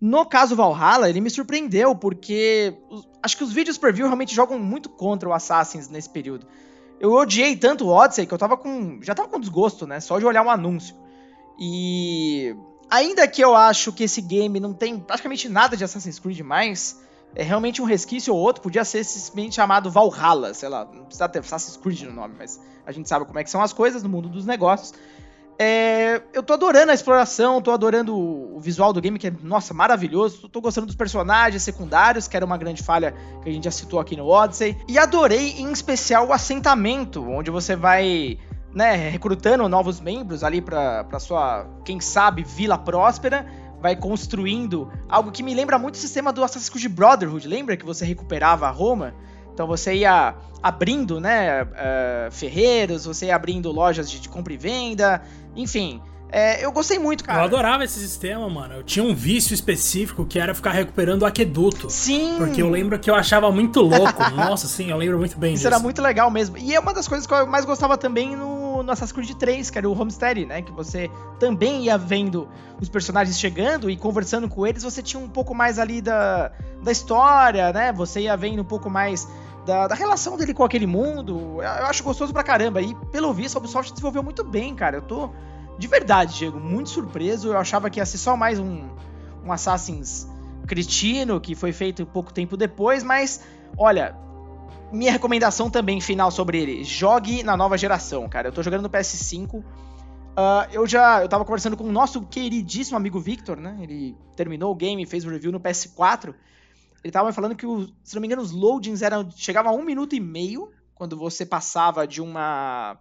No 0.00 0.24
caso 0.24 0.56
Valhalla, 0.56 1.10
ele 1.10 1.20
me 1.20 1.28
surpreendeu, 1.28 1.94
porque 1.94 2.74
acho 3.22 3.36
que 3.36 3.44
os 3.44 3.52
vídeos 3.52 3.76
preview 3.76 4.06
realmente 4.06 4.34
jogam 4.34 4.58
muito 4.58 4.88
contra 4.88 5.28
o 5.28 5.32
Assassins 5.32 5.88
nesse 5.88 6.08
período. 6.08 6.46
Eu 6.98 7.12
odiei 7.12 7.54
tanto 7.56 7.86
o 7.86 7.88
Odyssey 7.88 8.26
que 8.26 8.32
eu 8.32 8.38
tava 8.38 8.56
com. 8.56 8.98
Já 9.02 9.14
tava 9.14 9.28
com 9.28 9.38
desgosto, 9.40 9.86
né? 9.86 10.00
Só 10.00 10.18
de 10.18 10.24
olhar 10.24 10.44
um 10.44 10.50
anúncio. 10.50 10.94
E. 11.58 12.54
Ainda 12.90 13.28
que 13.28 13.42
eu 13.42 13.54
acho 13.54 13.92
que 13.92 14.04
esse 14.04 14.20
game 14.20 14.58
não 14.58 14.72
tem 14.72 14.98
praticamente 14.98 15.48
nada 15.48 15.76
de 15.76 15.84
Assassin's 15.84 16.18
Creed 16.18 16.40
mais, 16.40 17.00
é 17.34 17.42
realmente 17.42 17.80
um 17.80 17.84
resquício 17.84 18.34
ou 18.34 18.40
outro, 18.40 18.62
podia 18.62 18.84
ser 18.84 19.04
simplesmente 19.04 19.54
chamado 19.54 19.90
Valhalla, 19.90 20.52
sei 20.52 20.68
lá, 20.68 20.84
não 20.84 21.04
precisa 21.04 21.28
ter 21.28 21.38
Assassin's 21.38 21.76
Creed 21.76 22.02
no 22.02 22.12
nome, 22.12 22.34
mas 22.36 22.60
a 22.84 22.90
gente 22.90 23.08
sabe 23.08 23.24
como 23.26 23.38
é 23.38 23.44
que 23.44 23.50
são 23.50 23.62
as 23.62 23.72
coisas 23.72 24.02
no 24.02 24.08
mundo 24.08 24.28
dos 24.28 24.44
negócios. 24.44 24.92
É, 25.62 26.22
eu 26.32 26.42
tô 26.42 26.54
adorando 26.54 26.90
a 26.90 26.94
exploração, 26.94 27.60
tô 27.60 27.70
adorando 27.70 28.16
o 28.16 28.58
visual 28.58 28.94
do 28.94 29.00
game, 29.02 29.18
que 29.18 29.26
é, 29.26 29.32
nossa, 29.42 29.74
maravilhoso. 29.74 30.48
Tô 30.48 30.58
gostando 30.58 30.86
dos 30.86 30.96
personagens 30.96 31.62
secundários, 31.62 32.26
que 32.26 32.34
era 32.34 32.46
uma 32.46 32.56
grande 32.56 32.82
falha 32.82 33.14
que 33.42 33.50
a 33.50 33.52
gente 33.52 33.64
já 33.64 33.70
citou 33.70 34.00
aqui 34.00 34.16
no 34.16 34.26
Odyssey. 34.26 34.74
E 34.88 34.98
adorei, 34.98 35.50
em 35.58 35.70
especial, 35.70 36.28
o 36.28 36.32
assentamento, 36.32 37.22
onde 37.28 37.50
você 37.50 37.76
vai 37.76 38.38
né, 38.72 38.94
recrutando 39.10 39.68
novos 39.68 40.00
membros 40.00 40.42
ali 40.42 40.62
pra 40.62 41.18
sua, 41.18 41.66
quem 41.84 42.00
sabe, 42.00 42.42
vila 42.42 42.78
próspera. 42.78 43.44
Vai 43.82 43.94
construindo 43.94 44.90
algo 45.10 45.30
que 45.30 45.42
me 45.42 45.54
lembra 45.54 45.78
muito 45.78 45.96
o 45.96 45.98
sistema 45.98 46.32
do 46.32 46.42
Assassin's 46.42 46.70
Creed 46.70 46.90
Brotherhood. 46.90 47.46
Lembra 47.46 47.76
que 47.76 47.84
você 47.84 48.06
recuperava 48.06 48.70
Roma? 48.70 49.14
Então 49.60 49.68
você 49.68 49.94
ia 49.94 50.34
abrindo, 50.62 51.20
né, 51.20 51.64
uh, 51.64 52.30
ferreiros, 52.30 53.04
você 53.04 53.26
ia 53.26 53.36
abrindo 53.36 53.70
lojas 53.70 54.10
de, 54.10 54.18
de 54.18 54.26
compra 54.26 54.54
e 54.54 54.56
venda, 54.56 55.20
enfim. 55.54 56.00
É, 56.32 56.64
eu 56.64 56.72
gostei 56.72 56.98
muito, 56.98 57.24
cara. 57.24 57.40
Eu 57.40 57.44
adorava 57.44 57.84
esse 57.84 57.98
sistema, 57.98 58.48
mano. 58.48 58.76
Eu 58.76 58.82
tinha 58.82 59.04
um 59.04 59.14
vício 59.14 59.52
específico 59.52 60.24
que 60.24 60.38
era 60.38 60.54
ficar 60.54 60.70
recuperando 60.70 61.22
o 61.22 61.26
aqueduto. 61.26 61.90
Sim. 61.90 62.36
Porque 62.38 62.62
eu 62.62 62.70
lembro 62.70 62.98
que 62.98 63.10
eu 63.10 63.14
achava 63.14 63.50
muito 63.52 63.82
louco. 63.82 64.22
Nossa, 64.34 64.66
sim, 64.66 64.90
eu 64.90 64.96
lembro 64.96 65.18
muito 65.18 65.38
bem 65.38 65.52
Isso 65.52 65.64
disso. 65.64 65.66
era 65.66 65.78
muito 65.78 66.00
legal 66.00 66.30
mesmo. 66.30 66.56
E 66.56 66.74
é 66.74 66.80
uma 66.80 66.94
das 66.94 67.06
coisas 67.06 67.26
que 67.26 67.34
eu 67.34 67.46
mais 67.46 67.66
gostava 67.66 67.98
também 67.98 68.34
no, 68.34 68.82
no 68.82 68.92
Assassin's 68.92 69.12
Creed 69.12 69.36
3, 69.36 69.68
que 69.68 69.76
era 69.76 69.88
o 69.88 70.00
Homestead, 70.00 70.46
né? 70.46 70.62
Que 70.62 70.72
você 70.72 71.10
também 71.38 71.82
ia 71.84 71.98
vendo 71.98 72.48
os 72.80 72.88
personagens 72.88 73.38
chegando 73.38 73.90
e 73.90 73.96
conversando 73.96 74.48
com 74.48 74.66
eles. 74.66 74.84
Você 74.84 75.02
tinha 75.02 75.22
um 75.22 75.28
pouco 75.28 75.54
mais 75.54 75.78
ali 75.78 76.00
da, 76.00 76.52
da 76.82 76.92
história, 76.92 77.72
né? 77.72 77.92
Você 77.92 78.20
ia 78.20 78.36
vendo 78.36 78.62
um 78.62 78.64
pouco 78.64 78.88
mais 78.88 79.28
da, 79.64 79.88
da, 79.88 79.94
relação 79.94 80.36
dele 80.36 80.54
com 80.54 80.64
aquele 80.64 80.86
mundo. 80.86 81.58
Eu 81.60 81.86
acho 81.86 82.02
gostoso 82.02 82.32
pra 82.32 82.42
caramba. 82.42 82.80
E, 82.80 82.94
pelo 83.12 83.32
visto, 83.32 83.56
a 83.56 83.58
Ubisoft 83.58 83.92
desenvolveu 83.92 84.22
muito 84.22 84.44
bem, 84.44 84.74
cara. 84.74 84.96
Eu 84.96 85.02
tô 85.02 85.30
de 85.78 85.86
verdade, 85.86 86.36
Diego, 86.36 86.60
muito 86.60 86.90
surpreso. 86.90 87.48
Eu 87.48 87.58
achava 87.58 87.88
que 87.88 88.00
ia 88.00 88.06
ser 88.06 88.18
só 88.18 88.36
mais 88.36 88.58
um, 88.58 88.88
um 89.44 89.50
Assassin's 89.50 90.28
cretino 90.66 91.40
que 91.40 91.54
foi 91.54 91.72
feito 91.72 92.06
pouco 92.06 92.32
tempo 92.32 92.56
depois, 92.56 93.02
mas 93.02 93.40
olha, 93.76 94.14
minha 94.92 95.10
recomendação 95.10 95.70
também 95.70 96.00
final 96.00 96.30
sobre 96.30 96.60
ele: 96.60 96.84
jogue 96.84 97.42
na 97.42 97.56
nova 97.56 97.78
geração, 97.78 98.28
cara. 98.28 98.48
Eu 98.48 98.52
tô 98.52 98.62
jogando 98.62 98.82
no 98.82 98.90
PS5. 98.90 99.54
Uh, 99.54 99.64
ah, 100.36 100.68
eu 100.70 100.86
já 100.86 101.22
eu 101.22 101.28
tava 101.28 101.44
conversando 101.44 101.76
com 101.76 101.84
o 101.84 101.92
nosso 101.92 102.22
queridíssimo 102.22 102.96
amigo 102.96 103.18
Victor, 103.18 103.56
né? 103.56 103.78
Ele 103.80 104.16
terminou 104.36 104.70
o 104.72 104.74
game, 104.74 105.04
fez 105.06 105.24
o 105.24 105.30
review 105.30 105.50
no 105.50 105.60
PS4. 105.60 106.34
Ele 107.02 107.12
tava 107.12 107.32
falando 107.32 107.56
que, 107.56 107.66
se 108.02 108.14
não 108.14 108.20
me 108.20 108.26
engano, 108.26 108.42
os 108.42 108.52
loadings 108.52 109.02
eram 109.02 109.28
chegavam 109.30 109.72
a 109.72 109.74
um 109.74 109.82
minuto 109.82 110.14
e 110.14 110.20
meio 110.20 110.70
quando 110.94 111.16
você 111.16 111.46
passava 111.46 112.06
de 112.06 112.20
uma 112.20 112.98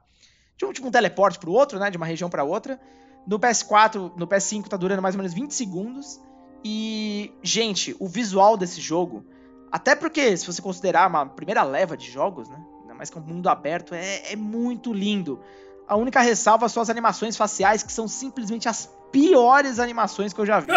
de 0.58 0.66
um 0.66 0.72
tipo 0.72 0.88
um 0.88 0.92
teleporte 0.92 1.40
pro 1.40 1.52
outro, 1.52 1.80
né? 1.80 1.90
De 1.90 1.98
uma 1.98 2.06
região 2.06 2.30
para 2.30 2.44
outra. 2.44 2.80
No 3.28 3.40
PS4, 3.40 4.14
no 4.16 4.28
PS5 4.28 4.68
tá 4.68 4.78
durando 4.78 5.02
mais 5.02 5.16
ou 5.16 5.20
menos 5.20 5.34
20 5.34 5.52
segundos. 5.54 6.20
E, 6.64 7.34
gente, 7.42 7.96
o 8.00 8.08
visual 8.08 8.58
desse 8.58 8.82
jogo, 8.82 9.26
até 9.72 9.96
porque 9.96 10.36
se 10.36 10.46
você 10.46 10.62
considerar 10.62 11.08
uma 11.08 11.26
primeira 11.26 11.64
leva 11.64 11.96
de 11.96 12.10
jogos, 12.10 12.50
né? 12.50 12.60
Ainda 12.82 12.94
mais 12.94 13.10
que 13.10 13.18
é 13.18 13.22
um 13.22 13.24
mundo 13.24 13.48
aberto, 13.48 13.94
é, 13.94 14.34
é 14.34 14.36
muito 14.36 14.92
lindo. 14.94 15.40
A 15.90 15.96
única 15.96 16.22
ressalva 16.22 16.70
são 16.70 16.84
as 16.84 16.90
animações 16.90 17.36
faciais, 17.36 17.82
que 17.82 17.92
são 17.92 18.08
simplesmente 18.08 18.70
as 18.70 18.88
piores 19.12 19.80
animações 19.80 20.32
que 20.32 20.40
eu 20.40 20.46
já 20.46 20.60
vi 20.60 20.68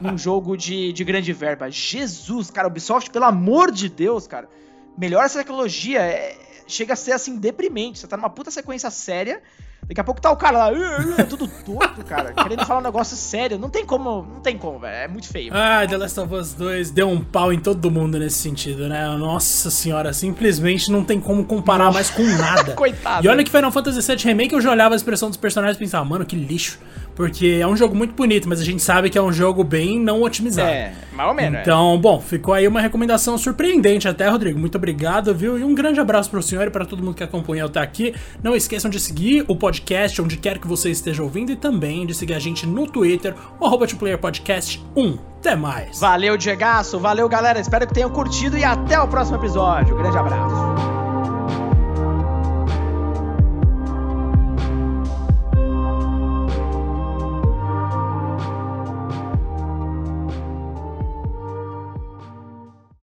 num 0.00 0.16
jogo 0.16 0.56
de, 0.56 0.92
de 0.92 1.02
grande 1.02 1.32
verba. 1.32 1.68
Jesus, 1.68 2.52
cara, 2.52 2.68
Ubisoft, 2.68 3.10
pelo 3.10 3.24
amor 3.24 3.72
de 3.72 3.88
Deus, 3.88 4.28
cara. 4.28 4.48
Melhora 4.96 5.26
essa 5.26 5.40
tecnologia. 5.40 6.00
É, 6.00 6.38
chega 6.68 6.92
a 6.92 6.96
ser 6.96 7.10
assim 7.10 7.36
deprimente. 7.36 7.98
Você 7.98 8.06
tá 8.06 8.16
numa 8.16 8.30
puta 8.30 8.48
sequência 8.50 8.90
séria 8.90 9.42
Daqui 9.86 10.00
a 10.00 10.04
pouco 10.04 10.20
tá 10.20 10.30
o 10.30 10.36
cara 10.36 10.68
lá, 10.68 11.24
tudo 11.28 11.46
torto, 11.46 12.04
cara, 12.04 12.32
querendo 12.32 12.64
falar 12.64 12.80
um 12.80 12.82
negócio 12.82 13.16
sério. 13.16 13.58
Não 13.58 13.68
tem 13.68 13.84
como, 13.84 14.26
não 14.34 14.40
tem 14.40 14.56
como, 14.56 14.78
velho. 14.78 14.94
É 14.94 15.08
muito 15.08 15.28
feio. 15.28 15.52
Ah, 15.54 15.86
The 15.86 15.96
Last 15.96 16.20
of 16.20 16.34
Us 16.34 16.54
2 16.54 16.90
deu 16.90 17.08
um 17.08 17.22
pau 17.22 17.52
em 17.52 17.58
todo 17.58 17.90
mundo 17.90 18.18
nesse 18.18 18.38
sentido, 18.38 18.88
né? 18.88 19.06
Nossa 19.16 19.70
senhora, 19.70 20.12
simplesmente 20.12 20.90
não 20.90 21.04
tem 21.04 21.20
como 21.20 21.44
comparar 21.44 21.92
mais 21.92 22.10
com 22.10 22.22
nada. 22.22 22.72
Coitado. 22.76 23.26
E 23.26 23.28
olha 23.28 23.44
que 23.44 23.50
Final 23.50 23.70
Fantasy 23.70 24.00
VII 24.00 24.24
Remake 24.24 24.54
eu 24.54 24.60
já 24.60 24.70
olhava 24.70 24.94
a 24.94 24.96
expressão 24.96 25.28
dos 25.28 25.36
personagens 25.36 25.76
e 25.76 25.80
pensava, 25.80 26.04
mano, 26.04 26.24
que 26.24 26.36
lixo. 26.36 26.78
Porque 27.14 27.58
é 27.60 27.66
um 27.66 27.76
jogo 27.76 27.94
muito 27.94 28.14
bonito, 28.14 28.48
mas 28.48 28.60
a 28.60 28.64
gente 28.64 28.82
sabe 28.82 29.08
que 29.08 29.16
é 29.16 29.22
um 29.22 29.32
jogo 29.32 29.62
bem 29.62 30.00
não 30.00 30.22
otimizado. 30.22 30.68
É, 30.68 30.92
mais 31.12 31.28
ou 31.28 31.34
menos. 31.34 31.58
É. 31.58 31.62
Então, 31.62 31.94
é. 31.94 31.98
bom, 31.98 32.20
ficou 32.20 32.54
aí 32.54 32.66
uma 32.66 32.80
recomendação 32.80 33.38
surpreendente 33.38 34.08
até, 34.08 34.28
Rodrigo. 34.28 34.58
Muito 34.58 34.76
obrigado, 34.76 35.34
viu? 35.34 35.58
E 35.58 35.64
um 35.64 35.74
grande 35.74 36.00
abraço 36.00 36.30
pro 36.30 36.42
senhor 36.42 36.66
e 36.66 36.70
para 36.70 36.84
todo 36.84 37.02
mundo 37.02 37.14
que 37.14 37.22
acompanhou 37.22 37.66
até 37.66 37.80
aqui. 37.80 38.14
Não 38.42 38.54
esqueçam 38.54 38.90
de 38.90 38.98
seguir 38.98 39.44
o 39.48 39.56
podcast 39.56 40.20
onde 40.20 40.36
quer 40.36 40.58
que 40.58 40.66
você 40.66 40.90
esteja 40.90 41.22
ouvindo 41.22 41.52
e 41.52 41.56
também 41.56 42.06
de 42.06 42.14
seguir 42.14 42.34
a 42.34 42.38
gente 42.38 42.66
no 42.66 42.86
Twitter, 42.86 43.34
o 43.60 43.66
arroba 43.66 43.86
Podcast 44.20 44.84
1. 44.96 45.18
Até 45.38 45.54
mais. 45.54 46.00
Valeu, 46.00 46.36
Diegaço. 46.36 46.98
Valeu, 46.98 47.28
galera. 47.28 47.60
Espero 47.60 47.86
que 47.86 47.94
tenham 47.94 48.10
curtido 48.10 48.56
e 48.56 48.64
até 48.64 48.98
o 48.98 49.06
próximo 49.06 49.36
episódio. 49.36 49.94
Um 49.94 49.98
grande 49.98 50.16
abraço. 50.16 50.93